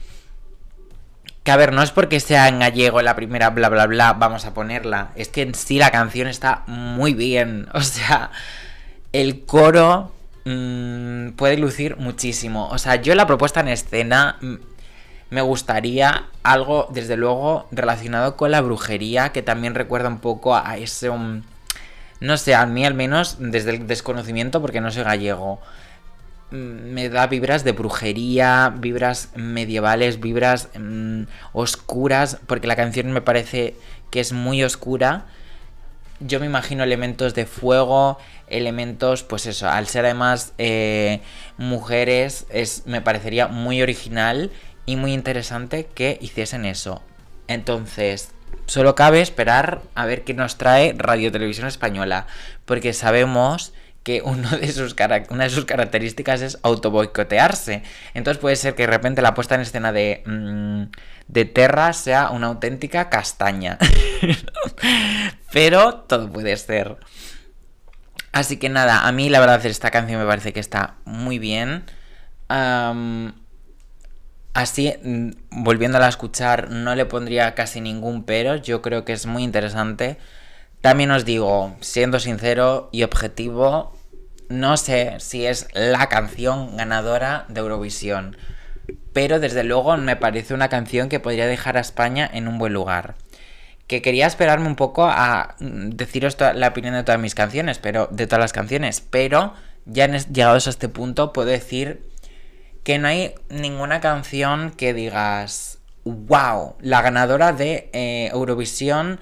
Que 1.43 1.51
a 1.51 1.57
ver, 1.57 1.73
no 1.73 1.83
es 1.83 1.91
porque 1.91 2.21
sea 2.21 2.49
en 2.49 2.61
gallego 2.61 3.03
la 3.03 3.17
primera 3.17 3.51
bla 3.51 3.69
bla 3.69 3.87
bla, 3.87 4.13
vamos 4.13 4.45
a 4.45 4.55
ponerla. 4.55 5.11
Es 5.17 5.29
que 5.29 5.43
en 5.43 5.55
sí 5.55 5.79
la 5.79 5.91
canción 5.91 6.29
está 6.29 6.63
muy 6.67 7.15
bien. 7.15 7.69
O 7.75 7.81
sea, 7.81 8.31
el 9.13 9.45
coro 9.45 10.13
mm, 10.45 11.31
puede 11.31 11.57
lucir 11.59 11.97
muchísimo. 11.97 12.69
O 12.69 12.79
sea, 12.79 12.97
yo 12.97 13.15
la 13.15 13.27
propuesta 13.27 13.61
en 13.61 13.69
escena 13.69 14.37
mm, 14.41 14.55
me 15.33 15.41
gustaría 15.41 16.27
algo, 16.43 16.89
desde 16.93 17.17
luego, 17.17 17.67
relacionado 17.71 18.37
con 18.37 18.51
la 18.51 18.61
brujería, 18.61 19.31
que 19.31 19.41
también 19.41 19.75
recuerda 19.75 20.09
un 20.09 20.19
poco 20.19 20.55
a 20.55 20.77
ese... 20.77 21.09
um, 21.09 21.41
no 22.21 22.37
sé, 22.37 22.55
a 22.55 22.67
mí 22.67 22.85
al 22.85 22.93
menos, 22.93 23.37
desde 23.41 23.71
el 23.71 23.87
desconocimiento, 23.87 24.61
porque 24.61 24.83
no 24.83 24.91
soy 24.91 25.05
gallego, 25.05 25.59
mm, 26.51 26.57
me 26.93 27.09
da 27.09 27.29
vibras 27.29 27.65
de 27.65 27.73
brujería, 27.73 28.75
vibras 28.77 29.31
medievales, 29.35 30.21
vibras 30.21 30.69
mm, 30.79 31.23
oscuras, 31.55 32.37
porque 32.47 32.67
la 32.67 32.77
canción 32.77 33.11
me 33.11 33.23
parece 33.23 33.75
que 34.11 34.21
es 34.21 34.35
muy 34.35 34.63
oscura. 34.63 35.25
Yo 36.21 36.41
me 36.41 36.47
imagino 36.47 36.85
elementos 36.85 37.35
de 37.35 37.47
fuego, 37.47 38.19
elementos, 38.49 39.23
pues 39.23 39.47
eso, 39.47 39.67
al 39.67 39.87
ser 39.87 40.05
además 40.05 40.53
eh, 40.59 41.23
mujeres, 41.57 42.45
es, 42.51 42.83
me 42.85 43.01
parecería 43.01 43.49
muy 43.49 43.81
original 43.81 44.51
y 44.87 44.97
muy 44.97 45.13
interesante 45.13 45.87
que 45.87 46.19
hiciesen 46.21 46.65
eso. 46.65 47.03
Entonces, 47.49 48.33
solo 48.67 48.95
cabe 48.95 49.21
esperar 49.21 49.83
a 49.95 50.07
ver 50.07 50.25
qué 50.25 50.35
nos 50.35 50.59
trae 50.59 50.95
Radio 50.97 51.33
Televisión 51.33 51.67
Española, 51.67 52.27
porque 52.65 52.93
sabemos 52.93 53.73
que 54.03 54.23
uno 54.23 54.49
de 54.51 54.73
sus 54.73 54.97
una 55.31 55.45
de 55.45 55.51
sus 55.51 55.65
características 55.65 56.43
es 56.43 56.59
autoboicotearse. 56.63 57.83
Entonces 58.15 58.41
puede 58.41 58.57
ser 58.57 58.75
que 58.75 58.83
de 58.83 58.93
repente 58.93 59.23
la 59.23 59.35
puesta 59.35 59.55
en 59.55 59.61
escena 59.61 59.93
de, 59.93 60.23
mm, 60.27 60.85
de 61.29 61.45
Terra 61.45 61.93
sea 61.93 62.31
una 62.31 62.49
auténtica 62.49 63.09
castaña. 63.09 63.79
Pero 65.53 65.95
todo 65.95 66.31
puede 66.31 66.57
ser. 66.57 66.97
Así 68.33 68.57
que 68.57 68.69
nada, 68.69 69.07
a 69.07 69.13
mí 69.13 69.29
la 69.29 69.41
verdad 69.41 69.65
esta 69.67 69.91
canción 69.91 70.21
me 70.21 70.27
parece 70.27 70.53
que 70.53 70.61
está 70.61 70.95
muy 71.05 71.39
bien. 71.39 71.85
Am, 72.49 73.35
así, 74.55 74.95
mm, 75.03 75.31
volviéndola 75.63 76.07
a 76.07 76.09
escuchar, 76.09 76.71
no 76.71 76.95
le 76.95 77.07
pondría 77.07 77.55
casi 77.55 77.81
ningún 77.81 78.25
pero. 78.25 78.57
Yo 78.57 78.83
creo 78.83 79.05
que 79.05 79.13
es 79.13 79.27
muy 79.27 79.43
interesante. 79.43 80.19
También 80.81 81.11
os 81.11 81.25
digo, 81.25 81.77
siendo 81.81 82.21
sincero 82.21 82.89
y 82.93 83.05
objetivo, 83.05 83.97
no 84.49 84.77
sé 84.77 85.15
si 85.19 85.47
es 85.47 85.69
la 85.75 86.09
canción 86.09 86.77
ganadora 86.77 87.47
de 87.49 87.61
Eurovisión. 87.61 88.37
Pero 89.13 89.41
desde 89.41 89.65
luego 89.65 89.97
me 89.97 90.17
parece 90.17 90.55
una 90.55 90.69
canción 90.69 91.09
que 91.09 91.21
podría 91.21 91.47
dejar 91.47 91.77
a 91.77 91.81
España 91.81 92.29
en 92.33 92.49
un 92.49 92.59
buen 92.59 92.73
lugar 92.73 93.15
que 93.93 94.01
quería 94.01 94.27
esperarme 94.27 94.69
un 94.69 94.77
poco 94.77 95.05
a 95.05 95.55
mm, 95.59 95.91
deciros 95.91 96.39
la 96.41 96.69
opinión 96.69 96.95
de 96.95 97.05
todas 97.05 97.21
mis 97.21 97.35
canciones, 97.35 97.79
pero 97.79 98.09
de 98.11 98.27
todas 98.27 98.41
las 98.41 98.53
canciones, 98.55 99.03
pero 99.03 99.53
ya 99.85 100.07
llegados 100.07 100.67
a 100.67 100.71
este 100.71 100.89
punto 100.89 101.35
puedo 101.35 101.49
decir 101.49 102.09
que 102.83 102.99
no 102.99 103.09
hay 103.09 103.35
ninguna 103.49 104.01
canción 104.01 104.71
que 104.71 104.95
digas, 104.95 105.79
wow, 106.05 106.77
la 106.81 107.03
ganadora 107.03 107.53
de 107.53 107.91
eh, 107.93 108.31
Eurovisión 108.33 109.21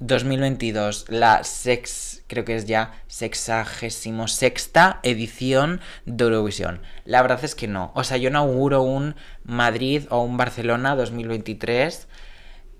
2022, 0.00 1.06
la 1.08 1.44
sex, 1.44 2.24
creo 2.26 2.44
que 2.44 2.56
es 2.56 2.66
ya 2.66 2.92
sexagésimo 3.06 4.26
sexta 4.26 5.00
edición 5.02 5.80
de 6.06 6.24
Eurovisión. 6.24 6.80
La 7.04 7.22
verdad 7.22 7.44
es 7.44 7.54
que 7.54 7.68
no, 7.68 7.92
o 7.94 8.02
sea, 8.04 8.16
yo 8.16 8.30
no 8.30 8.40
auguro 8.40 8.82
un 8.82 9.14
Madrid 9.44 10.04
o 10.10 10.22
un 10.22 10.36
Barcelona 10.36 10.96
2023 10.96 12.08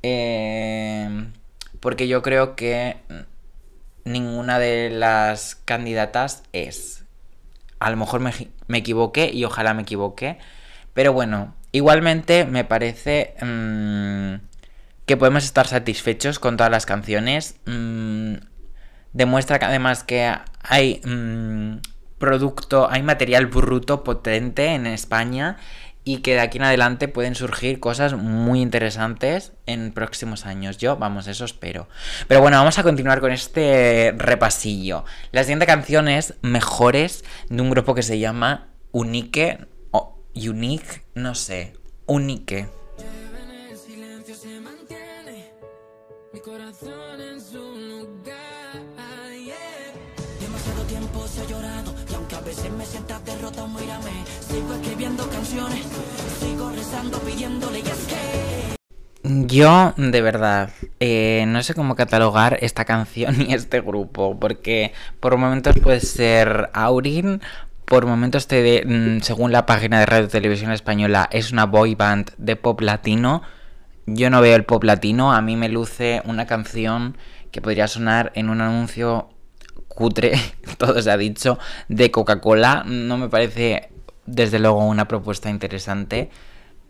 eh, 0.02 1.26
porque 1.80 2.08
yo 2.08 2.22
creo 2.22 2.56
que 2.56 2.96
ninguna 4.04 4.58
de 4.58 4.90
las 4.90 5.56
candidatas 5.56 6.42
es. 6.52 6.95
A 7.78 7.90
lo 7.90 7.96
mejor 7.96 8.20
me, 8.20 8.32
me 8.66 8.78
equivoqué 8.78 9.30
y 9.32 9.44
ojalá 9.44 9.74
me 9.74 9.82
equivoque. 9.82 10.38
Pero 10.94 11.12
bueno, 11.12 11.54
igualmente 11.72 12.44
me 12.46 12.64
parece 12.64 13.34
mm, 13.42 14.46
que 15.04 15.16
podemos 15.16 15.44
estar 15.44 15.66
satisfechos 15.66 16.38
con 16.38 16.56
todas 16.56 16.70
las 16.70 16.86
canciones. 16.86 17.56
Mm, 17.66 18.36
demuestra 19.12 19.58
que 19.58 19.64
además 19.66 20.04
que 20.04 20.32
hay 20.62 21.00
mm, 21.04 21.78
producto, 22.18 22.90
hay 22.90 23.02
material 23.02 23.46
bruto 23.46 24.04
potente 24.04 24.74
en 24.74 24.86
España 24.86 25.58
y 26.08 26.18
que 26.18 26.34
de 26.34 26.40
aquí 26.40 26.58
en 26.58 26.64
adelante 26.64 27.08
pueden 27.08 27.34
surgir 27.34 27.80
cosas 27.80 28.14
muy 28.14 28.62
interesantes 28.62 29.52
en 29.66 29.92
próximos 29.92 30.46
años. 30.46 30.78
Yo, 30.78 30.96
vamos, 30.96 31.26
eso 31.26 31.44
espero. 31.44 31.88
Pero 32.28 32.40
bueno, 32.40 32.58
vamos 32.58 32.78
a 32.78 32.84
continuar 32.84 33.20
con 33.20 33.32
este 33.32 34.14
repasillo. 34.16 35.04
La 35.32 35.42
siguiente 35.42 35.66
canción 35.66 36.06
es 36.06 36.34
Mejores 36.42 37.24
de 37.48 37.60
un 37.60 37.70
grupo 37.70 37.96
que 37.96 38.04
se 38.04 38.20
llama 38.20 38.68
Unique 38.92 39.66
o 39.90 40.22
Unique, 40.36 41.02
no 41.16 41.34
sé, 41.34 41.72
Unique. 42.06 42.68
Canciones, 55.24 55.84
sigo 56.40 56.70
rezando, 56.70 57.18
pidiéndole 57.20 57.80
y. 57.80 58.76
Yo, 59.22 59.92
de 59.96 60.22
verdad, 60.22 60.70
eh, 61.00 61.44
no 61.48 61.62
sé 61.62 61.74
cómo 61.74 61.96
catalogar 61.96 62.58
esta 62.60 62.84
canción 62.84 63.40
y 63.48 63.54
este 63.54 63.80
grupo, 63.80 64.38
porque 64.38 64.92
por 65.20 65.36
momentos 65.36 65.76
puede 65.82 66.00
ser 66.00 66.70
Aurin, 66.72 67.40
por 67.86 68.06
momentos, 68.06 68.46
te 68.46 68.62
de- 68.62 68.84
mm, 68.86 69.22
según 69.22 69.52
la 69.52 69.66
página 69.66 69.98
de 70.00 70.06
Radio 70.06 70.28
Televisión 70.28 70.70
Española, 70.72 71.28
es 71.32 71.50
una 71.52 71.66
boy 71.66 71.94
band 71.94 72.30
de 72.38 72.56
pop 72.56 72.80
latino. 72.80 73.42
Yo 74.06 74.30
no 74.30 74.40
veo 74.40 74.54
el 74.54 74.64
pop 74.64 74.84
latino, 74.84 75.32
a 75.32 75.40
mí 75.40 75.56
me 75.56 75.68
luce 75.68 76.22
una 76.26 76.46
canción 76.46 77.16
que 77.50 77.60
podría 77.60 77.88
sonar 77.88 78.30
en 78.34 78.50
un 78.50 78.60
anuncio 78.60 79.30
cutre, 79.88 80.32
todo 80.78 81.00
se 81.02 81.10
ha 81.10 81.16
dicho, 81.16 81.58
de 81.88 82.10
Coca-Cola. 82.12 82.84
No 82.86 83.18
me 83.18 83.28
parece, 83.28 83.88
desde 84.26 84.58
luego, 84.58 84.84
una 84.84 85.08
propuesta 85.08 85.50
interesante. 85.50 86.30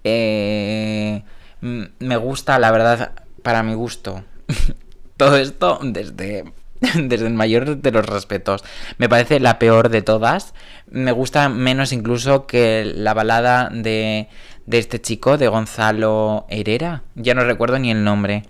Eh, 0.05 1.23
me 1.61 2.17
gusta, 2.17 2.59
la 2.59 2.71
verdad, 2.71 3.13
para 3.43 3.63
mi 3.63 3.75
gusto. 3.75 4.25
Todo 5.17 5.37
esto 5.37 5.79
desde, 5.83 6.45
desde 6.95 7.27
el 7.27 7.35
mayor 7.35 7.79
de 7.79 7.91
los 7.91 8.07
respetos. 8.07 8.65
Me 8.99 9.09
parece 9.09 9.41
la 9.41 9.59
peor 9.59 9.89
de 9.89 10.03
todas. 10.03 10.55
Me 10.89 11.13
gusta 11.13 11.49
menos 11.49 11.93
incluso 11.93 12.47
que 12.47 12.85
la 12.85 13.15
balada 13.15 13.71
de, 13.73 14.29
de 14.67 14.79
este 14.79 15.01
chico, 15.01 15.39
de 15.39 15.49
Gonzalo 15.49 16.47
Herrera. 16.49 17.03
Ya 17.15 17.35
no 17.35 17.45
recuerdo 17.45 17.79
ni 17.79 17.91
el 17.91 18.05
nombre. 18.05 18.43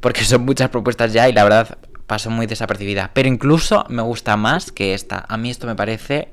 Porque 0.00 0.24
son 0.24 0.44
muchas 0.44 0.70
propuestas 0.70 1.12
ya 1.12 1.28
y 1.28 1.32
la 1.32 1.44
verdad 1.44 1.78
pasó 2.06 2.30
muy 2.30 2.46
desapercibida. 2.46 3.10
Pero 3.12 3.28
incluso 3.28 3.84
me 3.88 4.02
gusta 4.02 4.36
más 4.36 4.72
que 4.72 4.94
esta. 4.94 5.26
A 5.28 5.36
mí 5.36 5.50
esto 5.50 5.66
me 5.66 5.76
parece 5.76 6.28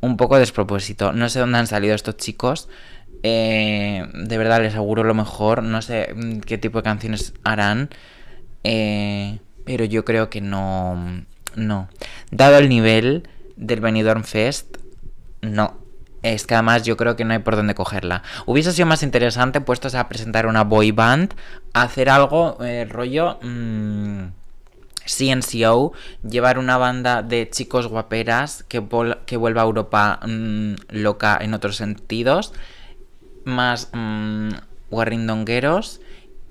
un 0.00 0.16
poco 0.16 0.38
despropósito. 0.38 1.12
No 1.12 1.28
sé 1.28 1.40
dónde 1.40 1.58
han 1.58 1.66
salido 1.66 1.94
estos 1.94 2.16
chicos. 2.16 2.68
Eh, 3.22 4.06
de 4.14 4.38
verdad 4.38 4.62
les 4.62 4.74
auguro 4.74 5.04
lo 5.04 5.14
mejor. 5.14 5.62
No 5.62 5.82
sé 5.82 6.14
mm, 6.14 6.40
qué 6.40 6.58
tipo 6.58 6.78
de 6.78 6.84
canciones 6.84 7.34
harán. 7.44 7.90
Eh, 8.64 9.38
pero 9.64 9.84
yo 9.84 10.04
creo 10.04 10.30
que 10.30 10.40
no. 10.40 11.24
No. 11.56 11.88
Dado 12.30 12.58
el 12.58 12.68
nivel 12.68 13.28
del 13.56 13.80
Benidorm 13.80 14.24
Fest, 14.24 14.76
no. 15.42 15.78
Es 16.22 16.46
que 16.46 16.54
además 16.54 16.82
yo 16.82 16.96
creo 16.96 17.16
que 17.16 17.24
no 17.24 17.32
hay 17.32 17.38
por 17.40 17.56
dónde 17.56 17.74
cogerla. 17.74 18.22
Hubiese 18.46 18.72
sido 18.72 18.86
más 18.86 19.02
interesante 19.02 19.60
puestos 19.60 19.94
a 19.94 20.08
presentar 20.08 20.46
una 20.46 20.64
boy 20.64 20.90
band, 20.90 21.34
hacer 21.74 22.10
algo 22.10 22.58
eh, 22.64 22.86
rollo 22.86 23.38
mm, 23.40 24.26
CNCO, 25.06 25.92
llevar 26.28 26.58
una 26.58 26.76
banda 26.76 27.22
de 27.22 27.48
chicos 27.50 27.86
guaperas 27.88 28.62
que, 28.64 28.82
que 29.26 29.36
vuelva 29.36 29.62
a 29.62 29.64
Europa 29.64 30.20
mm, 30.26 30.74
loca 30.90 31.38
en 31.40 31.54
otros 31.54 31.76
sentidos, 31.76 32.52
más 33.44 33.90
mm, 33.92 34.50
guarrindongueros, 34.90 36.00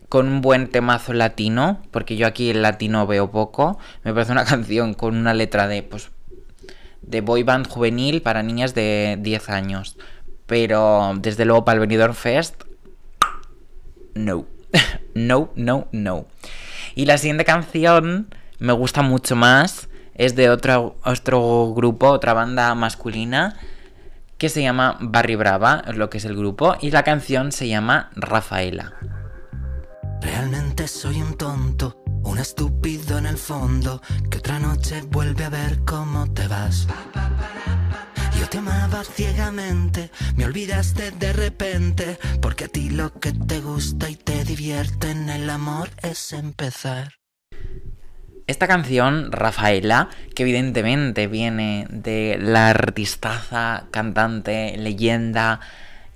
con 0.09 0.27
un 0.27 0.41
buen 0.41 0.69
temazo 0.69 1.13
latino, 1.13 1.81
porque 1.91 2.15
yo 2.15 2.27
aquí 2.27 2.49
el 2.49 2.61
latino 2.61 3.05
veo 3.07 3.31
poco. 3.31 3.77
Me 4.03 4.13
parece 4.13 4.31
una 4.31 4.45
canción 4.45 4.93
con 4.93 5.15
una 5.15 5.33
letra 5.33 5.67
de, 5.67 5.83
pues, 5.83 6.09
de 7.01 7.21
boy 7.21 7.43
band 7.43 7.67
juvenil 7.67 8.21
para 8.21 8.43
niñas 8.43 8.73
de 8.73 9.17
10 9.19 9.49
años. 9.49 9.97
Pero 10.45 11.13
desde 11.19 11.45
luego 11.45 11.65
para 11.65 11.75
el 11.75 11.81
Benidorm 11.81 12.13
Fest, 12.13 12.63
no. 14.13 14.45
no, 15.13 15.51
no, 15.55 15.87
no. 15.91 16.27
Y 16.97 17.05
la 17.05 17.19
siguiente 17.19 17.45
canción 17.45 18.27
me 18.57 18.73
gusta 18.73 19.03
mucho 19.03 19.35
más. 19.35 19.87
Es 20.15 20.35
de 20.35 20.49
otro, 20.49 20.97
otro 21.03 21.71
grupo, 21.75 22.07
otra 22.07 22.33
banda 22.33 22.73
masculina 22.73 23.55
que 24.39 24.49
se 24.49 24.63
llama 24.63 24.97
Barry 24.99 25.35
Brava, 25.35 25.83
es 25.87 25.95
lo 25.95 26.09
que 26.09 26.17
es 26.17 26.25
el 26.25 26.35
grupo, 26.35 26.75
y 26.81 26.89
la 26.89 27.03
canción 27.03 27.51
se 27.51 27.67
llama 27.67 28.09
Rafaela. 28.15 28.93
Realmente 30.21 30.87
soy 30.87 31.21
un 31.21 31.37
tonto, 31.37 32.03
un 32.23 32.37
estúpido 32.39 33.17
en 33.17 33.25
el 33.25 33.37
fondo, 33.37 34.01
que 34.29 34.37
otra 34.37 34.59
noche 34.59 35.01
vuelve 35.09 35.45
a 35.45 35.49
ver 35.49 35.79
cómo 35.85 36.31
te 36.33 36.47
vas. 36.47 36.87
Yo 38.39 38.47
te 38.49 38.59
amaba 38.59 39.03
ciegamente, 39.03 40.11
me 40.35 40.45
olvidaste 40.45 41.11
de 41.11 41.33
repente, 41.33 42.19
porque 42.41 42.65
a 42.65 42.67
ti 42.67 42.89
lo 42.89 43.13
que 43.19 43.31
te 43.33 43.59
gusta 43.59 44.09
y 44.09 44.15
te 44.15 44.43
divierte 44.43 45.11
en 45.11 45.29
el 45.29 45.49
amor 45.49 45.89
es 46.01 46.33
empezar. 46.33 47.13
Esta 48.45 48.67
canción, 48.67 49.31
Rafaela, 49.31 50.09
que 50.33 50.43
evidentemente 50.43 51.27
viene 51.27 51.85
de 51.89 52.37
la 52.39 52.69
artistaza, 52.69 53.87
cantante, 53.91 54.77
leyenda 54.77 55.59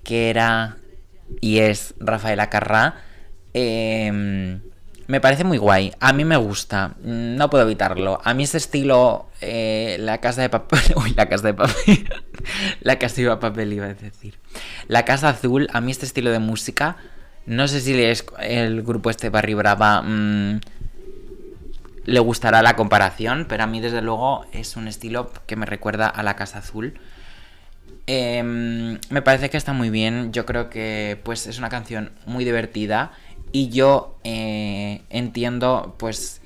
que 0.03 0.29
era 0.29 0.77
y 1.39 1.59
es 1.59 1.93
Rafaela 1.99 2.49
Carrá, 2.49 2.95
eh, 3.53 4.59
me 5.11 5.19
parece 5.19 5.43
muy 5.43 5.57
guay. 5.57 5.91
A 5.99 6.13
mí 6.13 6.23
me 6.23 6.37
gusta, 6.37 6.95
no 7.03 7.49
puedo 7.49 7.65
evitarlo. 7.65 8.21
A 8.23 8.33
mí 8.33 8.43
ese 8.43 8.55
estilo, 8.55 9.27
eh, 9.41 9.97
la 9.99 10.19
casa 10.19 10.41
de 10.41 10.47
papel, 10.47 10.79
uy, 10.95 11.13
la 11.15 11.27
casa 11.27 11.47
de 11.47 11.53
papel, 11.53 12.09
la 12.79 12.97
casa 12.97 13.21
de 13.21 13.35
papel 13.35 13.73
iba 13.73 13.87
a 13.87 13.93
decir. 13.93 14.39
La 14.87 15.03
casa 15.03 15.27
azul, 15.27 15.67
a 15.73 15.81
mí 15.81 15.91
este 15.91 16.05
estilo 16.05 16.31
de 16.31 16.39
música 16.39 16.95
No 17.45 17.67
sé 17.67 17.81
si 17.81 17.93
el 18.39 18.83
grupo 18.83 19.09
este 19.09 19.29
Barry 19.29 19.53
Brava 19.53 20.01
mm, 20.01 20.61
le 22.05 22.19
gustará 22.21 22.61
la 22.61 22.77
comparación, 22.77 23.47
pero 23.49 23.63
a 23.63 23.67
mí 23.67 23.81
desde 23.81 24.01
luego 24.01 24.45
es 24.53 24.77
un 24.77 24.87
estilo 24.87 25.33
que 25.45 25.57
me 25.57 25.65
recuerda 25.65 26.07
a 26.07 26.23
la 26.23 26.37
Casa 26.37 26.59
Azul. 26.59 26.93
Em, 28.07 28.97
me 29.09 29.21
parece 29.21 29.49
que 29.49 29.57
está 29.57 29.73
muy 29.73 29.89
bien. 29.89 30.31
Yo 30.31 30.45
creo 30.45 30.69
que 30.69 31.19
pues 31.23 31.47
es 31.47 31.59
una 31.59 31.67
canción 31.67 32.13
muy 32.25 32.45
divertida 32.45 33.11
y 33.51 33.69
yo 33.69 34.17
eh, 34.23 35.01
entiendo 35.09 35.95
pues 35.97 36.41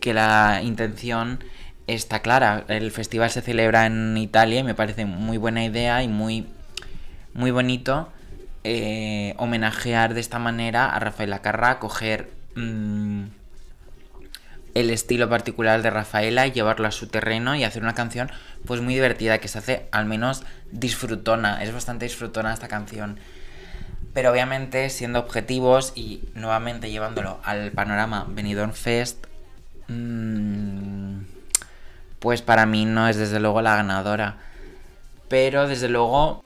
que 0.00 0.14
la 0.14 0.60
intención 0.62 1.42
está 1.86 2.20
clara. 2.20 2.64
El 2.68 2.90
festival 2.90 3.30
se 3.30 3.42
celebra 3.42 3.86
en 3.86 4.16
Italia 4.16 4.60
y 4.60 4.64
me 4.64 4.74
parece 4.74 5.04
muy 5.04 5.38
buena 5.38 5.64
idea 5.64 6.02
y 6.02 6.08
muy 6.08 6.46
muy 7.34 7.50
bonito 7.50 8.08
eh, 8.64 9.34
homenajear 9.36 10.14
de 10.14 10.20
esta 10.20 10.38
manera 10.38 10.90
a 10.90 10.98
Rafaela 10.98 11.42
Carrà, 11.42 11.78
coger 11.78 12.30
mm, 12.56 13.24
el 14.74 14.90
estilo 14.90 15.28
particular 15.28 15.82
de 15.82 15.90
Rafaela 15.90 16.46
y 16.46 16.52
llevarlo 16.52 16.88
a 16.88 16.90
su 16.90 17.06
terreno 17.06 17.54
y 17.54 17.62
hacer 17.62 17.82
una 17.82 17.94
canción 17.94 18.30
pues 18.64 18.80
muy 18.80 18.94
divertida 18.94 19.38
que 19.38 19.48
se 19.48 19.58
hace 19.58 19.86
al 19.92 20.06
menos 20.06 20.42
disfrutona, 20.72 21.62
es 21.62 21.72
bastante 21.72 22.06
disfrutona 22.06 22.52
esta 22.52 22.68
canción. 22.68 23.20
Pero 24.16 24.32
obviamente 24.32 24.88
siendo 24.88 25.18
objetivos 25.18 25.92
y 25.94 26.22
nuevamente 26.34 26.90
llevándolo 26.90 27.38
al 27.44 27.70
panorama 27.72 28.24
Benidorm 28.26 28.72
Fest, 28.72 29.26
mm, 29.88 31.18
pues 32.18 32.40
para 32.40 32.64
mí 32.64 32.86
no 32.86 33.10
es 33.10 33.18
desde 33.18 33.40
luego 33.40 33.60
la 33.60 33.76
ganadora. 33.76 34.38
Pero 35.28 35.68
desde 35.68 35.90
luego 35.90 36.42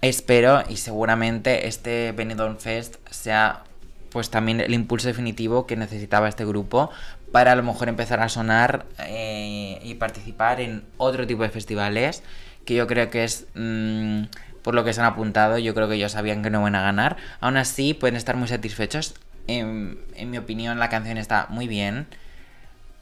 espero 0.00 0.64
y 0.68 0.78
seguramente 0.78 1.68
este 1.68 2.10
Benidorm 2.10 2.58
Fest 2.58 2.96
sea 3.08 3.62
pues 4.10 4.28
también 4.28 4.60
el 4.60 4.74
impulso 4.74 5.06
definitivo 5.06 5.64
que 5.64 5.76
necesitaba 5.76 6.28
este 6.28 6.44
grupo 6.44 6.90
para 7.30 7.52
a 7.52 7.54
lo 7.54 7.62
mejor 7.62 7.88
empezar 7.88 8.18
a 8.18 8.28
sonar 8.28 8.84
eh, 8.98 9.78
y 9.84 9.94
participar 9.94 10.60
en 10.60 10.82
otro 10.96 11.24
tipo 11.24 11.44
de 11.44 11.50
festivales 11.50 12.24
que 12.64 12.74
yo 12.74 12.88
creo 12.88 13.10
que 13.10 13.22
es 13.22 13.46
mm, 13.54 14.24
por 14.62 14.74
lo 14.74 14.84
que 14.84 14.92
se 14.92 15.00
han 15.00 15.06
apuntado 15.06 15.58
yo 15.58 15.74
creo 15.74 15.88
que 15.88 15.96
ellos 15.96 16.12
sabían 16.12 16.42
que 16.42 16.50
no 16.50 16.60
iban 16.60 16.74
a 16.74 16.82
ganar. 16.82 17.16
Aún 17.40 17.56
así 17.56 17.94
pueden 17.94 18.16
estar 18.16 18.36
muy 18.36 18.48
satisfechos. 18.48 19.14
En, 19.46 19.98
en 20.14 20.30
mi 20.30 20.38
opinión 20.38 20.78
la 20.78 20.88
canción 20.88 21.18
está 21.18 21.46
muy 21.50 21.68
bien. 21.68 22.06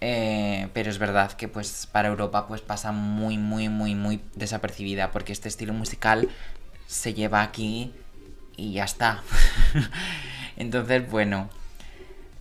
Eh, 0.02 0.68
pero 0.72 0.88
es 0.88 0.98
verdad 0.98 1.32
que 1.32 1.46
pues 1.46 1.86
para 1.86 2.08
Europa 2.08 2.48
pues 2.48 2.62
pasa 2.62 2.90
muy 2.90 3.36
muy 3.36 3.68
muy 3.68 3.94
muy 3.94 4.22
desapercibida 4.34 5.10
porque 5.10 5.32
este 5.32 5.50
estilo 5.50 5.74
musical 5.74 6.30
se 6.86 7.12
lleva 7.12 7.42
aquí 7.42 7.92
y 8.56 8.72
ya 8.72 8.84
está. 8.84 9.22
Entonces, 10.56 11.08
bueno, 11.10 11.48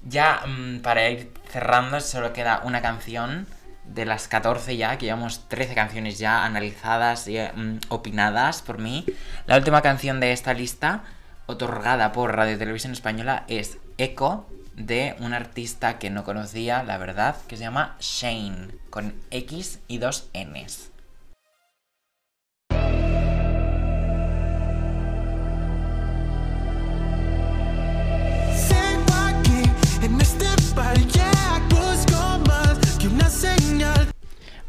ya 0.08 0.42
mm, 0.46 0.80
para 0.80 1.10
ir 1.10 1.32
cerrando 1.50 2.00
solo 2.02 2.34
queda 2.34 2.62
una 2.64 2.82
canción 2.82 3.48
de 3.94 4.06
las 4.06 4.28
14 4.28 4.78
ya, 4.78 4.98
que 4.98 5.06
llevamos 5.06 5.48
13 5.48 5.74
canciones 5.76 6.20
ya 6.20 6.46
analizadas 6.46 7.28
y 7.28 7.38
mm, 7.38 7.80
opinadas 7.90 8.62
por 8.62 8.78
mí. 8.78 9.06
La 9.46 9.58
última 9.58 9.82
canción 9.82 10.20
de 10.20 10.32
esta 10.32 10.54
lista, 10.54 11.04
otorgada 11.46 12.12
por 12.12 12.36
Radio 12.36 12.58
Televisión 12.58 12.94
Española, 12.94 13.46
es 13.48 13.78
Echo 13.98 14.48
de 14.76 15.16
un 15.20 15.34
artista 15.34 16.00
que 16.00 16.10
no 16.10 16.24
conocía, 16.24 16.84
la 16.84 16.98
verdad, 16.98 17.36
que 17.48 17.58
se 17.58 17.64
llama 17.64 17.98
Shane, 18.00 18.70
con 18.90 19.14
X 19.32 19.80
y 19.88 19.98
dos 19.98 20.30
Ns. 20.34 20.89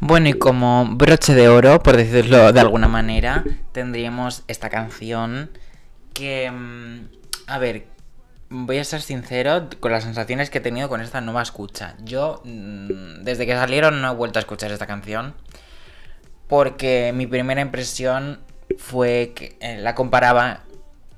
Bueno, 0.03 0.29
y 0.29 0.33
como 0.33 0.85
broche 0.95 1.35
de 1.35 1.47
oro, 1.47 1.81
por 1.83 1.95
decirlo 1.95 2.51
de 2.51 2.59
alguna 2.59 2.87
manera, 2.87 3.43
tendríamos 3.71 4.43
esta 4.47 4.69
canción 4.69 5.51
que... 6.13 6.49
mm, 6.51 7.05
A 7.47 7.59
ver, 7.59 7.85
voy 8.49 8.79
a 8.79 8.83
ser 8.83 9.01
sincero 9.01 9.69
con 9.79 9.91
las 9.91 10.03
sensaciones 10.03 10.49
que 10.49 10.57
he 10.57 10.61
tenido 10.61 10.89
con 10.89 11.01
esta 11.01 11.21
nueva 11.21 11.43
escucha. 11.43 11.95
Yo, 12.03 12.41
mm, 12.43 13.23
desde 13.23 13.45
que 13.45 13.53
salieron, 13.53 14.01
no 14.01 14.11
he 14.11 14.15
vuelto 14.15 14.39
a 14.39 14.41
escuchar 14.41 14.71
esta 14.71 14.87
canción. 14.87 15.35
Porque 16.47 17.11
mi 17.13 17.27
primera 17.27 17.61
impresión 17.61 18.39
fue 18.77 19.33
que 19.35 19.55
eh, 19.61 19.77
la 19.77 19.93
comparaba 19.95 20.63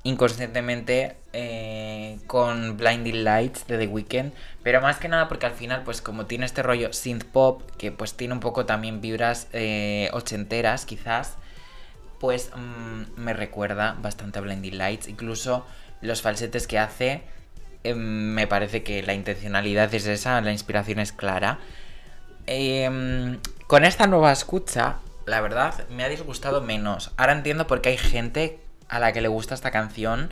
inconscientemente 0.04 1.16
eh, 1.32 2.18
con 2.26 2.76
Blinding 2.76 3.24
Lights 3.24 3.66
de 3.66 3.78
The 3.78 3.86
Weeknd, 3.86 4.32
pero 4.62 4.80
más 4.80 4.98
que 4.98 5.08
nada 5.08 5.28
porque 5.28 5.46
al 5.46 5.54
final, 5.54 5.82
pues 5.82 6.02
como 6.02 6.26
tiene 6.26 6.44
este 6.44 6.62
rollo 6.62 6.92
synth 6.92 7.24
pop, 7.24 7.62
que 7.78 7.90
pues 7.90 8.14
tiene 8.14 8.34
un 8.34 8.40
poco 8.40 8.66
también 8.66 9.00
vibras 9.00 9.48
eh, 9.52 10.10
ochenteras 10.12 10.84
quizás, 10.84 11.36
pues 12.20 12.50
mm, 12.54 13.20
me 13.20 13.32
recuerda 13.32 13.96
bastante 14.00 14.38
a 14.38 14.42
Blinding 14.42 14.76
Lights, 14.76 15.08
incluso 15.08 15.66
los 16.02 16.20
falsetes 16.20 16.66
que 16.66 16.78
hace, 16.78 17.22
eh, 17.82 17.94
me 17.94 18.46
parece 18.46 18.82
que 18.82 19.02
la 19.02 19.14
intencionalidad 19.14 19.92
es 19.94 20.06
esa, 20.06 20.40
la 20.42 20.52
inspiración 20.52 20.98
es 20.98 21.12
clara. 21.12 21.58
Em, 22.46 23.38
con 23.66 23.84
esta 23.84 24.06
nueva 24.06 24.32
escucha, 24.32 24.96
la 25.24 25.40
verdad, 25.40 25.88
me 25.88 26.04
ha 26.04 26.10
disgustado 26.10 26.60
menos. 26.60 27.12
Ahora 27.16 27.32
entiendo 27.32 27.66
por 27.66 27.80
qué 27.80 27.90
hay 27.90 27.96
gente 27.98 28.58
a 28.94 29.00
la 29.00 29.12
que 29.12 29.20
le 29.20 29.28
gusta 29.28 29.54
esta 29.54 29.70
canción. 29.70 30.30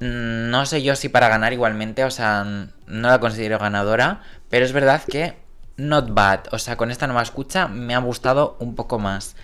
No 0.00 0.66
sé 0.66 0.82
yo 0.82 0.96
si 0.96 1.08
para 1.08 1.28
ganar 1.28 1.52
igualmente, 1.52 2.04
o 2.04 2.10
sea, 2.10 2.44
no 2.44 3.08
la 3.08 3.20
considero 3.20 3.58
ganadora, 3.58 4.22
pero 4.48 4.64
es 4.64 4.72
verdad 4.72 5.02
que 5.02 5.36
not 5.76 6.12
bad. 6.12 6.40
O 6.52 6.58
sea, 6.58 6.76
con 6.76 6.90
esta 6.90 7.06
nueva 7.06 7.22
escucha 7.22 7.68
me 7.68 7.94
ha 7.94 7.98
gustado 7.98 8.56
un 8.60 8.74
poco 8.74 8.98
más. 8.98 9.36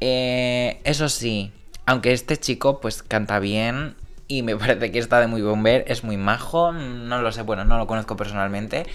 Eh, 0.00 0.80
eso 0.84 1.08
sí, 1.08 1.52
aunque 1.86 2.12
este 2.12 2.36
chico 2.36 2.80
pues 2.80 3.02
canta 3.02 3.38
bien 3.38 3.96
y 4.28 4.42
me 4.42 4.56
parece 4.58 4.92
que 4.92 4.98
está 4.98 5.20
de 5.20 5.26
muy 5.26 5.42
ver, 5.62 5.84
es 5.88 6.04
muy 6.04 6.16
majo, 6.16 6.72
no 6.72 7.20
lo 7.22 7.32
sé, 7.32 7.42
bueno, 7.42 7.64
no 7.64 7.78
lo 7.78 7.86
conozco 7.86 8.16
personalmente, 8.16 8.86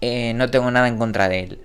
eh, 0.00 0.34
no 0.34 0.50
tengo 0.50 0.70
nada 0.70 0.88
en 0.88 0.98
contra 0.98 1.28
de 1.28 1.40
él. 1.40 1.62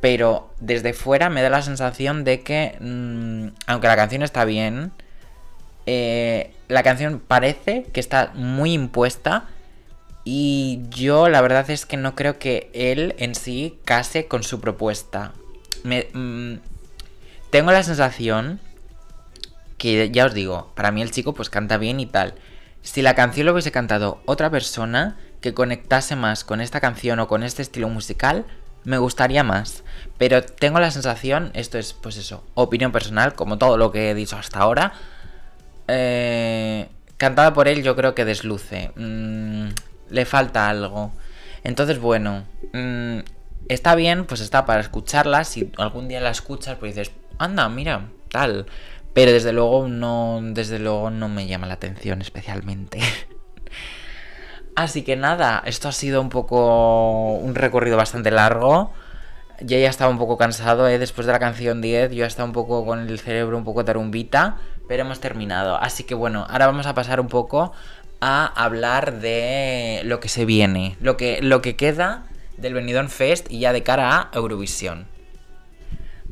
Pero 0.00 0.52
desde 0.58 0.94
fuera 0.94 1.30
me 1.30 1.42
da 1.42 1.50
la 1.50 1.62
sensación 1.62 2.24
de 2.24 2.42
que, 2.42 2.76
mm, 2.80 3.54
aunque 3.66 3.86
la 3.86 3.96
canción 3.96 4.22
está 4.22 4.44
bien, 4.44 4.92
eh, 5.86 6.54
la 6.68 6.82
canción 6.82 7.20
parece 7.26 7.84
que 7.92 8.00
está 8.00 8.32
muy 8.34 8.72
impuesta 8.72 9.48
y 10.24 10.82
yo 10.90 11.28
la 11.28 11.40
verdad 11.40 11.68
es 11.70 11.86
que 11.86 11.96
no 11.96 12.14
creo 12.14 12.38
que 12.38 12.70
él 12.74 13.14
en 13.18 13.34
sí 13.34 13.78
case 13.84 14.26
con 14.26 14.42
su 14.42 14.60
propuesta. 14.60 15.32
Me, 15.82 16.08
mm, 16.12 16.60
tengo 17.50 17.72
la 17.72 17.82
sensación 17.82 18.60
que 19.78 20.10
ya 20.12 20.26
os 20.26 20.34
digo, 20.34 20.72
para 20.76 20.92
mí 20.92 21.02
el 21.02 21.10
chico 21.10 21.34
pues 21.34 21.50
canta 21.50 21.76
bien 21.76 21.98
y 21.98 22.06
tal. 22.06 22.34
Si 22.82 23.02
la 23.02 23.14
canción 23.14 23.46
lo 23.46 23.52
hubiese 23.52 23.72
cantado 23.72 24.22
otra 24.26 24.50
persona 24.50 25.18
que 25.40 25.54
conectase 25.54 26.14
más 26.14 26.44
con 26.44 26.60
esta 26.60 26.80
canción 26.80 27.18
o 27.18 27.28
con 27.28 27.42
este 27.42 27.62
estilo 27.62 27.88
musical, 27.88 28.44
me 28.84 28.98
gustaría 28.98 29.42
más. 29.42 29.82
Pero 30.18 30.42
tengo 30.42 30.80
la 30.80 30.90
sensación, 30.90 31.50
esto 31.54 31.78
es 31.78 31.92
pues 31.92 32.16
eso, 32.16 32.44
opinión 32.54 32.92
personal, 32.92 33.34
como 33.34 33.58
todo 33.58 33.76
lo 33.76 33.90
que 33.90 34.10
he 34.10 34.14
dicho 34.14 34.36
hasta 34.36 34.60
ahora, 34.60 34.92
eh, 35.88 36.88
cantada 37.16 37.52
por 37.52 37.68
él 37.68 37.82
yo 37.82 37.96
creo 37.96 38.14
que 38.14 38.24
desluce. 38.24 38.90
Mm, 38.96 39.68
le 40.10 40.24
falta 40.24 40.68
algo. 40.68 41.12
Entonces, 41.64 41.98
bueno, 42.00 42.44
mm, 42.72 43.18
está 43.68 43.94
bien, 43.94 44.26
pues 44.26 44.40
está 44.40 44.66
para 44.66 44.80
escucharla. 44.80 45.44
Si 45.44 45.72
algún 45.78 46.08
día 46.08 46.20
la 46.20 46.30
escuchas, 46.30 46.76
pues 46.78 46.94
dices, 46.94 47.12
anda, 47.38 47.68
mira, 47.68 48.08
tal. 48.30 48.66
Pero 49.14 49.32
desde 49.32 49.52
luego 49.52 49.88
no, 49.88 50.40
desde 50.42 50.78
luego 50.78 51.10
no 51.10 51.28
me 51.28 51.46
llama 51.46 51.66
la 51.66 51.74
atención 51.74 52.22
especialmente. 52.22 53.00
Así 54.74 55.02
que 55.02 55.16
nada, 55.16 55.62
esto 55.66 55.88
ha 55.88 55.92
sido 55.92 56.20
un 56.22 56.30
poco 56.30 57.34
un 57.34 57.54
recorrido 57.54 57.96
bastante 57.96 58.30
largo. 58.30 58.92
Yo 59.60 59.78
ya 59.78 59.90
estaba 59.90 60.10
un 60.10 60.18
poco 60.18 60.38
cansado, 60.38 60.88
¿eh? 60.88 60.98
después 60.98 61.26
de 61.26 61.32
la 61.32 61.38
canción 61.38 61.82
10, 61.82 62.10
yo 62.10 62.18
ya 62.18 62.26
estaba 62.26 62.46
un 62.46 62.54
poco 62.54 62.84
con 62.86 63.00
el 63.00 63.18
cerebro 63.20 63.56
un 63.56 63.64
poco 63.64 63.84
tarumbita, 63.84 64.56
pero 64.88 65.02
hemos 65.02 65.20
terminado. 65.20 65.76
Así 65.76 66.04
que 66.04 66.14
bueno, 66.14 66.46
ahora 66.48 66.66
vamos 66.66 66.86
a 66.86 66.94
pasar 66.94 67.20
un 67.20 67.28
poco 67.28 67.72
a 68.20 68.46
hablar 68.46 69.20
de 69.20 70.02
lo 70.04 70.20
que 70.20 70.28
se 70.28 70.44
viene, 70.44 70.96
lo 71.00 71.16
que, 71.16 71.40
lo 71.42 71.60
que 71.60 71.76
queda 71.76 72.24
del 72.56 72.74
Benidorm 72.74 73.08
Fest 73.08 73.50
y 73.50 73.58
ya 73.60 73.72
de 73.72 73.82
cara 73.82 74.16
a 74.16 74.30
Eurovisión. 74.32 75.06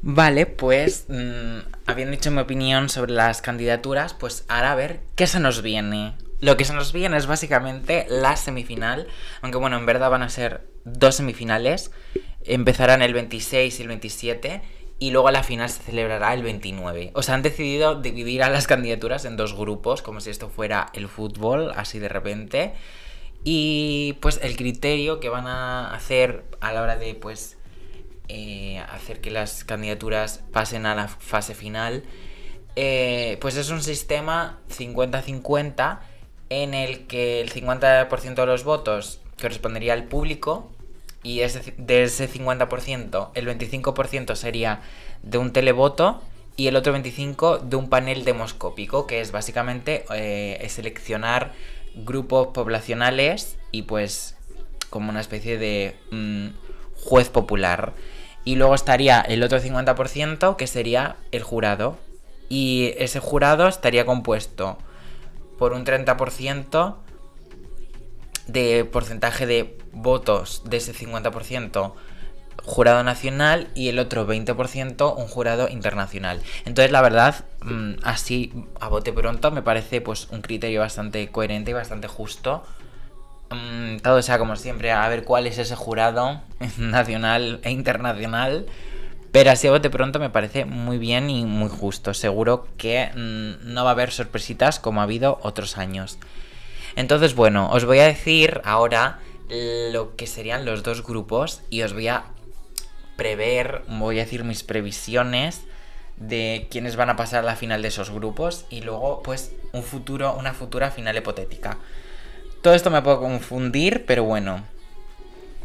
Vale, 0.02 0.46
pues 0.46 1.06
mm, 1.08 1.58
habiendo 1.86 2.12
dicho 2.12 2.30
mi 2.30 2.40
opinión 2.40 2.88
sobre 2.88 3.12
las 3.12 3.42
candidaturas, 3.42 4.14
pues 4.14 4.44
ahora 4.48 4.72
a 4.72 4.76
ver 4.76 5.00
qué 5.14 5.26
se 5.26 5.40
nos 5.40 5.62
viene. 5.62 6.14
Lo 6.40 6.56
que 6.56 6.64
se 6.64 6.72
nos 6.72 6.92
viene 6.92 7.18
es 7.18 7.26
básicamente 7.26 8.06
la 8.08 8.36
semifinal, 8.36 9.06
aunque 9.42 9.58
bueno, 9.58 9.76
en 9.76 9.84
verdad 9.84 10.10
van 10.10 10.22
a 10.22 10.30
ser 10.30 10.66
dos 10.84 11.16
semifinales. 11.16 11.90
Empezarán 12.44 13.02
el 13.02 13.12
26 13.12 13.78
y 13.78 13.82
el 13.82 13.88
27 13.88 14.62
y 15.00 15.10
luego 15.10 15.30
la 15.30 15.42
final 15.42 15.68
se 15.70 15.82
celebrará 15.82 16.34
el 16.34 16.42
29. 16.42 17.10
O 17.14 17.22
sea, 17.22 17.34
han 17.34 17.42
decidido 17.42 18.00
dividir 18.00 18.42
a 18.42 18.50
las 18.50 18.66
candidaturas 18.66 19.24
en 19.24 19.38
dos 19.38 19.56
grupos, 19.56 20.02
como 20.02 20.20
si 20.20 20.28
esto 20.28 20.50
fuera 20.50 20.90
el 20.92 21.08
fútbol, 21.08 21.72
así 21.74 21.98
de 21.98 22.10
repente. 22.10 22.74
Y 23.42 24.18
pues 24.20 24.38
el 24.42 24.56
criterio 24.58 25.18
que 25.18 25.30
van 25.30 25.46
a 25.46 25.94
hacer 25.94 26.44
a 26.60 26.74
la 26.74 26.82
hora 26.82 26.96
de 26.96 27.14
pues 27.14 27.56
eh, 28.28 28.78
hacer 28.90 29.22
que 29.22 29.30
las 29.30 29.64
candidaturas 29.64 30.44
pasen 30.52 30.84
a 30.84 30.94
la 30.94 31.08
fase 31.08 31.54
final, 31.54 32.04
eh, 32.76 33.38
pues 33.40 33.56
es 33.56 33.70
un 33.70 33.82
sistema 33.82 34.60
50-50 34.68 36.00
en 36.50 36.74
el 36.74 37.06
que 37.06 37.40
el 37.40 37.50
50% 37.50 38.34
de 38.34 38.46
los 38.46 38.64
votos 38.64 39.22
correspondería 39.40 39.94
al 39.94 40.04
público 40.04 40.70
y 41.22 41.40
ese- 41.40 41.74
de 41.76 42.02
ese 42.04 42.28
50% 42.28 43.30
el 43.34 43.46
25% 43.46 44.36
sería 44.36 44.80
de 45.22 45.38
un 45.38 45.52
televoto 45.52 46.22
y 46.56 46.66
el 46.66 46.76
otro 46.76 46.92
25% 46.92 47.58
de 47.58 47.76
un 47.76 47.88
panel 47.88 48.24
demoscópico, 48.24 49.06
que 49.06 49.20
es 49.20 49.32
básicamente 49.32 50.04
eh, 50.14 50.66
seleccionar 50.68 51.52
grupos 51.94 52.48
poblacionales 52.48 53.56
y 53.72 53.82
pues 53.82 54.36
como 54.90 55.10
una 55.10 55.20
especie 55.20 55.58
de 55.58 55.96
mm, 56.10 56.48
juez 56.96 57.28
popular. 57.28 57.92
Y 58.44 58.56
luego 58.56 58.74
estaría 58.74 59.20
el 59.20 59.42
otro 59.42 59.60
50% 59.60 60.56
que 60.56 60.66
sería 60.66 61.16
el 61.30 61.42
jurado. 61.42 61.98
Y 62.48 62.94
ese 62.98 63.20
jurado 63.20 63.68
estaría 63.68 64.04
compuesto 64.04 64.76
por 65.58 65.72
un 65.72 65.84
30% 65.84 66.96
de 68.52 68.84
porcentaje 68.84 69.46
de 69.46 69.78
votos 69.92 70.62
de 70.64 70.78
ese 70.78 70.94
50% 70.94 71.94
jurado 72.64 73.02
nacional 73.02 73.68
y 73.74 73.88
el 73.88 73.98
otro 73.98 74.26
20% 74.26 75.16
un 75.16 75.26
jurado 75.28 75.68
internacional. 75.68 76.40
Entonces, 76.64 76.92
la 76.92 77.02
verdad, 77.02 77.44
mm, 77.62 77.94
así 78.02 78.52
a 78.80 78.88
bote 78.88 79.12
pronto 79.12 79.50
me 79.50 79.62
parece 79.62 80.00
pues 80.00 80.28
un 80.30 80.42
criterio 80.42 80.80
bastante 80.80 81.28
coherente 81.28 81.70
y 81.70 81.74
bastante 81.74 82.08
justo. 82.08 82.62
Mm, 83.50 83.98
todo 83.98 84.22
sea 84.22 84.38
como 84.38 84.56
siempre, 84.56 84.92
a 84.92 85.08
ver 85.08 85.24
cuál 85.24 85.46
es 85.46 85.58
ese 85.58 85.74
jurado 85.74 86.42
nacional 86.78 87.60
e 87.62 87.70
internacional. 87.70 88.66
Pero 89.32 89.50
así 89.50 89.68
a 89.68 89.70
bote 89.70 89.90
pronto 89.90 90.18
me 90.18 90.30
parece 90.30 90.64
muy 90.64 90.98
bien 90.98 91.30
y 91.30 91.44
muy 91.44 91.68
justo. 91.68 92.14
Seguro 92.14 92.66
que 92.76 93.10
mm, 93.14 93.72
no 93.72 93.84
va 93.84 93.90
a 93.90 93.92
haber 93.92 94.10
sorpresitas 94.10 94.80
como 94.80 95.00
ha 95.00 95.04
habido 95.04 95.38
otros 95.42 95.78
años. 95.78 96.18
Entonces, 97.00 97.34
bueno, 97.34 97.70
os 97.70 97.86
voy 97.86 97.98
a 98.00 98.06
decir 98.06 98.60
ahora 98.62 99.20
lo 99.48 100.16
que 100.16 100.26
serían 100.26 100.66
los 100.66 100.82
dos 100.82 101.02
grupos 101.02 101.62
y 101.70 101.80
os 101.80 101.94
voy 101.94 102.08
a 102.08 102.24
prever, 103.16 103.82
voy 103.88 104.18
a 104.18 104.24
decir 104.24 104.44
mis 104.44 104.62
previsiones 104.62 105.62
de 106.18 106.68
quiénes 106.70 106.96
van 106.96 107.08
a 107.08 107.16
pasar 107.16 107.40
a 107.40 107.46
la 107.46 107.56
final 107.56 107.80
de 107.80 107.88
esos 107.88 108.10
grupos 108.10 108.66
y 108.68 108.82
luego 108.82 109.22
pues 109.22 109.52
un 109.72 109.82
futuro, 109.82 110.36
una 110.38 110.52
futura 110.52 110.90
final 110.90 111.16
hipotética. 111.16 111.78
Todo 112.60 112.74
esto 112.74 112.90
me 112.90 113.00
puedo 113.00 113.18
confundir, 113.18 114.04
pero 114.04 114.24
bueno, 114.24 114.62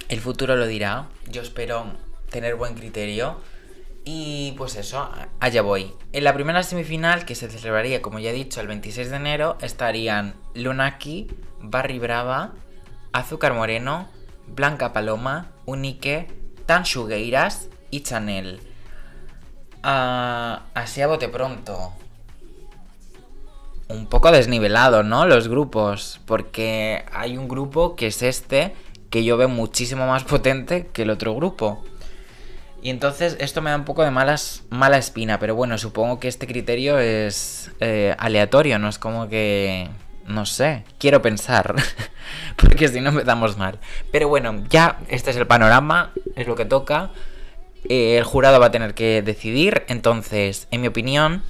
el 0.08 0.22
futuro 0.22 0.56
lo 0.56 0.68
dirá. 0.68 1.10
Yo 1.28 1.42
espero 1.42 1.86
tener 2.30 2.56
buen 2.56 2.76
criterio. 2.76 3.42
Y 4.08 4.54
pues 4.56 4.76
eso, 4.76 5.10
allá 5.40 5.64
voy. 5.64 5.92
En 6.14 6.24
la 6.24 6.34
primera 6.36 6.62
semifinal, 6.62 7.26
que 7.26 7.34
se 7.34 7.50
celebraría, 7.50 8.04
como 8.04 8.20
ya 8.20 8.30
he 8.30 8.34
dicho, 8.34 8.62
el 8.62 8.68
26 8.68 9.10
de 9.10 9.16
enero, 9.16 9.58
estarían 9.62 10.36
Lunaki, 10.54 11.28
Barry 11.60 11.98
Brava, 11.98 12.54
Azúcar 13.12 13.56
Moreno, 13.56 14.08
Blanca 14.46 14.94
Paloma, 14.94 15.52
Unique, 15.66 16.28
Tanchugueiras 16.68 17.70
y 17.90 18.02
Chanel. 18.02 18.60
Ah, 19.82 20.64
así 20.76 21.02
a 21.02 21.08
bote 21.08 21.28
pronto. 21.28 21.94
Un 23.88 24.08
poco 24.08 24.32
desnivelado, 24.32 25.02
¿no? 25.02 25.26
Los 25.26 25.48
grupos. 25.48 26.20
Porque 26.26 27.06
hay 27.12 27.38
un 27.38 27.48
grupo 27.48 27.96
que 27.96 28.08
es 28.08 28.22
este, 28.22 28.76
que 29.10 29.24
yo 29.24 29.38
veo 29.38 29.50
muchísimo 29.50 30.06
más 30.06 30.24
potente 30.24 30.88
que 30.88 31.04
el 31.04 31.10
otro 31.10 31.36
grupo. 31.36 31.84
Y 32.86 32.92
entonces 32.92 33.36
esto 33.40 33.64
me 33.64 33.72
da 33.72 33.78
un 33.78 33.84
poco 33.84 34.04
de 34.04 34.12
malas, 34.12 34.62
mala 34.70 35.00
espina, 35.00 35.40
pero 35.40 35.56
bueno, 35.56 35.76
supongo 35.80 36.20
que 36.20 36.28
este 36.28 36.46
criterio 36.46 37.00
es 37.00 37.72
eh, 37.80 38.14
aleatorio, 38.20 38.78
no 38.78 38.90
es 38.90 39.00
como 39.00 39.28
que... 39.28 39.90
No 40.28 40.46
sé, 40.46 40.84
quiero 41.00 41.20
pensar, 41.20 41.74
porque 42.58 42.88
si 42.88 43.02
no 43.02 43.10
empezamos 43.10 43.58
mal. 43.58 43.80
Pero 44.12 44.28
bueno, 44.28 44.64
ya 44.70 45.00
este 45.08 45.32
es 45.32 45.38
el 45.38 45.48
panorama, 45.48 46.12
es 46.36 46.46
lo 46.46 46.54
que 46.54 46.66
toca. 46.66 47.10
Eh, 47.90 48.20
el 48.20 48.24
jurado 48.24 48.60
va 48.60 48.68
a 48.68 48.72
tener 48.72 48.94
que 48.94 49.24
decidir, 49.24 49.84
entonces, 49.88 50.68
en 50.70 50.82
mi 50.82 50.88
opinión, 50.88 51.42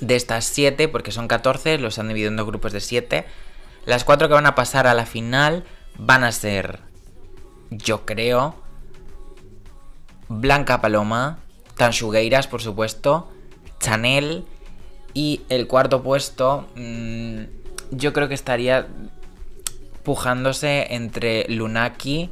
de 0.00 0.14
estas 0.14 0.44
7, 0.44 0.86
porque 0.86 1.10
son 1.10 1.26
14, 1.26 1.78
los 1.78 1.98
han 1.98 2.06
dividido 2.06 2.30
en 2.30 2.36
dos 2.36 2.46
grupos 2.46 2.72
de 2.72 2.78
7, 2.78 3.26
las 3.86 4.04
cuatro 4.04 4.28
que 4.28 4.34
van 4.34 4.46
a 4.46 4.54
pasar 4.54 4.86
a 4.86 4.94
la 4.94 5.04
final 5.04 5.64
van 5.98 6.22
a 6.22 6.30
ser, 6.30 6.78
yo 7.70 8.06
creo, 8.06 8.61
Blanca 10.40 10.80
Paloma, 10.80 11.38
Tanchugueiras, 11.76 12.46
por 12.46 12.62
supuesto, 12.62 13.30
Chanel 13.80 14.44
y 15.14 15.42
el 15.48 15.66
cuarto 15.66 16.02
puesto 16.02 16.68
mm, 16.76 17.40
yo 17.90 18.12
creo 18.12 18.28
que 18.28 18.34
estaría 18.34 18.86
pujándose 20.02 20.94
entre 20.94 21.46
Lunaki 21.48 22.30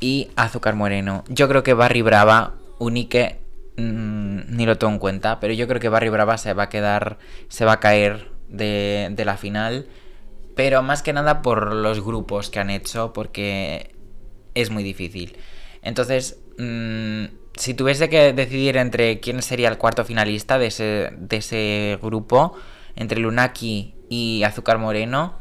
y 0.00 0.28
Azúcar 0.36 0.74
Moreno. 0.74 1.24
Yo 1.28 1.48
creo 1.48 1.62
que 1.62 1.74
Barry 1.74 2.02
Brava, 2.02 2.54
Unique, 2.78 3.40
mm, 3.76 4.54
ni 4.54 4.66
lo 4.66 4.76
tengo 4.76 4.92
en 4.92 4.98
cuenta, 4.98 5.40
pero 5.40 5.54
yo 5.54 5.66
creo 5.66 5.80
que 5.80 5.88
Barry 5.88 6.10
Brava 6.10 6.38
se 6.38 6.52
va 6.52 6.64
a 6.64 6.68
quedar, 6.68 7.18
se 7.48 7.64
va 7.64 7.72
a 7.72 7.80
caer 7.80 8.30
de, 8.48 9.08
de 9.12 9.24
la 9.24 9.36
final. 9.36 9.86
Pero 10.54 10.82
más 10.82 11.02
que 11.02 11.12
nada 11.12 11.42
por 11.42 11.74
los 11.74 12.00
grupos 12.04 12.50
que 12.50 12.60
han 12.60 12.70
hecho, 12.70 13.12
porque 13.12 13.94
es 14.54 14.70
muy 14.70 14.84
difícil. 14.84 15.36
Entonces, 15.82 16.38
mm, 16.58 17.24
si 17.56 17.74
tuviese 17.74 18.08
que 18.08 18.32
decidir 18.32 18.76
entre 18.76 19.20
quién 19.20 19.42
sería 19.42 19.68
el 19.68 19.78
cuarto 19.78 20.04
finalista 20.04 20.58
de 20.58 20.66
ese, 20.66 21.10
de 21.16 21.36
ese 21.36 21.98
grupo, 22.02 22.54
entre 22.96 23.20
Lunaki 23.20 23.94
y 24.08 24.42
Azúcar 24.44 24.78
Moreno, 24.78 25.34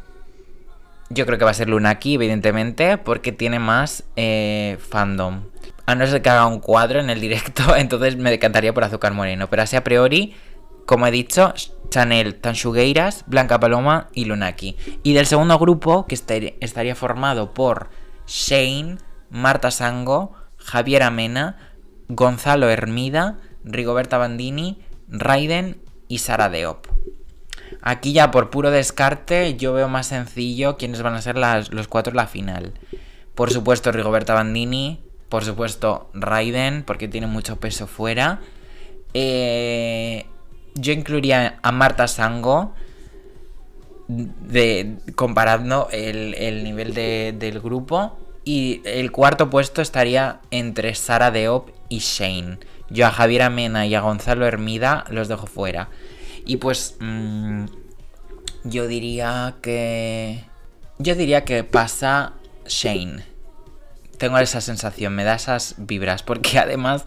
yo 1.10 1.26
creo 1.26 1.38
que 1.38 1.46
va 1.46 1.52
a 1.52 1.56
ser 1.56 1.70
Lunaki, 1.70 2.16
evidentemente, 2.16 2.98
porque 2.98 3.32
tiene 3.32 3.60
más 3.60 4.04
eh, 4.16 4.78
fandom. 4.90 5.44
A 5.86 5.96
no 5.96 6.08
ser 6.08 6.22
que 6.22 6.30
haga 6.30 6.48
un 6.48 6.60
cuadro 6.60 7.00
en 7.00 7.10
el 7.10 7.20
directo, 7.20 7.76
entonces 7.76 8.16
me 8.18 8.32
decantaría 8.32 8.74
por 8.74 8.84
Azúcar 8.84 9.14
Moreno. 9.14 9.50
Pero 9.50 9.62
así 9.64 9.76
a 9.76 9.84
priori, 9.84 10.36
como 10.86 11.06
he 11.06 11.12
dicho, 11.12 11.54
Chanel, 11.90 12.36
Tanchugueiras, 12.36 13.26
Blanca 13.28 13.60
Paloma 13.60 14.08
y 14.14 14.26
Lunaki. 14.26 14.76
Y 15.04 15.14
del 15.14 15.26
segundo 15.28 15.60
grupo, 15.60 16.08
que 16.08 16.16
estar- 16.16 16.54
estaría 16.62 16.96
formado 16.96 17.54
por 17.54 17.90
Shane, 18.26 18.98
Marta 19.30 19.72
Sango, 19.72 20.34
Javier 20.64 21.04
Amena, 21.04 21.58
Gonzalo 22.10 22.70
Hermida, 22.70 23.40
Rigoberta 23.64 24.18
Bandini, 24.18 24.80
Raiden 25.10 25.78
y 26.08 26.20
Sara 26.20 26.50
Deop. 26.50 26.88
Aquí 27.82 28.14
ya 28.14 28.32
por 28.32 28.50
puro 28.50 28.72
descarte 28.72 29.56
yo 29.58 29.74
veo 29.74 29.88
más 29.90 30.08
sencillo 30.08 30.78
quiénes 30.78 31.02
van 31.02 31.16
a 31.16 31.22
ser 31.22 31.38
los 31.38 31.88
cuatro 31.88 32.12
en 32.12 32.18
la 32.18 32.28
final. 32.28 32.74
Por 33.36 33.52
supuesto 33.52 33.92
Rigoberta 33.92 34.34
Bandini, 34.34 35.02
por 35.30 35.44
supuesto 35.44 36.10
Raiden, 36.14 36.84
porque 36.84 37.08
tiene 37.08 37.28
mucho 37.28 37.58
peso 37.60 37.88
fuera. 37.88 38.40
Eh, 39.14 40.26
yo 40.76 40.94
incluiría 40.94 41.60
a 41.62 41.72
Marta 41.72 42.08
Sango, 42.08 42.74
comparando 45.16 45.88
el, 45.92 46.34
el 46.36 46.64
nivel 46.64 46.94
de- 46.94 47.34
del 47.38 47.60
grupo. 47.60 48.18
Y 48.46 48.82
el 48.86 49.12
cuarto 49.12 49.50
puesto 49.50 49.82
estaría 49.82 50.42
entre 50.52 50.96
Sara 50.96 51.32
Deop 51.32 51.70
y 51.90 52.00
Shane. 52.00 52.60
Yo 52.90 53.08
a 53.08 53.12
Javier 53.12 53.44
Amena 53.44 53.86
y 53.86 53.96
a 53.96 54.02
Gonzalo 54.02 54.46
Hermida 54.46 55.06
los 55.10 55.28
dejo 55.28 55.48
fuera. 55.48 55.90
Y 56.46 56.58
pues 56.58 56.98
mm, 57.00 57.66
yo 58.66 58.88
diría 58.88 59.56
que... 59.62 60.44
Yo 61.00 61.16
diría 61.16 61.44
que 61.46 61.64
pasa 61.64 62.34
Shane. 62.68 63.26
Tengo 64.18 64.38
esa 64.38 64.62
sensación, 64.62 65.16
me 65.16 65.24
da 65.24 65.36
esas 65.36 65.76
vibras. 65.78 66.22
Porque 66.24 66.60
además, 66.60 67.06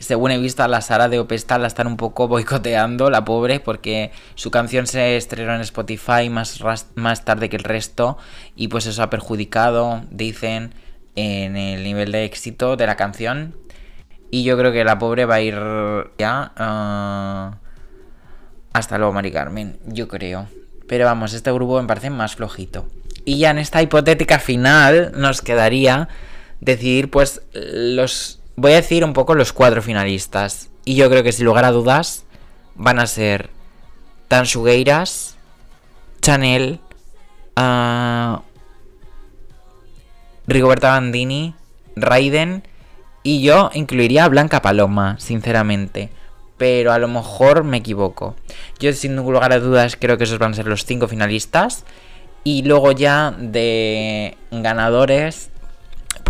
según 0.00 0.30
he 0.30 0.38
visto 0.38 0.62
a 0.62 0.68
la 0.68 0.80
Sara 0.80 1.08
de 1.08 1.20
Opesta, 1.20 1.58
la 1.58 1.66
están 1.66 1.86
un 1.86 1.96
poco 1.96 2.26
boicoteando, 2.26 3.10
la 3.10 3.24
pobre, 3.24 3.60
porque 3.60 4.10
su 4.34 4.50
canción 4.50 4.86
se 4.86 5.16
estrenó 5.16 5.54
en 5.54 5.60
Spotify 5.60 6.30
más, 6.30 6.60
más 6.94 7.24
tarde 7.24 7.48
que 7.48 7.56
el 7.56 7.64
resto. 7.64 8.16
Y 8.56 8.68
pues 8.68 8.86
eso 8.86 9.02
ha 9.02 9.10
perjudicado, 9.10 10.02
dicen, 10.10 10.74
en 11.16 11.56
el 11.56 11.84
nivel 11.84 12.12
de 12.12 12.24
éxito 12.24 12.76
de 12.76 12.86
la 12.86 12.96
canción. 12.96 13.54
Y 14.30 14.42
yo 14.44 14.56
creo 14.56 14.72
que 14.72 14.84
la 14.84 14.98
pobre 14.98 15.26
va 15.26 15.36
a 15.36 15.40
ir 15.42 15.54
ya. 16.18 16.52
ah, 16.56 17.58
hasta 18.72 18.98
luego, 18.98 19.12
Mari 19.12 19.32
Carmen, 19.32 19.78
yo 19.86 20.08
creo. 20.08 20.46
Pero 20.86 21.04
vamos, 21.04 21.34
este 21.34 21.52
grupo 21.52 21.80
me 21.80 21.88
parece 21.88 22.10
más 22.10 22.36
flojito. 22.36 22.88
Y 23.24 23.38
ya 23.38 23.50
en 23.50 23.58
esta 23.58 23.82
hipotética 23.82 24.38
final 24.38 25.12
nos 25.14 25.42
quedaría 25.42 26.08
decidir 26.60 27.10
pues 27.10 27.42
los 27.52 28.39
voy 28.60 28.72
a 28.72 28.76
decir 28.76 29.04
un 29.04 29.14
poco 29.14 29.34
los 29.34 29.54
cuatro 29.54 29.80
finalistas. 29.80 30.68
Y 30.84 30.94
yo 30.94 31.08
creo 31.08 31.22
que 31.22 31.32
sin 31.32 31.46
lugar 31.46 31.64
a 31.64 31.72
dudas 31.72 32.24
van 32.74 32.98
a 32.98 33.06
ser 33.06 33.48
Tansugueiras, 34.28 35.36
Chanel, 36.20 36.80
ah, 37.56 38.42
Rigoberta 40.46 40.90
Bandini, 40.90 41.54
Raiden 41.96 42.62
y 43.22 43.40
yo 43.42 43.70
incluiría 43.72 44.24
a 44.24 44.28
Blanca 44.28 44.60
Paloma, 44.60 45.16
sinceramente. 45.18 46.10
Pero 46.58 46.92
a 46.92 46.98
lo 46.98 47.08
mejor 47.08 47.64
me 47.64 47.78
equivoco. 47.78 48.36
Yo 48.78 48.92
sin 48.92 49.16
lugar 49.16 49.54
a 49.54 49.60
dudas 49.60 49.96
creo 49.98 50.18
que 50.18 50.24
esos 50.24 50.38
van 50.38 50.52
a 50.52 50.56
ser 50.56 50.66
los 50.66 50.84
cinco 50.84 51.08
finalistas. 51.08 51.84
Y 52.44 52.62
luego 52.62 52.92
ya 52.92 53.34
de 53.38 54.36
ganadores, 54.50 55.50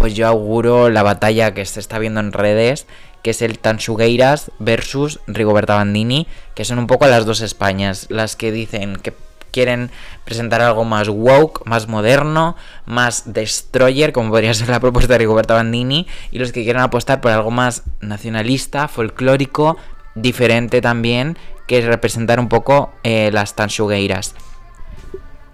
pues 0.00 0.14
yo 0.14 0.26
auguro 0.26 0.88
la 0.88 1.02
batalla 1.02 1.52
que 1.52 1.66
se 1.66 1.78
está 1.78 1.98
viendo 1.98 2.20
en 2.20 2.32
redes, 2.32 2.86
que 3.22 3.30
es 3.30 3.42
el 3.42 3.58
Tansugueiras 3.58 4.50
versus 4.58 5.20
Rigoberta 5.26 5.74
Bandini, 5.74 6.26
que 6.54 6.64
son 6.64 6.78
un 6.78 6.86
poco 6.86 7.06
las 7.06 7.26
dos 7.26 7.42
Españas, 7.42 8.06
las 8.08 8.34
que 8.34 8.50
dicen 8.50 8.96
que 8.96 9.12
quieren 9.50 9.90
presentar 10.24 10.62
algo 10.62 10.84
más 10.86 11.10
woke, 11.10 11.66
más 11.66 11.86
moderno, 11.86 12.56
más 12.86 13.34
destroyer, 13.34 14.12
como 14.12 14.30
podría 14.30 14.54
ser 14.54 14.70
la 14.70 14.80
propuesta 14.80 15.12
de 15.12 15.18
Rigoberta 15.18 15.52
Bandini, 15.52 16.06
y 16.30 16.38
los 16.38 16.52
que 16.52 16.64
quieren 16.64 16.80
apostar 16.80 17.20
por 17.20 17.32
algo 17.32 17.50
más 17.50 17.82
nacionalista, 18.00 18.88
folclórico, 18.88 19.76
diferente 20.14 20.80
también, 20.80 21.36
que 21.66 21.78
es 21.78 21.84
representar 21.84 22.40
un 22.40 22.48
poco 22.48 22.90
eh, 23.02 23.30
las 23.34 23.54
Tansugueiras. 23.54 24.34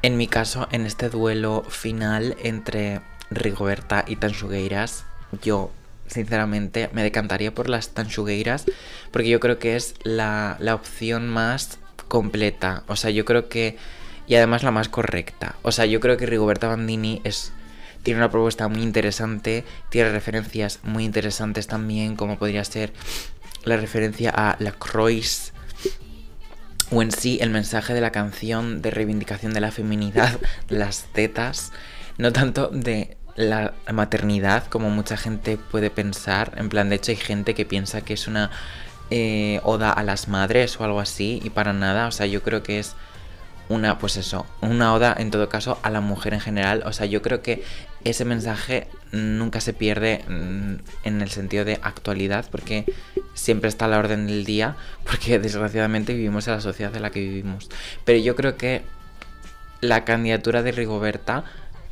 En 0.02 0.16
mi 0.16 0.28
caso, 0.28 0.68
en 0.70 0.86
este 0.86 1.08
duelo 1.08 1.64
final 1.68 2.36
entre 2.44 3.00
Rigoberta 3.30 4.04
y 4.06 4.16
Tansugueiras, 4.16 5.04
yo 5.42 5.72
sinceramente 6.06 6.88
me 6.92 7.02
decantaría 7.02 7.52
por 7.52 7.68
las 7.68 7.90
Tansugueiras 7.90 8.64
porque 9.10 9.28
yo 9.28 9.40
creo 9.40 9.58
que 9.58 9.76
es 9.76 9.94
la, 10.02 10.56
la 10.60 10.74
opción 10.74 11.28
más 11.28 11.78
completa. 12.08 12.82
O 12.86 12.96
sea, 12.96 13.10
yo 13.10 13.24
creo 13.24 13.48
que... 13.48 13.76
Y 14.28 14.34
además 14.34 14.64
la 14.64 14.72
más 14.72 14.88
correcta. 14.88 15.54
O 15.62 15.70
sea, 15.70 15.86
yo 15.86 16.00
creo 16.00 16.16
que 16.16 16.26
Rigoberta 16.26 16.68
Bandini 16.68 17.20
es... 17.24 17.52
Tiene 18.02 18.20
una 18.20 18.30
propuesta 18.30 18.68
muy 18.68 18.82
interesante, 18.82 19.64
tiene 19.90 20.10
referencias 20.10 20.78
muy 20.84 21.04
interesantes 21.04 21.66
también, 21.66 22.14
como 22.14 22.38
podría 22.38 22.64
ser 22.64 22.92
la 23.64 23.76
referencia 23.76 24.30
a 24.30 24.56
La 24.60 24.70
Croix, 24.70 25.52
o 26.90 27.02
en 27.02 27.10
sí 27.10 27.38
el 27.40 27.50
mensaje 27.50 27.94
de 27.94 28.00
la 28.00 28.12
canción 28.12 28.80
de 28.80 28.92
reivindicación 28.92 29.52
de 29.52 29.60
la 29.60 29.72
feminidad, 29.72 30.38
las 30.68 31.06
tetas, 31.12 31.72
no 32.18 32.32
tanto 32.32 32.68
de 32.68 33.16
la 33.36 33.74
maternidad 33.92 34.66
como 34.68 34.90
mucha 34.90 35.16
gente 35.16 35.58
puede 35.58 35.90
pensar. 35.90 36.52
En 36.56 36.68
plan, 36.68 36.88
de 36.88 36.96
hecho 36.96 37.12
hay 37.12 37.16
gente 37.16 37.54
que 37.54 37.66
piensa 37.66 38.00
que 38.00 38.14
es 38.14 38.26
una 38.26 38.50
eh, 39.10 39.60
oda 39.62 39.92
a 39.92 40.02
las 40.02 40.28
madres 40.28 40.80
o 40.80 40.84
algo 40.84 41.00
así 41.00 41.40
y 41.44 41.50
para 41.50 41.72
nada, 41.72 42.08
o 42.08 42.12
sea, 42.12 42.26
yo 42.26 42.42
creo 42.42 42.62
que 42.62 42.78
es 42.78 42.96
una, 43.68 43.98
pues 43.98 44.16
eso, 44.16 44.46
una 44.60 44.94
oda 44.94 45.14
en 45.16 45.30
todo 45.30 45.48
caso 45.48 45.78
a 45.82 45.90
la 45.90 46.00
mujer 46.00 46.34
en 46.34 46.40
general, 46.40 46.82
o 46.86 46.92
sea, 46.92 47.06
yo 47.06 47.20
creo 47.22 47.42
que 47.42 47.62
ese 48.04 48.24
mensaje 48.24 48.88
nunca 49.12 49.60
se 49.60 49.72
pierde 49.72 50.24
mm, 50.28 50.74
en 51.04 51.22
el 51.22 51.30
sentido 51.30 51.64
de 51.64 51.78
actualidad 51.82 52.46
porque 52.50 52.84
siempre 53.34 53.68
está 53.68 53.84
a 53.84 53.88
la 53.88 53.98
orden 53.98 54.26
del 54.26 54.44
día 54.44 54.76
porque 55.04 55.38
desgraciadamente 55.40 56.14
vivimos 56.14 56.46
en 56.48 56.54
la 56.54 56.60
sociedad 56.60 56.94
en 56.96 57.02
la 57.02 57.10
que 57.10 57.20
vivimos. 57.20 57.68
Pero 58.04 58.18
yo 58.18 58.34
creo 58.36 58.56
que 58.56 58.82
la 59.80 60.04
candidatura 60.04 60.62
de 60.62 60.72
Rigoberta, 60.72 61.44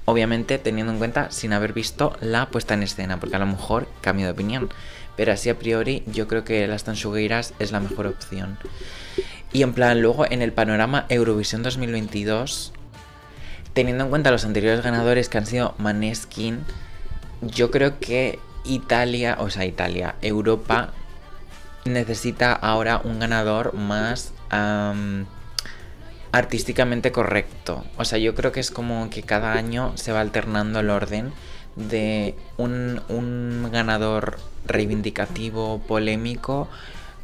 obviamente 0.05 0.59
teniendo 0.59 0.93
en 0.93 0.99
cuenta 0.99 1.31
sin 1.31 1.53
haber 1.53 1.73
visto 1.73 2.17
la 2.21 2.49
puesta 2.49 2.75
en 2.75 2.83
escena, 2.83 3.21
porque 3.21 3.37
a 3.37 3.41
lo 3.41 3.47
mejor 3.47 3.89
cambio 4.01 4.27
de 4.27 4.33
opinión. 4.33 4.71
Pero 5.17 5.33
así 5.33 5.49
a 5.49 5.59
priori 5.59 6.03
yo 6.07 6.27
creo 6.27 6.45
que 6.45 6.67
las 6.67 6.85
Tansugueiras 6.85 7.55
es 7.59 7.73
la 7.73 7.81
mejor 7.81 8.07
opción. 8.07 8.59
Y 9.53 9.63
en 9.63 9.73
plan, 9.73 10.03
luego 10.03 10.27
en 10.29 10.43
el 10.43 10.53
panorama 10.53 11.07
Eurovisión 11.09 11.63
2022, 11.63 12.73
teniendo 13.73 14.05
en 14.05 14.11
cuenta 14.11 14.33
los 14.33 14.45
anteriores 14.45 14.83
ganadores 14.83 15.29
que 15.29 15.39
han 15.39 15.47
sido 15.47 15.75
Maneskin, 15.79 16.65
yo 17.41 17.71
creo 17.71 18.01
que 18.01 18.41
Italia, 18.65 19.37
o 19.39 19.51
sea, 19.51 19.65
Italia, 19.65 20.17
Europa 20.23 20.93
necesita 21.85 22.53
ahora 22.53 23.01
un 23.05 23.21
ganador 23.21 23.75
más 23.75 24.33
artísticamente 26.35 27.13
correcto. 27.13 27.85
O 27.97 28.05
sea, 28.05 28.19
yo 28.19 28.35
creo 28.35 28.51
que 28.51 28.59
es 28.59 28.73
como 28.73 29.09
que 29.09 29.23
cada 29.23 29.53
año 29.53 29.93
se 29.97 30.11
va 30.11 30.21
alternando 30.21 30.81
el 30.81 30.91
orden 30.91 31.33
de 31.77 32.35
un, 32.57 33.01
un 33.09 33.69
ganador 33.71 34.39
reivindicativo, 34.67 35.81
polémico, 35.87 36.69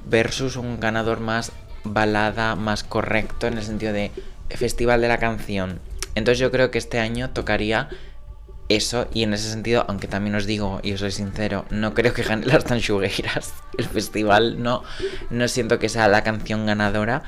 versus 0.06 0.54
un 0.54 0.78
ganador 0.78 1.18
más 1.18 1.50
balada, 1.82 2.54
más 2.54 2.84
correcto 2.84 3.48
en 3.48 3.58
el 3.58 3.64
sentido 3.64 3.92
de 3.92 4.12
festival 4.48 5.00
de 5.00 5.08
la 5.08 5.18
canción. 5.18 5.80
Entonces 6.14 6.38
yo 6.38 6.52
creo 6.52 6.70
que 6.70 6.78
este 6.78 7.00
año 7.00 7.30
tocaría 7.30 7.88
eso 8.70 9.08
y 9.12 9.24
en 9.24 9.34
ese 9.34 9.50
sentido, 9.50 9.84
aunque 9.88 10.06
también 10.06 10.36
os 10.36 10.46
digo 10.46 10.78
y 10.84 10.92
os 10.92 11.00
soy 11.00 11.10
sincero, 11.10 11.66
no 11.70 11.94
creo 11.94 12.14
que 12.14 12.22
gane 12.22 12.46
las 12.46 12.64
Tanchugueiras. 12.64 13.52
El 13.76 13.86
festival 13.86 14.62
no, 14.62 14.84
no 15.30 15.48
siento 15.48 15.80
que 15.80 15.88
sea 15.88 16.06
la 16.06 16.22
canción 16.22 16.64
ganadora. 16.64 17.24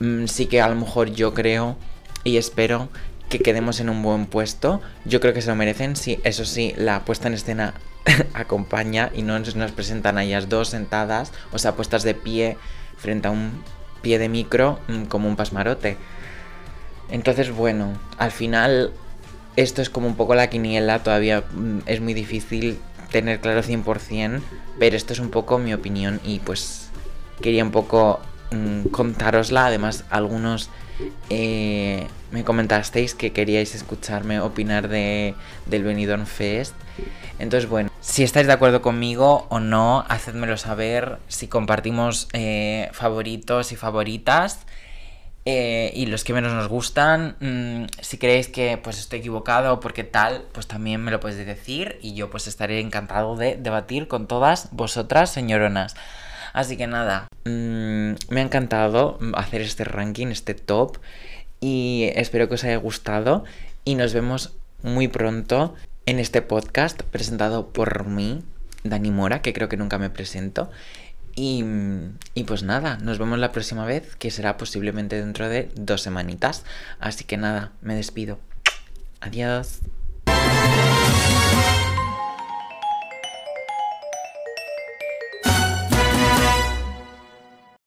Mm, 0.00 0.26
Sí 0.26 0.46
que 0.46 0.60
a 0.60 0.68
lo 0.68 0.74
mejor 0.74 1.10
yo 1.10 1.34
creo 1.34 1.76
y 2.24 2.36
espero 2.36 2.88
que 3.28 3.38
quedemos 3.38 3.80
en 3.80 3.88
un 3.88 4.02
buen 4.02 4.26
puesto. 4.26 4.80
Yo 5.04 5.20
creo 5.20 5.32
que 5.32 5.42
se 5.42 5.48
lo 5.48 5.56
merecen. 5.56 5.96
Sí, 5.96 6.20
eso 6.24 6.44
sí, 6.44 6.74
la 6.76 7.04
puesta 7.04 7.28
en 7.28 7.34
escena 7.34 7.74
acompaña 8.34 9.10
y 9.14 9.22
no 9.22 9.38
nos, 9.38 9.72
presentan 9.72 10.18
a 10.18 10.24
ellas 10.24 10.48
dos 10.48 10.68
sentadas, 10.68 11.32
o 11.52 11.58
sea, 11.58 11.74
puestas 11.74 12.02
de 12.02 12.14
pie 12.14 12.56
frente 12.96 13.28
a 13.28 13.30
un 13.30 13.62
pie 14.02 14.18
de 14.18 14.28
micro 14.28 14.78
mm, 14.88 15.04
como 15.04 15.28
un 15.28 15.36
pasmarote. 15.36 15.96
Entonces, 17.10 17.50
bueno, 17.50 17.92
al 18.18 18.32
final 18.32 18.92
esto 19.56 19.82
es 19.82 19.90
como 19.90 20.06
un 20.06 20.16
poco 20.16 20.34
la 20.34 20.48
quiniela, 20.48 21.02
todavía 21.02 21.44
mm, 21.52 21.80
es 21.86 22.00
muy 22.00 22.14
difícil 22.14 22.78
tener 23.10 23.40
claro 23.40 23.62
100%, 23.62 24.40
pero 24.78 24.96
esto 24.96 25.12
es 25.12 25.20
un 25.20 25.30
poco 25.30 25.58
mi 25.58 25.74
opinión 25.74 26.20
y 26.24 26.38
pues 26.40 26.88
quería 27.40 27.62
un 27.64 27.70
poco 27.70 28.20
mm, 28.52 28.88
contárosla. 28.90 29.66
Además, 29.66 30.04
algunos 30.10 30.70
eh, 31.30 32.06
me 32.30 32.44
comentasteis 32.44 33.14
que 33.14 33.32
queríais 33.32 33.74
escucharme 33.74 34.40
opinar 34.40 34.88
de, 34.88 35.34
del 35.66 35.84
Benidorm 35.84 36.26
Fest. 36.26 36.74
Entonces, 37.38 37.68
bueno, 37.68 37.90
si 38.00 38.22
estáis 38.22 38.46
de 38.46 38.52
acuerdo 38.52 38.82
conmigo 38.82 39.46
o 39.50 39.60
no, 39.60 40.04
hacedmelo 40.08 40.56
saber. 40.56 41.18
Si 41.28 41.48
compartimos 41.48 42.28
eh, 42.32 42.88
favoritos 42.92 43.72
y 43.72 43.76
favoritas. 43.76 44.60
eh, 45.44 45.90
y 45.96 46.06
los 46.06 46.22
que 46.24 46.32
menos 46.34 46.52
nos 46.52 46.68
gustan. 46.68 47.36
mm, 47.40 47.86
si 48.00 48.18
creéis 48.18 48.48
que 48.48 48.78
pues 48.78 48.98
estoy 48.98 49.18
equivocado 49.20 49.80
porque 49.80 50.04
tal, 50.04 50.44
pues 50.52 50.68
también 50.68 51.02
me 51.02 51.10
lo 51.10 51.18
podéis 51.20 51.44
decir. 51.46 51.98
Y 52.02 52.14
yo 52.14 52.30
pues 52.30 52.46
estaré 52.46 52.80
encantado 52.80 53.36
de 53.36 53.56
debatir 53.56 54.08
con 54.08 54.26
todas 54.28 54.68
vosotras, 54.72 55.30
señoronas. 55.32 55.96
Así 56.52 56.76
que 56.76 56.86
nada, 56.86 57.28
mm, 57.44 58.12
me 58.28 58.40
ha 58.40 58.42
encantado 58.42 59.18
hacer 59.34 59.60
este 59.60 59.84
ranking, 59.84 60.28
este 60.28 60.54
top. 60.54 60.98
Y 61.60 62.10
espero 62.14 62.48
que 62.48 62.54
os 62.54 62.64
haya 62.64 62.76
gustado. 62.76 63.44
Y 63.84 63.94
nos 63.94 64.12
vemos 64.14 64.54
muy 64.82 65.08
pronto 65.08 65.74
en 66.06 66.18
este 66.18 66.42
podcast 66.42 67.02
presentado 67.02 67.68
por 67.68 68.06
mí, 68.06 68.42
Dani 68.84 69.10
Mora, 69.10 69.42
que 69.42 69.52
creo 69.52 69.68
que 69.68 69.76
nunca 69.76 69.98
me 69.98 70.10
presento. 70.10 70.70
Y, 71.34 71.64
y 72.34 72.44
pues 72.44 72.62
nada, 72.62 72.98
nos 72.98 73.18
vemos 73.18 73.38
la 73.38 73.52
próxima 73.52 73.86
vez, 73.86 74.16
que 74.16 74.30
será 74.30 74.56
posiblemente 74.56 75.18
dentro 75.18 75.48
de 75.48 75.70
dos 75.74 76.02
semanitas. 76.02 76.64
Así 77.00 77.24
que 77.24 77.36
nada, 77.36 77.72
me 77.80 77.94
despido. 77.94 78.38
Adiós. 79.20 79.80